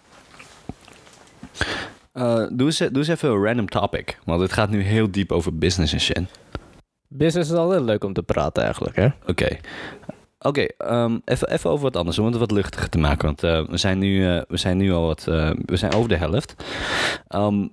uh, 2.14 2.46
doe, 2.52 2.66
eens, 2.66 2.78
doe 2.78 2.90
eens 2.94 3.08
even 3.08 3.30
een 3.30 3.44
random 3.44 3.70
topic, 3.70 4.20
want 4.26 4.42
het 4.42 4.54
gaat 4.54 4.70
nu 4.70 4.82
heel 4.82 5.12
diep 5.12 5.32
over 5.32 5.58
business 5.58 5.94
en 5.94 6.00
shit. 6.00 6.22
Business 7.08 7.52
is 7.52 7.58
altijd 7.58 7.82
leuk 7.82 8.04
om 8.04 8.14
te 8.14 8.24
praten 8.24 8.64
eigenlijk, 8.64 8.96
hè? 8.96 9.06
Oké. 9.06 9.30
Okay. 9.30 9.60
Oké, 10.44 10.68
okay, 10.78 11.04
um, 11.04 11.22
even, 11.26 11.50
even 11.50 11.70
over 11.70 11.84
wat 11.84 11.96
anders, 11.96 12.20
om 12.20 12.26
het 12.26 12.38
wat 12.38 12.52
luchtiger 12.52 12.90
te 12.90 12.98
maken. 12.98 13.26
Want 13.26 13.44
uh, 13.44 13.68
we, 13.68 13.78
zijn 13.78 13.98
nu, 13.98 14.34
uh, 14.34 14.42
we 14.48 14.58
zijn 14.58 14.78
nu 14.78 14.92
al 14.92 15.06
wat. 15.06 15.24
We 15.66 15.76
zijn 15.76 15.94
over 15.94 16.10
de 16.10 16.16
helft. 16.16 16.56
Um, 17.30 17.72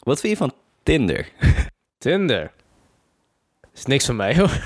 wat 0.00 0.20
vind 0.20 0.32
je 0.32 0.38
van 0.38 0.52
Tinder? 0.82 1.28
Tinder? 1.98 2.52
Is 3.74 3.86
niks 3.86 4.06
van 4.06 4.16
mij 4.16 4.36
hoor. 4.36 4.60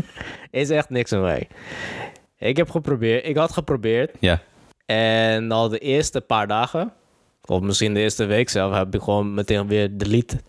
is 0.50 0.70
echt 0.70 0.90
niks 0.90 1.10
van 1.10 1.20
mij. 1.20 1.48
Ik 2.38 2.56
heb 2.56 2.70
geprobeerd, 2.70 3.26
ik 3.26 3.36
had 3.36 3.52
geprobeerd. 3.52 4.16
Ja. 4.20 4.40
En 4.86 5.50
al 5.52 5.68
de 5.68 5.78
eerste 5.78 6.20
paar 6.20 6.46
dagen, 6.46 6.92
of 7.50 7.60
misschien 7.60 7.94
de 7.94 8.00
eerste 8.00 8.24
week 8.24 8.48
zelf, 8.48 8.74
heb 8.74 8.94
ik 8.94 9.02
gewoon 9.02 9.34
meteen 9.34 9.68
weer 9.68 9.98
delete. 9.98 10.40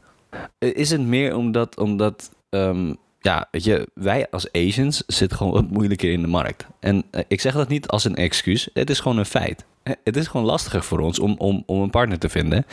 Is 0.58 0.90
het 0.90 1.02
meer 1.02 1.36
omdat, 1.36 1.78
omdat 1.78 2.32
um, 2.50 2.98
ja, 3.20 3.48
weet 3.52 3.64
je, 3.64 3.88
wij 3.94 4.30
als 4.30 4.52
Asians 4.52 5.04
zitten 5.08 5.38
gewoon 5.38 5.54
wat 5.54 5.70
moeilijker 5.70 6.12
in 6.12 6.22
de 6.22 6.28
markt. 6.28 6.68
En 6.80 7.04
uh, 7.12 7.22
ik 7.28 7.42
zeg 7.42 7.54
dat 7.54 7.68
niet 7.68 7.88
als 7.88 8.04
een 8.04 8.16
excuus, 8.16 8.70
het 8.74 8.90
is 8.90 9.00
gewoon 9.00 9.18
een 9.18 9.26
feit. 9.26 9.66
Het 10.04 10.16
is 10.16 10.28
gewoon 10.28 10.46
lastiger 10.46 10.84
voor 10.84 11.00
ons 11.00 11.20
om, 11.20 11.36
om, 11.38 11.64
om 11.66 11.82
een 11.82 11.90
partner 11.90 12.20
te 12.20 12.30
vinden, 12.30 12.66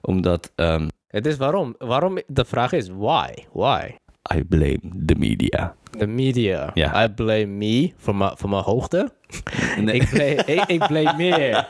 omdat... 0.00 0.52
Um, 0.56 0.88
het 1.06 1.26
is 1.26 1.36
waarom? 1.36 1.74
Waarom? 1.78 2.18
De 2.26 2.44
vraag 2.44 2.72
is 2.72 2.88
why? 2.88 3.32
Why? 3.52 3.94
I 4.34 4.44
blame 4.44 4.80
the 5.06 5.14
media. 5.18 5.74
De 5.98 6.06
media. 6.06 6.70
Ja. 6.74 7.04
I 7.04 7.08
blame 7.08 7.46
me 7.46 7.92
voor 7.96 8.16
mijn, 8.16 8.32
voor 8.36 8.50
mijn 8.50 8.62
hoogte. 8.62 9.10
Nee. 9.80 9.94
ik, 9.94 10.08
blame, 10.10 10.34
ik, 10.34 10.64
ik 10.66 10.86
blame 10.86 11.14
meer. 11.16 11.66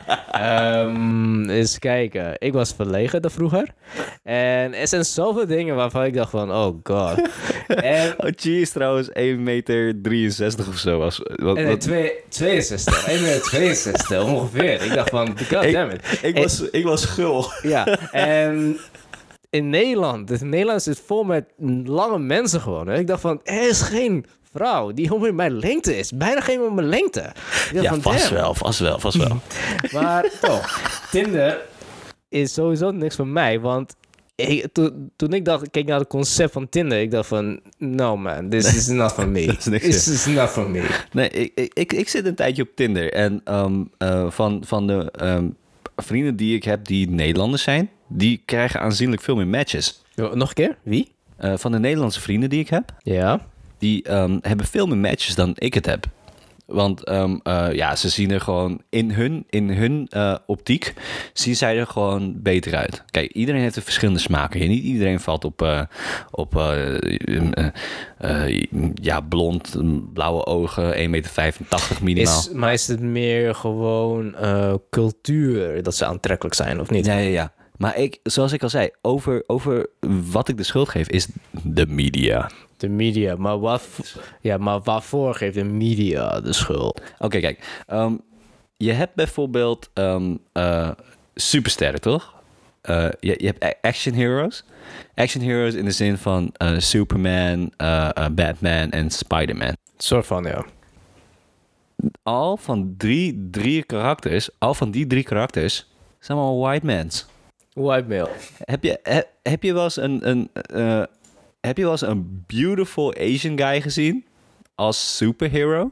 Um, 0.85 1.49
eens 1.49 1.79
kijken. 1.79 2.33
Ik 2.37 2.53
was 2.53 2.73
verlegen 2.73 3.21
de 3.21 3.29
vroeger. 3.29 3.67
En 4.23 4.73
er 4.73 4.87
zijn 4.87 5.05
zoveel 5.05 5.47
dingen 5.47 5.75
waarvan 5.75 6.03
ik 6.03 6.13
dacht 6.13 6.29
van, 6.29 6.51
oh 6.51 6.75
god. 6.83 7.29
en, 7.67 8.13
oh, 8.17 8.29
cheese 8.35 8.71
trouwens 8.71 9.11
1 9.11 9.43
meter 9.43 10.01
63 10.01 10.67
of 10.67 10.77
zo. 10.77 10.97
Was, 10.97 11.21
wat, 11.35 11.63
wat... 11.63 11.81
2, 11.81 12.11
62. 12.29 13.07
1 13.07 13.21
meter 13.21 13.41
62 13.41 14.23
ongeveer. 14.23 14.83
Ik 14.83 14.93
dacht 14.93 15.09
van, 15.09 15.27
god 15.27 15.71
damn 15.71 15.89
it. 15.89 16.19
Ik, 16.21 16.21
ik, 16.21 16.37
was, 16.37 16.61
ik 16.61 16.83
was 16.83 17.05
gul. 17.05 17.45
Ja, 17.61 18.11
en 18.11 18.77
in 19.49 19.69
Nederland. 19.69 20.27
Dus 20.27 20.41
Nederland 20.41 20.81
zit 20.81 20.99
vol 21.05 21.23
met 21.23 21.45
lange 21.85 22.19
mensen 22.19 22.61
gewoon. 22.61 22.87
Hè? 22.87 22.99
Ik 22.99 23.07
dacht 23.07 23.21
van, 23.21 23.39
er 23.43 23.69
is 23.69 23.81
geen 23.81 24.25
vrouw 24.51 24.91
die 24.91 25.13
ongeveer 25.13 25.35
mijn 25.35 25.59
lengte 25.59 25.97
is. 25.97 26.11
Bijna 26.11 26.41
geen 26.41 26.61
op 26.61 26.73
mijn 26.73 26.87
lengte. 26.87 27.31
Ja, 27.73 27.83
van, 27.83 28.01
vast 28.01 28.29
damn. 28.29 28.35
wel, 28.35 28.53
vast 28.53 28.79
wel, 28.79 28.99
vast 28.99 29.17
wel. 29.17 29.37
maar 30.01 30.31
toch, 30.41 30.91
Tinder 31.11 31.61
is 32.29 32.53
sowieso 32.53 32.91
niks 32.91 33.15
voor 33.15 33.27
mij. 33.27 33.59
Want 33.59 33.95
ik, 34.35 34.67
toen 35.15 35.33
ik 35.33 35.45
dacht, 35.45 35.71
keek 35.71 35.87
naar 35.87 35.99
het 35.99 36.07
concept 36.07 36.51
van 36.51 36.69
Tinder, 36.69 36.99
ik 36.99 37.11
dacht 37.11 37.27
van, 37.27 37.59
no 37.77 38.17
man, 38.17 38.49
this 38.49 38.75
is 38.75 38.87
not 38.87 39.11
for 39.11 39.29
me. 39.29 39.55
this 39.79 40.07
is 40.07 40.25
not 40.25 40.49
for 40.49 40.69
me. 40.69 40.87
Nee, 41.11 41.29
ik, 41.29 41.71
ik, 41.73 41.93
ik 41.93 42.09
zit 42.09 42.25
een 42.25 42.35
tijdje 42.35 42.63
op 42.63 42.69
Tinder. 42.75 43.13
En 43.13 43.41
um, 43.45 43.91
uh, 43.99 44.31
van, 44.31 44.63
van 44.65 44.87
de 44.87 45.13
um, 45.21 45.55
vrienden 45.95 46.35
die 46.35 46.55
ik 46.55 46.63
heb 46.63 46.85
die 46.85 47.09
Nederlanders 47.09 47.63
zijn, 47.63 47.89
die 48.07 48.41
krijgen 48.45 48.79
aanzienlijk 48.79 49.21
veel 49.21 49.35
meer 49.35 49.47
matches. 49.47 50.01
Nog 50.15 50.47
een 50.47 50.53
keer? 50.53 50.77
Wie? 50.83 51.15
Uh, 51.39 51.53
van 51.57 51.71
de 51.71 51.79
Nederlandse 51.79 52.21
vrienden 52.21 52.49
die 52.49 52.59
ik 52.59 52.69
heb. 52.69 52.93
Ja. 53.03 53.39
Die 53.77 54.13
um, 54.13 54.39
hebben 54.41 54.65
veel 54.65 54.87
meer 54.87 54.97
matches 54.97 55.35
dan 55.35 55.51
ik 55.55 55.73
het 55.73 55.85
heb. 55.85 56.05
Want 56.67 57.09
um, 57.09 57.39
uh, 57.43 57.67
ja, 57.71 57.95
ze 57.95 58.09
zien 58.09 58.31
er 58.31 58.41
gewoon 58.41 58.81
in 58.89 59.11
hun, 59.11 59.45
in 59.49 59.69
hun 59.69 60.07
uh, 60.15 60.35
optiek 60.45 60.93
zien 61.33 61.55
zij 61.55 61.77
er 61.77 61.87
gewoon 61.87 62.41
beter 62.41 62.75
uit. 62.75 63.03
Kijk, 63.09 63.31
iedereen 63.31 63.61
heeft 63.61 63.75
een 63.75 63.81
verschillende 63.81 64.19
smaken. 64.19 64.67
Niet 64.67 64.83
iedereen 64.83 65.19
valt 65.19 65.45
op, 65.45 65.61
uh, 65.61 65.81
op 66.31 66.53
ja, 68.93 69.21
blond, 69.21 69.75
blauwe 70.13 70.45
ogen, 70.45 70.93
1,85 70.93 71.09
meter 71.09 71.53
minimaal. 72.01 72.39
Is, 72.39 72.51
maar 72.53 72.73
is 72.73 72.87
het 72.87 72.99
meer 72.99 73.55
gewoon 73.55 74.35
cultuur 74.89 75.83
dat 75.83 75.95
ze 75.95 76.05
aantrekkelijk 76.05 76.55
zijn, 76.55 76.79
of 76.79 76.89
niet? 76.89 77.05
Ja, 77.05 77.17
ja, 77.17 77.29
ja. 77.29 77.53
Maar 77.77 77.97
ik, 77.97 78.19
zoals 78.23 78.51
ik 78.51 78.63
al 78.63 78.69
zei, 78.69 78.89
over, 79.01 79.43
over 79.47 79.89
wat 80.31 80.47
ik 80.47 80.57
de 80.57 80.63
schuld 80.63 80.89
geef, 80.89 81.07
is 81.07 81.27
de 81.51 81.87
media. 81.87 82.51
De 82.77 82.89
media, 82.89 83.35
maar, 83.35 83.59
wat, 83.59 83.83
ja, 84.41 84.57
maar 84.57 84.81
waarvoor 84.81 85.35
geeft 85.35 85.53
de 85.53 85.63
media 85.63 86.41
de 86.41 86.53
schuld? 86.53 87.01
Oké, 87.15 87.25
okay, 87.25 87.41
kijk. 87.41 87.83
Um, 87.91 88.21
je 88.77 88.91
hebt 88.91 89.15
bijvoorbeeld 89.15 89.89
um, 89.93 90.39
uh, 90.53 90.91
supersterren, 91.35 92.01
toch? 92.01 92.35
Uh, 92.83 93.07
je, 93.19 93.35
je, 93.37 93.53
hebt 93.57 93.77
action 93.81 94.15
heroes. 94.15 94.63
Action 95.15 95.43
heroes 95.43 95.73
in 95.73 95.85
de 95.85 95.91
zin 95.91 96.17
van 96.17 96.53
uh, 96.61 96.79
Superman, 96.79 97.71
Batman 98.31 98.89
en 98.89 99.09
Spider-Man. 99.09 99.75
soort 99.97 100.25
van, 100.25 100.43
ja. 100.43 100.65
al 102.23 102.57
van 102.57 102.93
drie, 102.97 103.47
drie 103.51 103.83
karakters, 103.83 104.49
al 104.57 104.73
van 104.73 104.91
die 104.91 105.07
drie 105.07 105.23
karakters, 105.23 105.87
zijn 106.19 106.37
allemaal 106.37 106.59
white 106.59 106.85
mans. 106.85 107.25
White 107.77 108.07
male. 108.07 108.29
Heb 108.63 108.83
je, 108.83 108.99
he- 109.03 109.49
heb 109.49 109.63
je 109.63 109.73
wel 109.73 109.83
eens 109.83 109.97
een, 109.97 110.29
een 110.29 110.49
eh, 110.53 111.03
heb 111.59 111.77
je 111.77 111.83
wel 111.83 111.91
eens 111.91 112.01
een 112.01 112.43
beautiful 112.47 113.13
Asian 113.15 113.57
guy 113.59 113.81
gezien 113.81 114.25
als 114.75 115.17
superhero? 115.17 115.89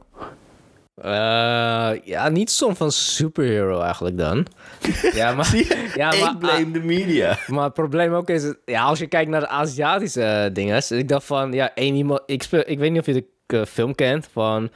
Eh, 0.94 1.90
ja, 2.04 2.28
niet 2.28 2.50
zo'n 2.50 2.76
van 2.76 2.92
superhero 2.92 3.80
eigenlijk 3.80 4.18
dan. 4.18 4.46
ja, 5.14 5.34
maar, 5.34 5.54
ja, 5.94 6.08
maar, 6.08 6.30
Ik 6.32 6.38
blame 6.38 6.70
de 6.70 6.80
media. 6.82 7.38
Maar 7.46 7.64
het 7.64 7.74
probleem 7.74 8.12
ook 8.12 8.30
is, 8.30 8.54
ja, 8.64 8.82
als 8.82 8.98
je 8.98 9.06
kijkt 9.06 9.30
naar 9.30 9.40
de 9.40 9.48
Aziatische 9.48 10.22
eh, 10.22 10.54
dingen, 10.54 10.82
ik 10.88 11.08
dacht 11.08 11.26
van, 11.26 11.52
ja, 11.52 11.74
één 11.74 11.94
iemand, 11.94 12.20
ik, 12.26 12.42
speel, 12.42 12.62
ik 12.66 12.78
weet 12.78 12.90
niet 12.90 13.00
of 13.00 13.06
je 13.06 13.26
de 13.46 13.66
film 13.66 13.94
kent 13.94 14.28
van 14.32 14.70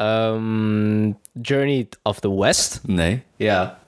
ehm, 0.00 1.12
Journey 1.42 1.88
of 2.02 2.20
the 2.20 2.34
West. 2.40 2.80
Nee. 2.86 3.22
Ja. 3.36 3.78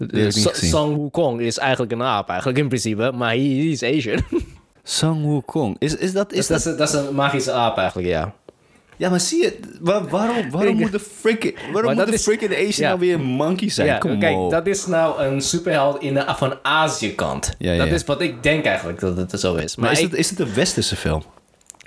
Sang 0.53 0.97
Wukong 0.97 1.41
is 1.41 1.59
eigenlijk 1.59 1.93
een 1.93 2.03
aap, 2.03 2.29
eigenlijk 2.29 2.59
in 2.59 2.69
principe, 2.69 3.13
maar 3.15 3.29
hij 3.29 3.59
is 3.59 3.83
Asian. 3.83 4.21
Sang 4.83 5.27
Wukong. 5.27 5.77
Is, 5.79 5.97
is 5.97 6.13
dat... 6.13 6.33
Is 6.33 6.47
dat, 6.47 6.59
is, 6.59 6.77
dat 6.77 6.89
is 6.89 6.93
een 6.95 7.15
magische 7.15 7.53
aap 7.53 7.77
eigenlijk, 7.79 8.09
ja. 8.09 8.35
Ja, 8.97 9.11
maar 9.11 9.21
zie 9.21 9.43
je, 9.43 9.59
wa- 9.81 10.05
waarom, 10.09 10.51
waarom 10.51 10.77
moet 10.77 10.93
de 10.93 11.01
freaking, 11.01 11.55
waarom 11.73 11.95
moet 11.95 12.07
de 12.07 12.19
freaking 12.19 12.53
Asian 12.53 12.71
ja. 12.77 12.89
nou 12.89 12.99
weer 12.99 13.15
een 13.15 13.23
monkey 13.23 13.69
zijn? 13.71 13.87
ja, 13.87 13.99
Kom 13.99 14.19
kijk, 14.19 14.51
dat 14.51 14.67
is 14.67 14.87
nou 14.87 15.23
een 15.23 15.41
superheld 15.41 16.03
in 16.03 16.15
de, 16.15 16.25
van 16.37 16.59
Azië 16.63 17.15
kant. 17.15 17.55
Ja, 17.59 17.77
dat 17.77 17.87
is 17.87 18.05
wat 18.05 18.21
ik 18.21 18.43
denk 18.43 18.65
eigenlijk 18.65 19.01
dat 19.01 19.17
het 19.17 19.41
zo 19.41 19.55
is. 19.55 19.77
maar 19.77 19.93
is, 19.93 19.99
ik- 20.01 20.11
het, 20.11 20.19
is 20.19 20.31
het 20.31 20.39
een 20.41 20.55
westerse 20.55 20.97
film? 20.97 21.23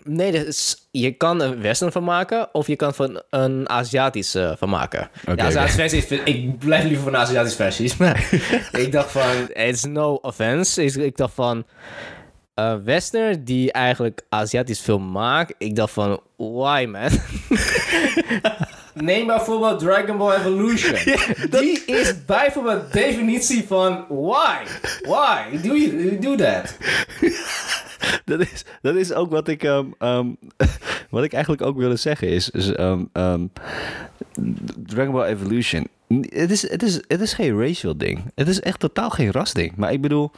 Nee, 0.07 0.31
dat 0.31 0.45
is, 0.45 0.87
je 0.91 1.11
kan 1.11 1.41
een 1.41 1.61
western 1.61 1.91
van 1.91 2.03
maken 2.03 2.53
of 2.53 2.67
je 2.67 2.75
kan 2.75 2.93
van 2.93 3.21
een 3.29 3.69
Aziatische 3.69 4.55
van 4.57 4.69
maken. 4.69 5.09
Oké, 5.27 5.35
de 5.35 5.41
Aziatische 5.41 6.23
ik 6.23 6.59
blijf 6.59 6.83
liever 6.83 7.03
van 7.03 7.11
de 7.11 7.17
Aziatische 7.17 7.57
versies. 7.57 7.97
Maar 8.05 8.29
ik 8.83 8.91
dacht 8.91 9.11
van, 9.11 9.49
it's 9.53 9.83
no 9.83 10.13
offense. 10.13 10.83
Ik, 10.83 10.95
ik 10.95 11.17
dacht 11.17 11.33
van, 11.33 11.65
een 12.53 12.83
western 12.83 13.43
die 13.43 13.71
eigenlijk 13.71 14.21
Aziatisch 14.29 14.79
film 14.79 15.11
maakt. 15.11 15.53
Ik 15.57 15.75
dacht 15.75 15.93
van, 15.93 16.19
why 16.35 16.87
man? 16.91 17.09
Neem 18.93 19.27
bijvoorbeeld 19.27 19.79
Dragon 19.79 20.17
Ball 20.17 20.35
Evolution. 20.35 20.95
Die 21.49 21.85
is 21.85 22.25
bijvoorbeeld 22.25 22.93
definitie 22.93 23.65
van 23.67 24.05
why? 24.09 24.57
Why 25.01 25.57
do 25.61 25.75
you 25.75 26.19
do 26.19 26.35
that? 26.35 26.77
Dat 28.25 28.39
is, 28.39 28.65
dat 28.81 28.95
is 28.95 29.13
ook 29.13 29.29
wat 29.31 29.47
ik, 29.47 29.63
ehm, 29.63 29.85
ehm, 29.99 30.27
wat 31.09 31.23
ik 31.23 31.33
eigenlijk 31.33 31.63
ook 31.63 31.77
wilde 31.77 31.95
zeggen. 31.95 32.27
Is, 32.27 32.51
ehm, 32.51 33.03
Dragon 34.85 35.13
Ball 35.13 35.25
Evolution. 35.27 35.87
Het 36.29 36.51
is, 36.51 36.69
het, 36.69 36.83
is, 36.83 37.01
het 37.07 37.21
is 37.21 37.33
geen 37.33 37.59
racial 37.59 37.97
ding. 37.97 38.31
Het 38.35 38.47
is 38.47 38.59
echt 38.59 38.79
totaal 38.79 39.09
geen 39.09 39.31
rasding. 39.31 39.75
Maar 39.75 39.91
ik 39.93 40.01
bedoel, 40.01 40.31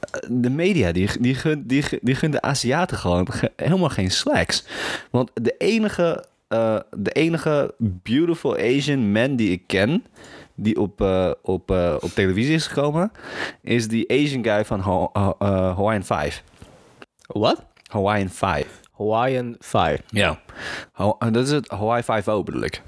eh, 0.00 0.20
de 0.28 0.50
media 0.50 0.92
die, 0.92 1.08
die, 1.20 1.34
gunt, 1.34 1.68
die, 1.68 1.84
die 2.02 2.14
gunt 2.14 2.32
de 2.32 2.42
Aziaten 2.42 2.96
gewoon 2.96 3.32
ge- 3.32 3.52
helemaal 3.56 3.88
geen 3.88 4.10
slacks. 4.10 4.64
Want 5.10 5.30
de 5.34 5.54
enige, 5.58 6.24
eh, 6.48 6.76
de 6.96 7.10
enige 7.12 7.74
beautiful 7.78 8.56
Asian 8.56 9.12
man 9.12 9.36
die 9.36 9.50
ik 9.50 9.62
ken... 9.66 10.04
die 10.54 10.80
op, 10.80 11.00
eh, 11.00 11.30
op, 11.42 11.70
op 12.00 12.10
televisie 12.14 12.54
is 12.54 12.66
gekomen... 12.66 13.12
is 13.62 13.88
die 13.88 14.10
Asian 14.10 14.44
guy 14.44 14.64
van 14.64 14.80
Hawaiian 15.38 16.04
5. 16.04 16.42
Wat? 17.28 17.64
Hawaiian 17.90 18.28
5. 18.30 18.80
Hawaiian 18.96 19.56
5. 19.58 20.00
Ja. 20.08 20.40
Haw- 20.92 21.32
dat 21.32 21.46
is 21.46 21.50
het 21.50 21.68
Hawaii 21.70 22.02
5 22.02 22.24
bedoel 22.24 22.62
ik. 22.62 22.82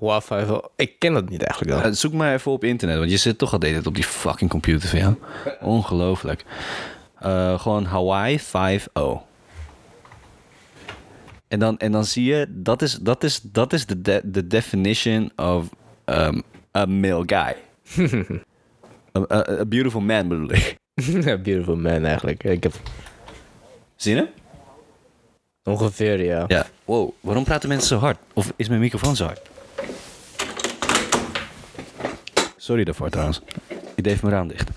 Hawaii 0.00 0.20
5. 0.20 0.48
Ik 0.76 0.98
ken 0.98 1.12
dat 1.12 1.28
niet 1.28 1.42
eigenlijk 1.42 1.76
dan. 1.76 1.90
Eh, 1.90 1.96
zoek 1.96 2.12
maar 2.12 2.32
even 2.32 2.52
op 2.52 2.64
internet, 2.64 2.98
want 2.98 3.10
je 3.10 3.16
zit 3.16 3.38
toch 3.38 3.52
al 3.52 3.58
de 3.58 3.66
hele 3.66 3.76
tijd 3.78 3.88
op 3.88 3.94
die 3.94 4.10
fucking 4.10 4.50
computer 4.50 4.88
van 4.88 4.98
jou. 4.98 5.14
Ongelooflijk. 5.60 6.44
Eh, 7.18 7.60
gewoon 7.60 7.84
Hawaii 7.84 8.40
5 8.40 8.88
En 11.48 11.58
dan, 11.58 11.78
en 11.78 11.92
dan 11.92 12.04
zie 12.04 12.24
je, 12.24 12.46
dat 12.48 12.82
is, 12.82 12.94
dat 12.94 13.24
is, 13.24 13.40
dat 13.40 13.72
is 13.72 13.86
de, 13.86 14.00
de, 14.00 14.20
de 14.24 14.46
definition 14.46 15.30
of 15.36 15.68
um, 16.04 16.42
a 16.76 16.86
male 16.86 17.22
guy. 17.26 17.56
a, 19.16 19.34
a- 19.34 19.58
a 19.60 19.64
beautiful 19.66 20.00
man 20.00 20.28
bedoel 20.28 20.50
ik. 20.52 20.76
Beautiful 21.42 21.76
man 21.76 22.04
eigenlijk. 22.04 22.44
Ik 22.44 22.62
heb 22.62 22.74
Zie 23.98 24.14
je? 24.14 24.28
ongeveer, 25.64 26.22
ja. 26.24 26.44
Ja. 26.46 26.66
Wow, 26.84 27.10
waarom 27.20 27.44
praten 27.44 27.68
mensen 27.68 27.88
zo 27.88 27.98
hard? 27.98 28.18
Of 28.32 28.52
is 28.56 28.68
mijn 28.68 28.80
microfoon 28.80 29.16
zo 29.16 29.24
hard? 29.24 29.40
Sorry 32.56 32.84
daarvoor 32.84 33.10
trouwens. 33.10 33.40
Ik 33.94 34.04
deed 34.04 34.06
even 34.06 34.28
mijn 34.28 34.36
raam 34.38 34.48
dicht. 34.48 34.70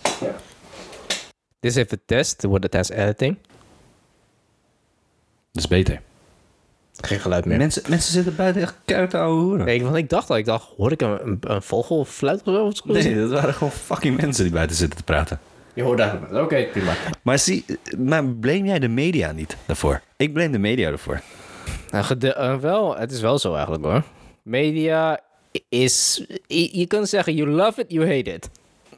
Dit 1.59 1.71
is 1.71 1.75
even 1.75 2.01
test. 2.05 2.43
Wordt 2.43 2.63
het 2.63 2.71
tijdens 2.71 2.95
editing. 2.95 3.37
Dat 5.51 5.63
is 5.63 5.67
beter. 5.67 6.01
Geen 6.97 7.19
geluid 7.19 7.45
meer. 7.45 7.57
Mensen, 7.57 7.83
mensen 7.87 8.11
zitten 8.11 8.35
buiten 8.35 8.61
echt 8.61 8.75
keihard 8.85 9.11
te 9.11 9.17
ouwe 9.17 9.41
hoeren. 9.41 9.65
Nee, 9.65 9.83
want 9.83 9.95
ik 9.95 10.09
dacht 10.09 10.29
al, 10.29 10.37
ik 10.37 10.45
dacht, 10.45 10.67
hoor 10.77 10.91
ik 10.91 11.01
een, 11.01 11.27
een, 11.27 11.37
een 11.39 11.61
vogel 11.61 12.05
fluit 12.05 12.43
of 12.43 12.75
zo? 12.77 12.83
Nee, 12.83 13.15
dat 13.15 13.29
waren 13.29 13.53
gewoon 13.53 13.73
fucking 13.73 14.21
mensen 14.21 14.43
die 14.43 14.53
buiten 14.53 14.75
zitten 14.75 14.97
te 14.97 15.03
praten. 15.03 15.39
Je 15.73 15.83
hoort 15.83 15.97
dat. 15.97 16.41
Oké, 16.43 16.67
prima. 16.71 16.93
Maar 17.21 17.39
zie, 17.39 17.65
maar 17.97 18.25
blame 18.25 18.63
jij 18.63 18.79
de 18.79 18.87
media 18.87 19.31
niet 19.31 19.57
daarvoor? 19.65 20.01
Ik 20.17 20.33
blame 20.33 20.49
de 20.49 20.59
media 20.59 20.89
ervoor. 20.89 21.21
Nou, 21.91 22.03
gede- 22.03 22.33
eh, 22.33 22.55
wel, 22.57 22.97
het 22.97 23.11
is 23.11 23.21
wel 23.21 23.39
zo 23.39 23.53
eigenlijk 23.53 23.83
hoor. 23.83 24.03
Media 24.43 25.19
is, 25.69 26.25
je, 26.47 26.77
je 26.79 26.87
kunt 26.87 27.09
zeggen, 27.09 27.35
you 27.35 27.49
love 27.49 27.81
it, 27.81 27.91
you 27.91 28.05
hate 28.15 28.33
it. 28.33 28.49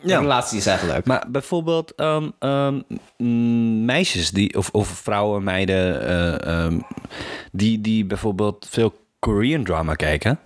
Ja. 0.02 0.20
Relaties 0.20 0.66
eigenlijk. 0.66 1.06
Maar 1.06 1.26
bijvoorbeeld 1.28 1.96
ehm, 1.96 2.30
ehm, 2.40 2.82
mm, 3.18 3.86
meisjes 3.86 4.32
die, 4.32 4.58
of, 4.58 4.70
of 4.72 4.88
vrouwen, 4.88 5.44
meiden, 5.44 6.02
eh, 6.08 6.64
ehm, 6.66 6.80
die, 7.52 7.82
die 7.82 8.06
bijvoorbeeld 8.06 8.68
veel 8.70 8.94
Korean 9.20 9.64
drama 9.64 9.94
kijken, 9.94 10.40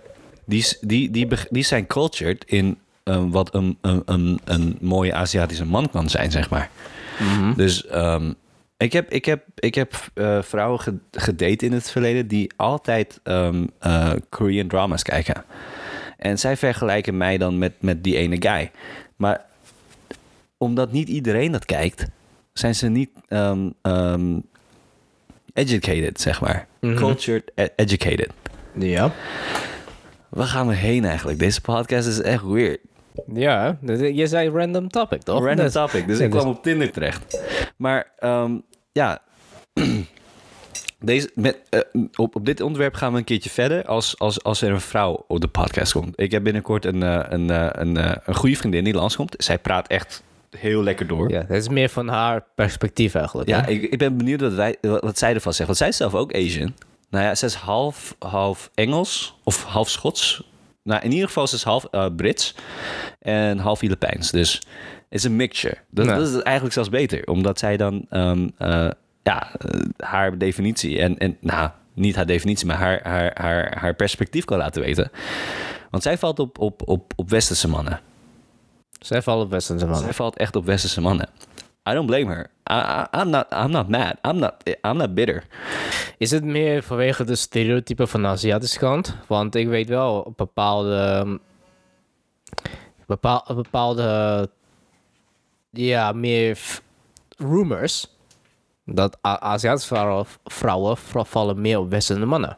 die, 0.44 0.66
die, 0.80 1.10
die, 1.10 1.28
die 1.50 1.62
zijn 1.64 1.86
cultured 1.86 2.44
in 2.46 2.78
ehm, 3.08 3.28
wat 3.30 3.54
een, 3.54 3.78
een, 3.80 4.02
een, 4.04 4.40
een 4.44 4.76
mooie 4.80 5.14
Aziatische 5.14 5.64
man 5.64 5.90
kan 5.90 6.08
zijn, 6.08 6.30
zeg 6.30 6.50
maar. 6.50 6.70
Dus 7.56 7.86
ehm, 7.86 8.32
ik 8.76 8.92
heb, 8.92 9.10
ik 9.12 9.24
heb, 9.24 9.44
ik 9.54 9.74
heb 9.74 9.94
eh, 10.14 10.42
vrouwen 10.42 10.80
ge- 10.80 10.98
gedate 11.12 11.64
in 11.64 11.72
het 11.72 11.90
verleden 11.90 12.26
die 12.28 12.52
altijd 12.56 13.20
ehm, 13.22 13.66
eh, 13.78 14.10
Korean 14.28 14.68
dramas 14.68 15.02
kijken. 15.02 15.44
En 16.16 16.38
zij 16.38 16.56
vergelijken 16.56 17.16
mij 17.16 17.38
dan 17.38 17.58
met, 17.58 17.72
met 17.80 18.04
die 18.04 18.16
ene 18.16 18.36
guy. 18.38 18.70
Maar 19.16 19.44
omdat 20.56 20.92
niet 20.92 21.08
iedereen 21.08 21.52
dat 21.52 21.64
kijkt, 21.64 22.06
zijn 22.52 22.74
ze 22.74 22.88
niet 22.88 23.10
educated, 25.54 26.20
zeg 26.20 26.40
maar. 26.40 26.66
Cultured, 26.94 27.50
e- 27.54 27.68
educated. 27.76 28.30
Ja. 28.74 29.12
Waar 30.28 30.46
gaan 30.46 30.66
we 30.68 30.74
heen 30.74 31.04
eigenlijk? 31.04 31.38
Deze 31.38 31.60
podcast 31.60 32.08
is 32.08 32.20
echt 32.20 32.42
weird. 32.42 32.78
Ja, 33.34 33.78
je 34.12 34.26
zei 34.26 34.50
random 34.50 34.88
topic, 34.88 35.22
toch? 35.22 35.44
Random 35.44 35.64
Dat- 35.64 35.72
topic. 35.72 36.06
Dus 36.06 36.18
ik 36.18 36.30
dus- 36.32 36.40
kwam 36.40 36.52
op 36.54 36.62
Tinder 36.62 36.90
terecht. 36.92 37.40
Maar 37.76 38.12
ehm, 38.18 38.58
ja, 38.92 39.22
deze, 41.00 41.30
met, 41.34 41.58
eh, 41.70 41.80
op, 42.16 42.36
op 42.36 42.46
dit 42.46 42.60
onderwerp 42.60 42.94
gaan 42.94 43.12
we 43.12 43.18
een 43.18 43.24
keertje 43.24 43.50
verder 43.50 43.84
als, 43.84 44.18
als, 44.18 44.42
als 44.42 44.62
er 44.62 44.70
een 44.70 44.80
vrouw 44.80 45.24
op 45.28 45.40
de 45.40 45.48
podcast 45.48 45.92
komt. 45.92 46.20
Ik 46.20 46.30
heb 46.30 46.42
binnenkort 46.42 46.84
een, 46.84 47.02
eh, 47.02 47.20
een, 47.28 47.50
eh, 47.50 47.68
een, 47.72 47.96
een 48.24 48.34
goede 48.34 48.56
vriendin 48.56 48.84
die 48.84 48.94
langskomt. 48.94 49.34
Zij 49.38 49.58
praat 49.58 49.88
echt 49.88 50.22
heel 50.56 50.82
lekker 50.82 51.06
door. 51.06 51.30
Ja, 51.30 51.38
het 51.48 51.50
is 51.62 51.68
meer 51.68 51.88
van 51.88 52.08
haar 52.08 52.44
perspectief 52.54 53.14
eigenlijk. 53.14 53.48
Ja, 53.48 53.66
ik, 53.66 53.82
ik 53.82 53.98
ben 53.98 54.16
benieuwd 54.16 54.40
wat, 54.40 54.54
wij, 54.54 54.76
wat 54.80 55.18
zij 55.18 55.34
ervan 55.34 55.52
zegt. 55.52 55.66
Want 55.66 55.78
zij 55.78 55.88
is 55.88 55.96
zelf 55.96 56.14
ook 56.14 56.34
Asian. 56.34 56.74
Nou 57.10 57.24
ja, 57.24 57.34
ze 57.34 57.46
is 57.46 57.54
half, 57.54 58.16
half 58.18 58.70
Engels 58.74 59.38
of 59.44 59.64
half 59.64 59.88
Schots. 59.88 60.50
Nou, 60.88 61.02
in 61.02 61.12
ieder 61.12 61.26
geval 61.26 61.44
is 61.44 61.62
half 61.62 61.84
eh, 61.84 62.06
Brits 62.16 62.54
en 63.18 63.58
half 63.58 63.78
Filipijns. 63.78 64.30
Dus 64.30 64.52
het 64.52 64.62
is 65.08 65.24
een 65.24 65.36
mixture. 65.36 65.76
Dat, 65.90 66.06
Ja. 66.06 66.14
dat 66.16 66.28
is 66.28 66.42
eigenlijk 66.42 66.74
zelfs 66.74 66.88
beter. 66.88 67.26
Omdat 67.26 67.58
zij 67.58 67.76
dan 67.76 68.06
ehm, 68.10 68.48
eh, 68.58 68.90
ja, 69.22 69.54
eh, 69.58 69.80
haar 69.96 70.38
definitie 70.38 71.00
en, 71.00 71.18
en 71.18 71.36
nou, 71.40 71.70
niet 71.94 72.16
haar 72.16 72.26
definitie, 72.26 72.66
maar 72.66 72.76
haar, 72.76 73.00
haar, 73.02 73.30
haar, 73.34 73.76
haar 73.80 73.94
perspectief 73.94 74.44
kan 74.44 74.58
laten 74.58 74.82
weten. 74.82 75.10
Want 75.90 76.02
zij 76.02 76.18
valt 76.18 76.38
op, 76.38 76.58
op, 76.58 76.82
op, 76.88 77.12
op 77.16 77.30
westerse 77.30 77.68
mannen. 77.68 78.00
Zij 78.98 79.22
vallen 79.22 79.48
best 79.48 79.70
in 79.70 79.78
zijn 79.78 79.90
man. 79.90 80.00
Zij 80.00 80.12
valt 80.12 80.36
echt 80.36 80.56
op 80.56 80.64
westerse 80.64 81.00
mannen. 81.00 81.28
I 81.90 81.94
don't 81.94 82.06
blame 82.06 82.26
her. 82.28 82.50
I, 82.70 83.06
I'm, 83.12 83.30
not, 83.30 83.46
I'm 83.52 83.70
not 83.70 83.88
mad. 83.88 84.18
I'm 84.24 84.38
not, 84.38 84.54
I'm 84.84 84.96
not 84.96 85.14
bitter. 85.14 85.44
Is 86.18 86.30
het 86.30 86.44
meer 86.44 86.82
vanwege 86.82 87.24
de 87.24 87.34
stereotypen 87.34 88.08
van 88.08 88.22
de 88.22 88.28
Aziatische 88.28 88.78
kant? 88.78 89.16
Want 89.26 89.54
ik 89.54 89.68
weet 89.68 89.88
wel 89.88 90.32
bepaalde. 90.36 91.40
Bepaalde. 93.06 93.54
bepaalde 93.54 94.50
ja, 95.70 96.12
meer 96.12 96.58
rumors. 97.36 98.16
Dat 98.84 99.18
Aziatische 99.22 99.94
vrouwen, 99.94 100.26
vrouwen 100.44 100.96
vallen 101.26 101.60
meer 101.60 101.78
op 101.78 101.90
westerse 101.90 102.26
mannen. 102.26 102.56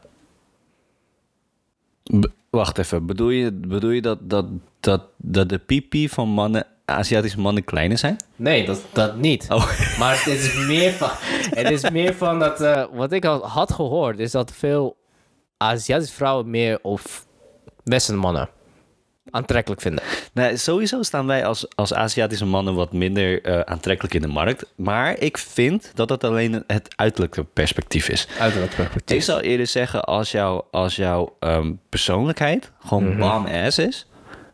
B- 2.19 2.31
Wacht 2.49 2.77
even, 2.77 3.05
bedoel 3.05 3.29
je, 3.29 3.51
bedoel 3.51 3.89
je 3.89 4.01
dat, 4.01 4.29
dat, 4.29 4.45
dat, 4.79 5.01
dat 5.17 5.49
de 5.49 5.57
pipi 5.57 6.09
van 6.09 6.29
mannen, 6.29 6.65
Aziatische 6.91 7.39
mannen 7.39 7.63
kleiner 7.63 7.97
zijn? 7.97 8.17
Nee, 8.35 8.65
dat, 8.65 8.81
dat 8.91 9.15
niet. 9.15 9.45
Oh. 9.49 9.79
Maar 9.99 10.23
het 10.23 10.27
is 10.27 10.65
meer 10.67 10.91
van, 10.91 11.09
het 11.49 11.69
is 11.69 11.89
meer 11.89 12.13
van 12.13 12.39
dat, 12.39 12.61
eh, 12.61 12.85
wat 12.91 13.11
ik 13.11 13.25
al 13.25 13.47
had 13.47 13.71
gehoord, 13.71 14.19
is 14.19 14.31
dat 14.31 14.51
veel 14.51 14.97
Aziatische 15.57 16.15
vrouwen 16.15 16.49
meer 16.49 16.79
of 16.81 17.25
westerse 17.83 18.21
mannen 18.21 18.49
aantrekkelijk 19.31 19.81
vinden. 19.81 20.03
Nee, 20.33 20.57
sowieso 20.57 21.03
staan 21.03 21.27
wij 21.27 21.45
als, 21.45 21.75
als 21.75 21.93
Aziatische 21.93 22.45
mannen 22.45 22.75
wat 22.75 22.93
minder 22.93 23.41
eh, 23.41 23.59
aantrekkelijk 23.59 24.13
in 24.13 24.21
de 24.21 24.27
markt. 24.27 24.65
Maar 24.75 25.19
ik 25.19 25.37
vind 25.37 25.91
dat 25.93 26.07
dat 26.07 26.23
alleen 26.23 26.63
het 26.67 26.93
uiterlijke 26.95 27.43
perspectief 27.43 28.09
is. 28.09 28.27
Uiterlijk 28.39 28.75
perspectief. 28.75 29.17
Ik 29.17 29.23
zou 29.23 29.41
eerder 29.41 29.67
zeggen, 29.67 30.03
als, 30.03 30.31
jou, 30.31 30.63
als 30.71 30.95
jouw 30.95 31.35
ehm, 31.39 31.73
persoonlijkheid 31.89 32.71
gewoon 32.85 33.17
bam 33.17 33.45
ass 33.45 33.77
is, 33.77 34.07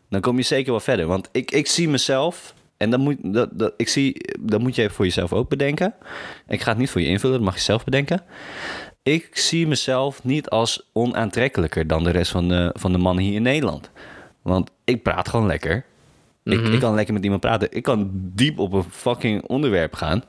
dan 0.08 0.20
kom 0.20 0.36
je 0.36 0.42
zeker 0.42 0.70
wel 0.70 0.80
verder. 0.80 1.06
Want 1.06 1.28
ik, 1.32 1.50
ik 1.50 1.66
zie 1.66 1.88
mezelf, 1.88 2.54
en 2.76 2.90
dan 2.90 3.00
moet, 3.00 3.16
dat, 3.20 3.48
dat, 3.52 3.74
ik 3.76 3.88
zie, 3.88 4.34
dat 4.40 4.60
moet 4.60 4.74
je 4.74 4.90
voor 4.90 5.04
jezelf 5.04 5.32
ook 5.32 5.48
bedenken. 5.48 5.94
Ik 6.48 6.60
ga 6.60 6.70
het 6.70 6.78
niet 6.78 6.90
voor 6.90 7.00
je 7.00 7.06
invullen, 7.06 7.36
dat 7.36 7.44
mag 7.44 7.54
je 7.54 7.60
zelf 7.60 7.84
bedenken. 7.84 8.22
Ik 9.02 9.28
zie 9.32 9.66
mezelf 9.66 10.24
niet 10.24 10.48
als 10.48 10.88
onaantrekkelijker 10.92 11.86
dan 11.86 12.04
de 12.04 12.10
rest 12.10 12.30
van 12.30 12.48
de, 12.48 12.70
van 12.78 12.92
de 12.92 12.98
mannen 12.98 13.24
hier 13.24 13.34
in 13.34 13.42
Nederland. 13.42 13.90
Want 14.42 14.70
ik 14.84 15.02
praat 15.02 15.28
gewoon 15.28 15.46
lekker. 15.46 15.84
Ik, 16.44 16.66
ik 16.66 16.80
kan 16.80 16.94
lekker 16.94 17.14
met 17.14 17.22
iemand 17.22 17.40
praten. 17.40 17.68
Ik 17.70 17.82
kan 17.82 18.10
diep 18.12 18.58
op 18.58 18.72
een 18.72 18.84
fucking 18.90 19.42
onderwerp 19.42 19.94
gaan. 19.94 20.22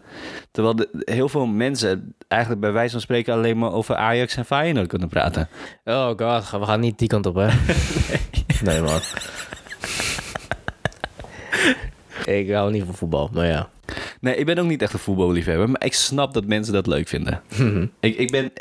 Terwijl 0.52 0.76
de, 0.76 0.90
heel 1.04 1.30
veel 1.30 1.46
mensen 1.46 2.16
eigenlijk 2.28 2.62
bij 2.62 2.72
wijze 2.72 2.92
van 2.92 3.02
spreken 3.02 3.34
alleen 3.34 3.58
maar 3.58 3.72
over 3.72 3.96
Ajax 3.96 4.36
en 4.36 4.46
Feyenoord 4.46 4.88
kunnen 4.88 5.08
praten. 5.08 5.50
Oh 5.84 6.08
god, 6.08 6.50
we 6.50 6.66
gaan 6.66 6.80
niet 6.80 7.00
die 7.00 7.08
kant 7.08 7.26
op, 7.26 7.36
hè? 7.36 7.48
nee, 8.64 8.82
man. 8.82 9.00
Ik 12.26 12.52
hou 12.52 12.72
niet 12.72 12.84
van 12.86 12.94
voetbal, 12.96 13.30
maar 13.34 13.46
ja. 13.46 13.70
Nee, 14.22 14.36
ik 14.36 14.46
ben 14.46 14.58
ook 14.58 14.68
niet 14.68 14.82
echt 14.82 14.94
een 14.94 15.00
voetballiefhebber, 15.00 15.70
maar 15.70 15.86
ik 15.86 15.94
snap 15.94 16.34
dat 16.34 16.46
mensen 16.46 16.74
dat 16.74 16.88
leuk 16.88 17.08
vinden. 17.08 17.42
ik, 18.00 18.18
ik, 18.18 18.32
ben, 18.32 18.52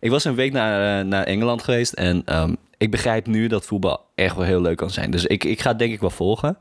ik 0.00 0.10
was 0.10 0.24
een 0.24 0.34
week 0.34 0.52
naar, 0.52 1.00
eh, 1.00 1.06
naar 1.06 1.24
Engeland 1.24 1.62
geweest 1.62 1.92
en 1.92 2.22
ehm, 2.24 2.54
ik 2.78 2.90
begrijp 2.90 3.26
nu 3.26 3.46
dat 3.46 3.66
voetbal 3.66 4.06
echt 4.14 4.36
wel 4.36 4.44
heel 4.44 4.60
leuk 4.60 4.76
kan 4.76 4.90
zijn. 4.90 5.10
Dus 5.10 5.24
ik, 5.24 5.44
ik 5.44 5.60
ga 5.60 5.68
het 5.68 5.78
denk 5.78 5.92
ik 5.92 6.00
wel 6.00 6.10
volgen. 6.10 6.58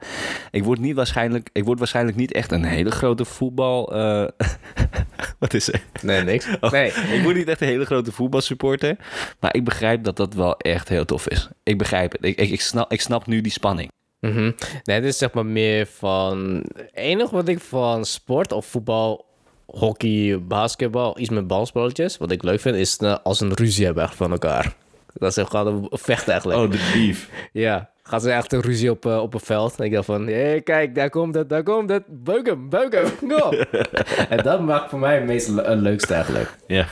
Ik 0.51 0.63
word, 0.63 0.79
niet 0.79 0.95
waarschijnlijk, 0.95 1.49
ik 1.53 1.63
word 1.63 1.77
waarschijnlijk 1.79 2.17
niet 2.17 2.31
echt 2.33 2.51
een 2.51 2.63
hele 2.63 2.91
grote 2.91 3.25
voetbal... 3.25 3.93
eh, 3.93 4.25
Wat 5.39 5.53
is 5.53 5.71
er? 5.73 5.81
Nee, 6.01 6.23
niks. 6.23 6.47
Oh, 6.61 6.71
Nee. 6.71 6.91
Ik 6.91 7.23
word 7.23 7.35
niet 7.35 7.47
echt 7.47 7.61
een 7.61 7.67
hele 7.67 7.85
grote 7.85 8.11
voetbalsupporter. 8.11 8.97
Maar 9.39 9.55
ik 9.55 9.63
begrijp 9.63 10.03
dat 10.03 10.15
dat 10.15 10.33
wel 10.33 10.57
echt 10.57 10.89
heel 10.89 11.05
tof 11.05 11.27
is. 11.27 11.49
Ik 11.63 11.77
begrijp 11.77 12.11
het. 12.11 12.25
Ik, 12.25 12.37
ik, 12.37 12.49
ik, 12.49 12.61
snap, 12.61 12.91
ik 12.91 13.01
snap 13.01 13.27
nu 13.27 13.41
die 13.41 13.51
spanning. 13.51 13.89
Mhm. 14.19 14.51
Nee, 14.83 14.95
het 14.95 15.03
is 15.05 15.17
zeg 15.17 15.33
maar 15.33 15.45
meer 15.45 15.85
van... 15.85 16.63
Het 16.75 16.89
enige 16.93 17.35
wat 17.35 17.47
ik 17.47 17.59
van 17.59 18.05
sport 18.05 18.51
of 18.51 18.65
voetbal, 18.65 19.25
hockey, 19.65 20.39
basketbal, 20.47 21.19
iets 21.19 21.29
met 21.29 21.47
balspelletjes, 21.47 22.17
wat 22.17 22.31
ik 22.31 22.43
leuk 22.43 22.59
vind, 22.59 22.75
is 22.75 22.97
eh, 22.97 23.15
als 23.23 23.39
een 23.39 23.53
ruzie 23.53 23.85
hebben 23.85 24.09
van 24.09 24.31
elkaar. 24.31 24.73
Dat 25.13 25.37
is 25.37 25.43
gewoon 25.47 25.67
een 25.67 25.97
vecht 25.97 26.27
eigenlijk. 26.27 26.59
Oh, 26.59 26.71
de 26.71 26.89
beef. 26.93 27.29
Ja, 27.51 27.89
gaan 28.03 28.21
ze 28.21 28.31
echt 28.31 28.53
een 28.53 28.61
ruzie 28.61 28.91
op, 28.91 29.05
eh, 29.05 29.17
op 29.21 29.33
een 29.33 29.39
veld. 29.39 29.75
En 29.79 29.85
ik 29.85 29.91
dacht 29.91 30.05
van, 30.05 30.27
hé, 30.27 30.59
kijk, 30.59 30.95
daar 30.95 31.09
komt 31.09 31.35
het, 31.35 31.49
daar 31.49 31.63
komt 31.63 31.89
het. 31.89 32.03
Beuk 32.07 32.45
hem, 32.45 32.69
beuk 32.69 32.93
hem, 32.93 33.29
go. 33.31 33.49
en 34.35 34.43
dat 34.43 34.61
maakt 34.61 34.89
voor 34.89 34.99
mij 34.99 35.15
het 35.15 35.25
meest 35.25 35.47
le- 35.47 35.75
leukste 35.75 36.13
eigenlijk. 36.13 36.55
Ja. 36.67 36.85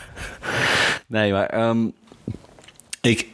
Nee, 1.07 1.31
maar 1.31 1.45
ehm, 1.45 1.87
ik. 3.01 3.27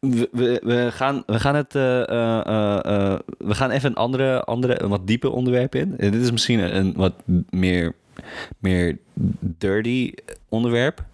We, 0.00 0.88
gaan, 0.92 1.22
we 1.26 1.40
gaan 1.40 1.54
het. 1.54 1.74
eh, 1.74 2.08
eh, 2.08 2.84
eh, 2.84 3.18
we 3.38 3.54
gaan 3.54 3.70
even 3.70 3.90
een 3.90 3.96
andere, 3.96 4.44
andere, 4.44 4.88
wat 4.88 5.06
dieper 5.06 5.30
onderwerp 5.32 5.74
in. 5.74 5.94
Dit 5.96 6.14
is 6.14 6.30
misschien 6.30 6.76
een, 6.76 6.92
wat 6.96 7.14
meer, 7.50 7.94
meer 8.58 8.98
dirty 9.40 10.12
onderwerp. 10.48 11.04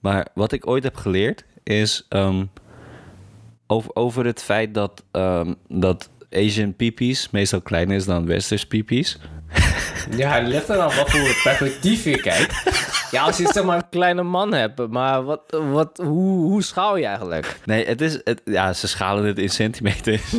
Maar 0.00 0.28
wat 0.34 0.52
ik 0.52 0.66
ooit 0.66 0.82
heb 0.82 0.96
geleerd 0.96 1.44
is 1.62 2.06
ehm, 2.08 2.44
over, 3.66 3.90
over 3.94 4.24
het 4.24 4.42
feit 4.42 4.74
dat, 4.74 5.04
ehm, 5.10 5.54
dat 5.68 6.10
Asian 6.30 6.74
pipies 6.74 7.30
meestal 7.30 7.60
kleiner 7.60 7.96
is 7.96 8.04
dan 8.04 8.26
Westers 8.26 8.66
pipies. 8.66 9.18
Ja, 10.16 10.30
het 10.30 10.46
ligt 10.46 10.68
er 10.68 10.78
aan 10.78 10.96
wat 10.96 11.10
voor 11.10 11.40
perspectief 11.42 12.04
je 12.04 12.20
kijkt. 12.20 12.62
Ja, 13.10 13.22
als 13.22 13.36
je 13.36 13.48
zeg 13.52 13.64
maar 13.64 13.76
een 13.76 13.88
kleine 13.90 14.22
man 14.22 14.52
hebt, 14.52 14.88
maar 14.88 15.24
wat, 15.24 15.40
wat, 15.70 16.00
hoe, 16.02 16.44
hoe 16.44 16.62
schaal 16.62 16.96
je 16.96 17.06
eigenlijk? 17.06 17.56
Nee, 17.64 17.86
het 17.86 18.00
is. 18.00 18.20
Het, 18.24 18.40
ja, 18.44 18.72
ze 18.72 18.88
schalen 18.88 19.24
het 19.24 19.38
in 19.38 19.48
centimeters. 19.48 20.22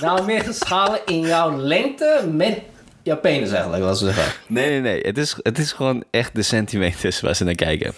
Nou, 0.00 0.24
meer 0.24 0.40
geschalen 0.40 1.00
in 1.06 1.20
jouw 1.20 1.56
lengte 1.56 2.28
met 2.32 2.60
jouw 3.02 3.16
penis 3.16 3.50
eigenlijk, 3.50 3.82
laten 3.82 4.06
we 4.06 4.12
zeggen. 4.12 4.40
Nee, 4.46 4.68
nee, 4.68 4.80
nee. 4.80 5.00
Het 5.00 5.18
is, 5.18 5.36
het 5.42 5.58
is 5.58 5.72
gewoon 5.72 6.04
echt 6.10 6.34
de 6.34 6.42
centimeters 6.42 7.20
waar 7.20 7.34
ze 7.34 7.44
naar 7.44 7.54
kijken. 7.54 7.92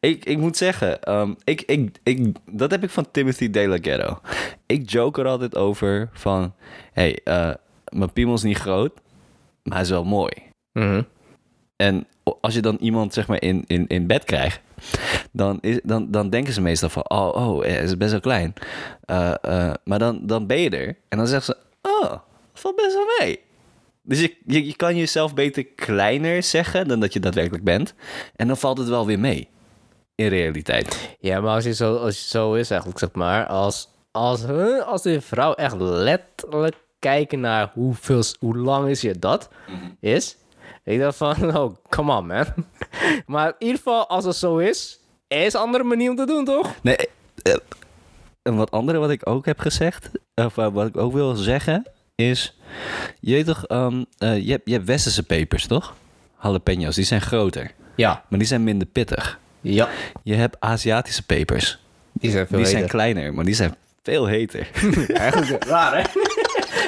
Ik, 0.00 0.24
ik 0.24 0.38
moet 0.38 0.56
zeggen, 0.56 1.02
ehm, 1.02 1.34
ik, 1.44 1.62
ik, 1.62 1.98
ik, 2.02 2.36
dat 2.46 2.70
heb 2.70 2.82
ik 2.82 2.90
van 2.90 3.10
Timothy 3.10 3.50
De 3.50 3.68
La 3.68 3.78
Ghetto. 3.80 4.20
Ik 4.66 4.90
joke 4.90 5.20
er 5.20 5.26
altijd 5.26 5.56
over 5.56 6.08
van... 6.12 6.54
hey, 6.92 7.18
eh, 7.24 7.50
mijn 7.88 8.12
piemel 8.12 8.34
is 8.34 8.42
niet 8.42 8.58
groot, 8.58 8.92
maar 9.68 9.76
hij 9.76 9.86
is 9.86 9.92
wel 9.92 10.04
mooi. 10.04 10.32
Mhm. 10.72 11.02
En 11.76 12.06
als 12.40 12.54
je 12.54 12.60
dan 12.60 12.76
iemand 12.80 13.14
zeg 13.14 13.26
maar 13.26 13.42
in, 13.42 13.64
in, 13.66 13.86
in 13.86 14.06
bed 14.06 14.24
krijgt... 14.24 14.60
Dan, 15.32 15.58
is, 15.60 15.80
dan, 15.82 16.10
dan 16.10 16.30
denken 16.30 16.52
ze 16.52 16.60
meestal 16.60 16.88
van... 16.88 17.10
oh, 17.10 17.48
oh 17.48 17.60
hij 17.60 17.82
is 17.82 17.96
best 17.96 18.10
wel 18.10 18.20
klein. 18.20 18.54
Eh, 19.04 19.34
eh, 19.40 19.74
maar 19.84 19.98
dan, 19.98 20.26
dan 20.26 20.46
ben 20.46 20.60
je 20.60 20.70
er. 20.70 20.96
En 21.08 21.18
dan 21.18 21.26
zeggen 21.26 21.54
ze... 21.54 21.88
oh, 21.90 22.12
valt 22.52 22.76
best 22.76 22.94
wel 22.94 23.06
mee. 23.18 23.40
Dus 24.02 24.20
je, 24.20 24.36
je, 24.46 24.66
je 24.66 24.76
kan 24.76 24.96
jezelf 24.96 25.34
beter 25.34 25.66
kleiner 25.66 26.42
zeggen 26.42 26.88
dan 26.88 27.00
dat 27.00 27.12
je 27.12 27.20
daadwerkelijk 27.20 27.64
bent. 27.64 27.94
En 28.36 28.46
dan 28.46 28.56
valt 28.56 28.78
het 28.78 28.88
wel 28.88 29.06
weer 29.06 29.18
mee. 29.18 29.48
In 30.14 30.28
realiteit. 30.28 31.16
Ja, 31.20 31.40
maar 31.40 31.54
als 31.54 31.64
je 31.64 31.74
zo, 31.74 31.96
als 31.96 32.20
je 32.20 32.28
zo 32.28 32.54
is 32.54 32.70
eigenlijk, 32.70 33.00
zeg 33.00 33.12
maar, 33.12 33.46
als, 33.46 33.88
als, 34.10 34.44
als 34.86 35.02
de 35.02 35.20
vrouw 35.20 35.52
echt 35.52 35.80
letterlijk 35.80 36.76
kijken 36.98 37.40
naar 37.40 37.70
hoeveel, 37.74 38.22
hoe 38.38 38.56
lang 38.56 38.88
is 38.88 39.00
je 39.00 39.18
dat 39.18 39.48
is, 40.00 40.36
ik 40.84 40.98
dacht 40.98 41.16
van, 41.16 41.34
oh, 41.56 41.74
come 41.88 42.16
on 42.16 42.26
man. 42.26 42.46
maar 43.26 43.48
in 43.48 43.54
ieder 43.58 43.76
geval, 43.76 44.08
als 44.08 44.24
het 44.24 44.36
zo 44.36 44.56
is, 44.56 45.00
er 45.28 45.44
is 45.44 45.52
een 45.52 45.60
andere 45.60 45.84
manier 45.84 46.10
om 46.10 46.16
te 46.16 46.26
doen, 46.26 46.44
toch? 46.44 46.74
Nee, 46.82 46.96
eh, 47.42 47.54
en 48.42 48.56
wat 48.56 48.70
andere 48.70 48.98
wat 48.98 49.10
ik 49.10 49.28
ook 49.28 49.46
heb 49.46 49.58
gezegd, 49.58 50.10
of 50.34 50.58
eh, 50.58 50.68
wat 50.72 50.86
ik 50.86 50.96
ook 50.96 51.12
wil 51.12 51.34
zeggen, 51.34 51.90
is... 52.14 52.58
Je 53.20 53.32
weet 53.32 53.46
toch, 53.46 53.66
ehm, 53.66 54.04
eh, 54.18 54.44
je, 54.44 54.50
hebt, 54.50 54.62
je 54.64 54.72
hebt 54.72 54.86
westerse 54.86 55.22
pepers, 55.22 55.66
toch? 55.66 55.94
Jalapenos, 56.42 56.94
die 56.94 57.04
zijn 57.04 57.20
groter. 57.20 57.70
Ja. 57.94 58.24
Maar 58.28 58.38
die 58.38 58.48
zijn 58.48 58.64
minder 58.64 58.88
pittig. 58.88 59.38
Ja. 59.60 59.88
Je 60.22 60.34
hebt 60.34 60.56
Aziatische 60.60 61.26
pepers. 61.26 61.78
Die 62.12 62.30
zijn 62.30 62.46
veel 62.46 62.58
die 62.58 62.66
zijn 62.66 62.86
kleiner, 62.86 63.34
maar 63.34 63.44
die 63.44 63.54
zijn 63.54 63.74
veel 64.02 64.26
heter. 64.26 64.70
Eigenlijk 65.08 65.64
raar, 65.64 65.96
hè? 65.96 66.02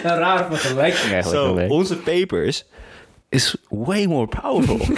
een 0.11 0.16
rare 0.16 0.57
vergelijking 0.57 1.12
eigenlijk. 1.12 1.55
Mij. 1.55 1.68
onze 1.68 1.96
pepers 1.96 2.64
is 3.28 3.57
way 3.68 4.07
more 4.07 4.26
powerful. 4.26 4.78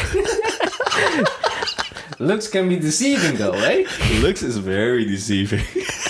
Looks 2.29 2.49
can 2.49 2.69
be 2.69 2.79
deceiving 2.79 3.37
though, 3.37 3.57
hè? 3.57 3.85
Looks 4.21 4.43
is 4.43 4.59
very 4.59 5.07
deceiving. 5.07 5.63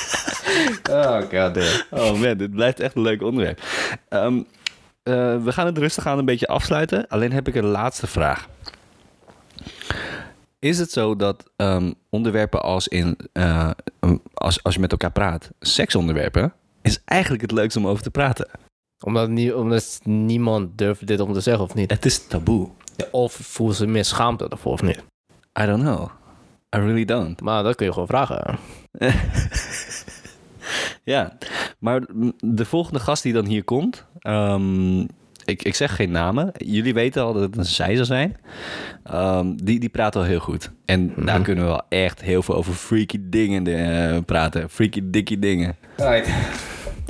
Oh 0.90 1.20
god 1.20 1.54
damn. 1.54 1.82
Oh 1.90 2.20
man, 2.20 2.36
dit 2.36 2.50
blijft 2.50 2.80
echt 2.80 2.96
een 2.96 3.02
leuk 3.02 3.22
onderwerp. 3.22 3.62
Ehm, 4.08 4.42
eh, 5.02 5.42
we 5.42 5.52
gaan 5.52 5.66
het 5.66 5.78
rustig 5.78 6.06
aan 6.06 6.18
een 6.18 6.24
beetje 6.24 6.46
afsluiten. 6.46 7.08
Alleen 7.08 7.32
heb 7.32 7.48
ik 7.48 7.54
een 7.54 7.64
laatste 7.64 8.06
vraag. 8.06 8.48
Is 10.58 10.78
het 10.78 10.92
zo 10.92 11.16
dat 11.16 11.50
ehm, 11.56 11.92
onderwerpen 12.10 12.62
als 12.62 12.88
in 12.88 13.16
eh, 13.32 13.70
als, 14.34 14.62
als 14.62 14.74
je 14.74 14.80
met 14.80 14.90
elkaar 14.90 15.12
praat, 15.12 15.50
seksonderwerpen, 15.60 16.52
is 16.82 17.00
eigenlijk 17.04 17.42
het 17.42 17.52
leukste 17.52 17.78
om 17.78 17.86
over 17.86 18.02
te 18.02 18.10
praten? 18.10 18.48
Omdat, 19.04 19.28
nie, 19.28 19.56
omdat 19.56 20.00
niemand 20.04 20.78
durft 20.78 21.06
dit 21.06 21.20
om 21.20 21.32
te 21.32 21.40
zeggen, 21.40 21.64
of 21.64 21.74
niet? 21.74 21.90
Het 21.90 22.04
is 22.04 22.26
taboe. 22.26 22.68
Ja, 22.96 23.04
Of 23.10 23.32
voelen 23.32 23.76
ze 23.76 23.86
meer 23.86 24.04
schaamte 24.04 24.48
ervoor, 24.48 24.72
of 24.72 24.82
niet? 24.82 25.02
I 25.60 25.66
don't 25.66 25.82
know. 25.82 26.08
I 26.76 26.78
really 26.78 27.04
don't. 27.04 27.40
Maar 27.40 27.62
dat 27.62 27.74
kun 27.74 27.86
je 27.86 27.92
gewoon 27.92 28.08
vragen. 28.08 28.58
Ja, 31.04 31.38
maar 31.78 32.02
de 32.38 32.64
volgende 32.64 33.00
gast 33.00 33.22
die 33.22 33.32
dan 33.32 33.44
hier 33.44 33.64
komt, 33.64 34.06
ehm, 34.18 35.00
ik, 35.44 35.62
ik 35.62 35.74
zeg 35.74 35.96
geen 35.96 36.10
namen. 36.10 36.50
Jullie 36.56 36.94
weten 36.94 37.22
al 37.22 37.32
dat 37.32 37.42
het 37.42 37.56
een 37.56 37.64
zij 37.64 37.96
zal 37.96 38.04
zijn. 38.04 38.36
Ehm, 39.04 39.52
die, 39.56 39.80
die 39.80 39.88
praat 39.88 40.16
al 40.16 40.22
heel 40.22 40.38
goed. 40.40 40.70
En 40.84 41.12
daar 41.16 41.40
kunnen 41.42 41.64
we 41.64 41.70
wel 41.70 41.82
echt 41.88 42.20
heel 42.22 42.42
veel 42.42 42.54
over 42.54 42.72
freaky 42.72 43.18
dingen 43.20 43.66
eh, 43.66 44.18
praten. 44.26 44.70
Freaky 44.70 45.00
dicky 45.04 45.38
dingen. 45.38 45.76
Right. 45.96 46.28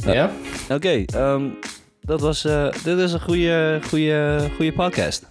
Ja? 0.04 0.30
Oké, 0.70 1.04
ehm, 1.04 1.44
dat 2.02 2.20
was. 2.20 2.44
eh, 2.44 2.68
dit 2.84 2.98
is 2.98 3.12
een 3.12 3.20
goede, 3.20 3.80
goede, 3.88 4.48
goede 4.56 4.72
podcast. 4.72 5.30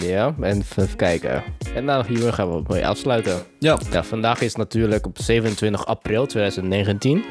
Ja, 0.00 0.34
en 0.40 0.56
even 0.58 0.96
kijken. 0.96 1.42
En 1.74 1.84
nou, 1.84 2.04
hier 2.06 2.32
gaan 2.32 2.54
we 2.56 2.62
mee 2.68 2.86
afsluiten. 2.86 3.42
Ja. 3.58 3.78
Ja, 3.90 4.04
vandaag 4.04 4.40
is 4.40 4.54
natuurlijk 4.54 5.06
op 5.06 5.18
27 5.20 5.86
april 5.86 6.26
2019. 6.26 7.24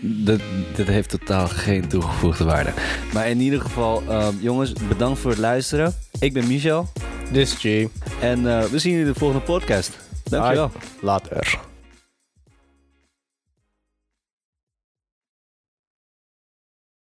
dit, 0.00 0.40
dit 0.76 0.86
heeft 0.86 1.10
totaal 1.10 1.46
geen 1.48 1.88
toegevoegde 1.88 2.44
waarde. 2.44 2.70
Maar 3.12 3.28
in 3.28 3.40
ieder 3.40 3.60
geval, 3.60 4.02
ehm, 4.08 4.34
jongens, 4.40 4.72
bedankt 4.88 5.18
voor 5.18 5.30
het 5.30 5.40
luisteren. 5.40 5.94
Ik 6.20 6.32
ben 6.32 6.46
Michel. 6.46 6.88
This 7.32 7.52
G. 7.54 7.64
En 8.20 8.46
eh, 8.46 8.64
we 8.64 8.78
zien 8.78 8.92
jullie 8.92 9.06
in 9.06 9.12
de 9.12 9.18
volgende 9.18 9.44
podcast. 9.44 9.98
Dankjewel. 10.24 10.70
Later. 11.00 11.58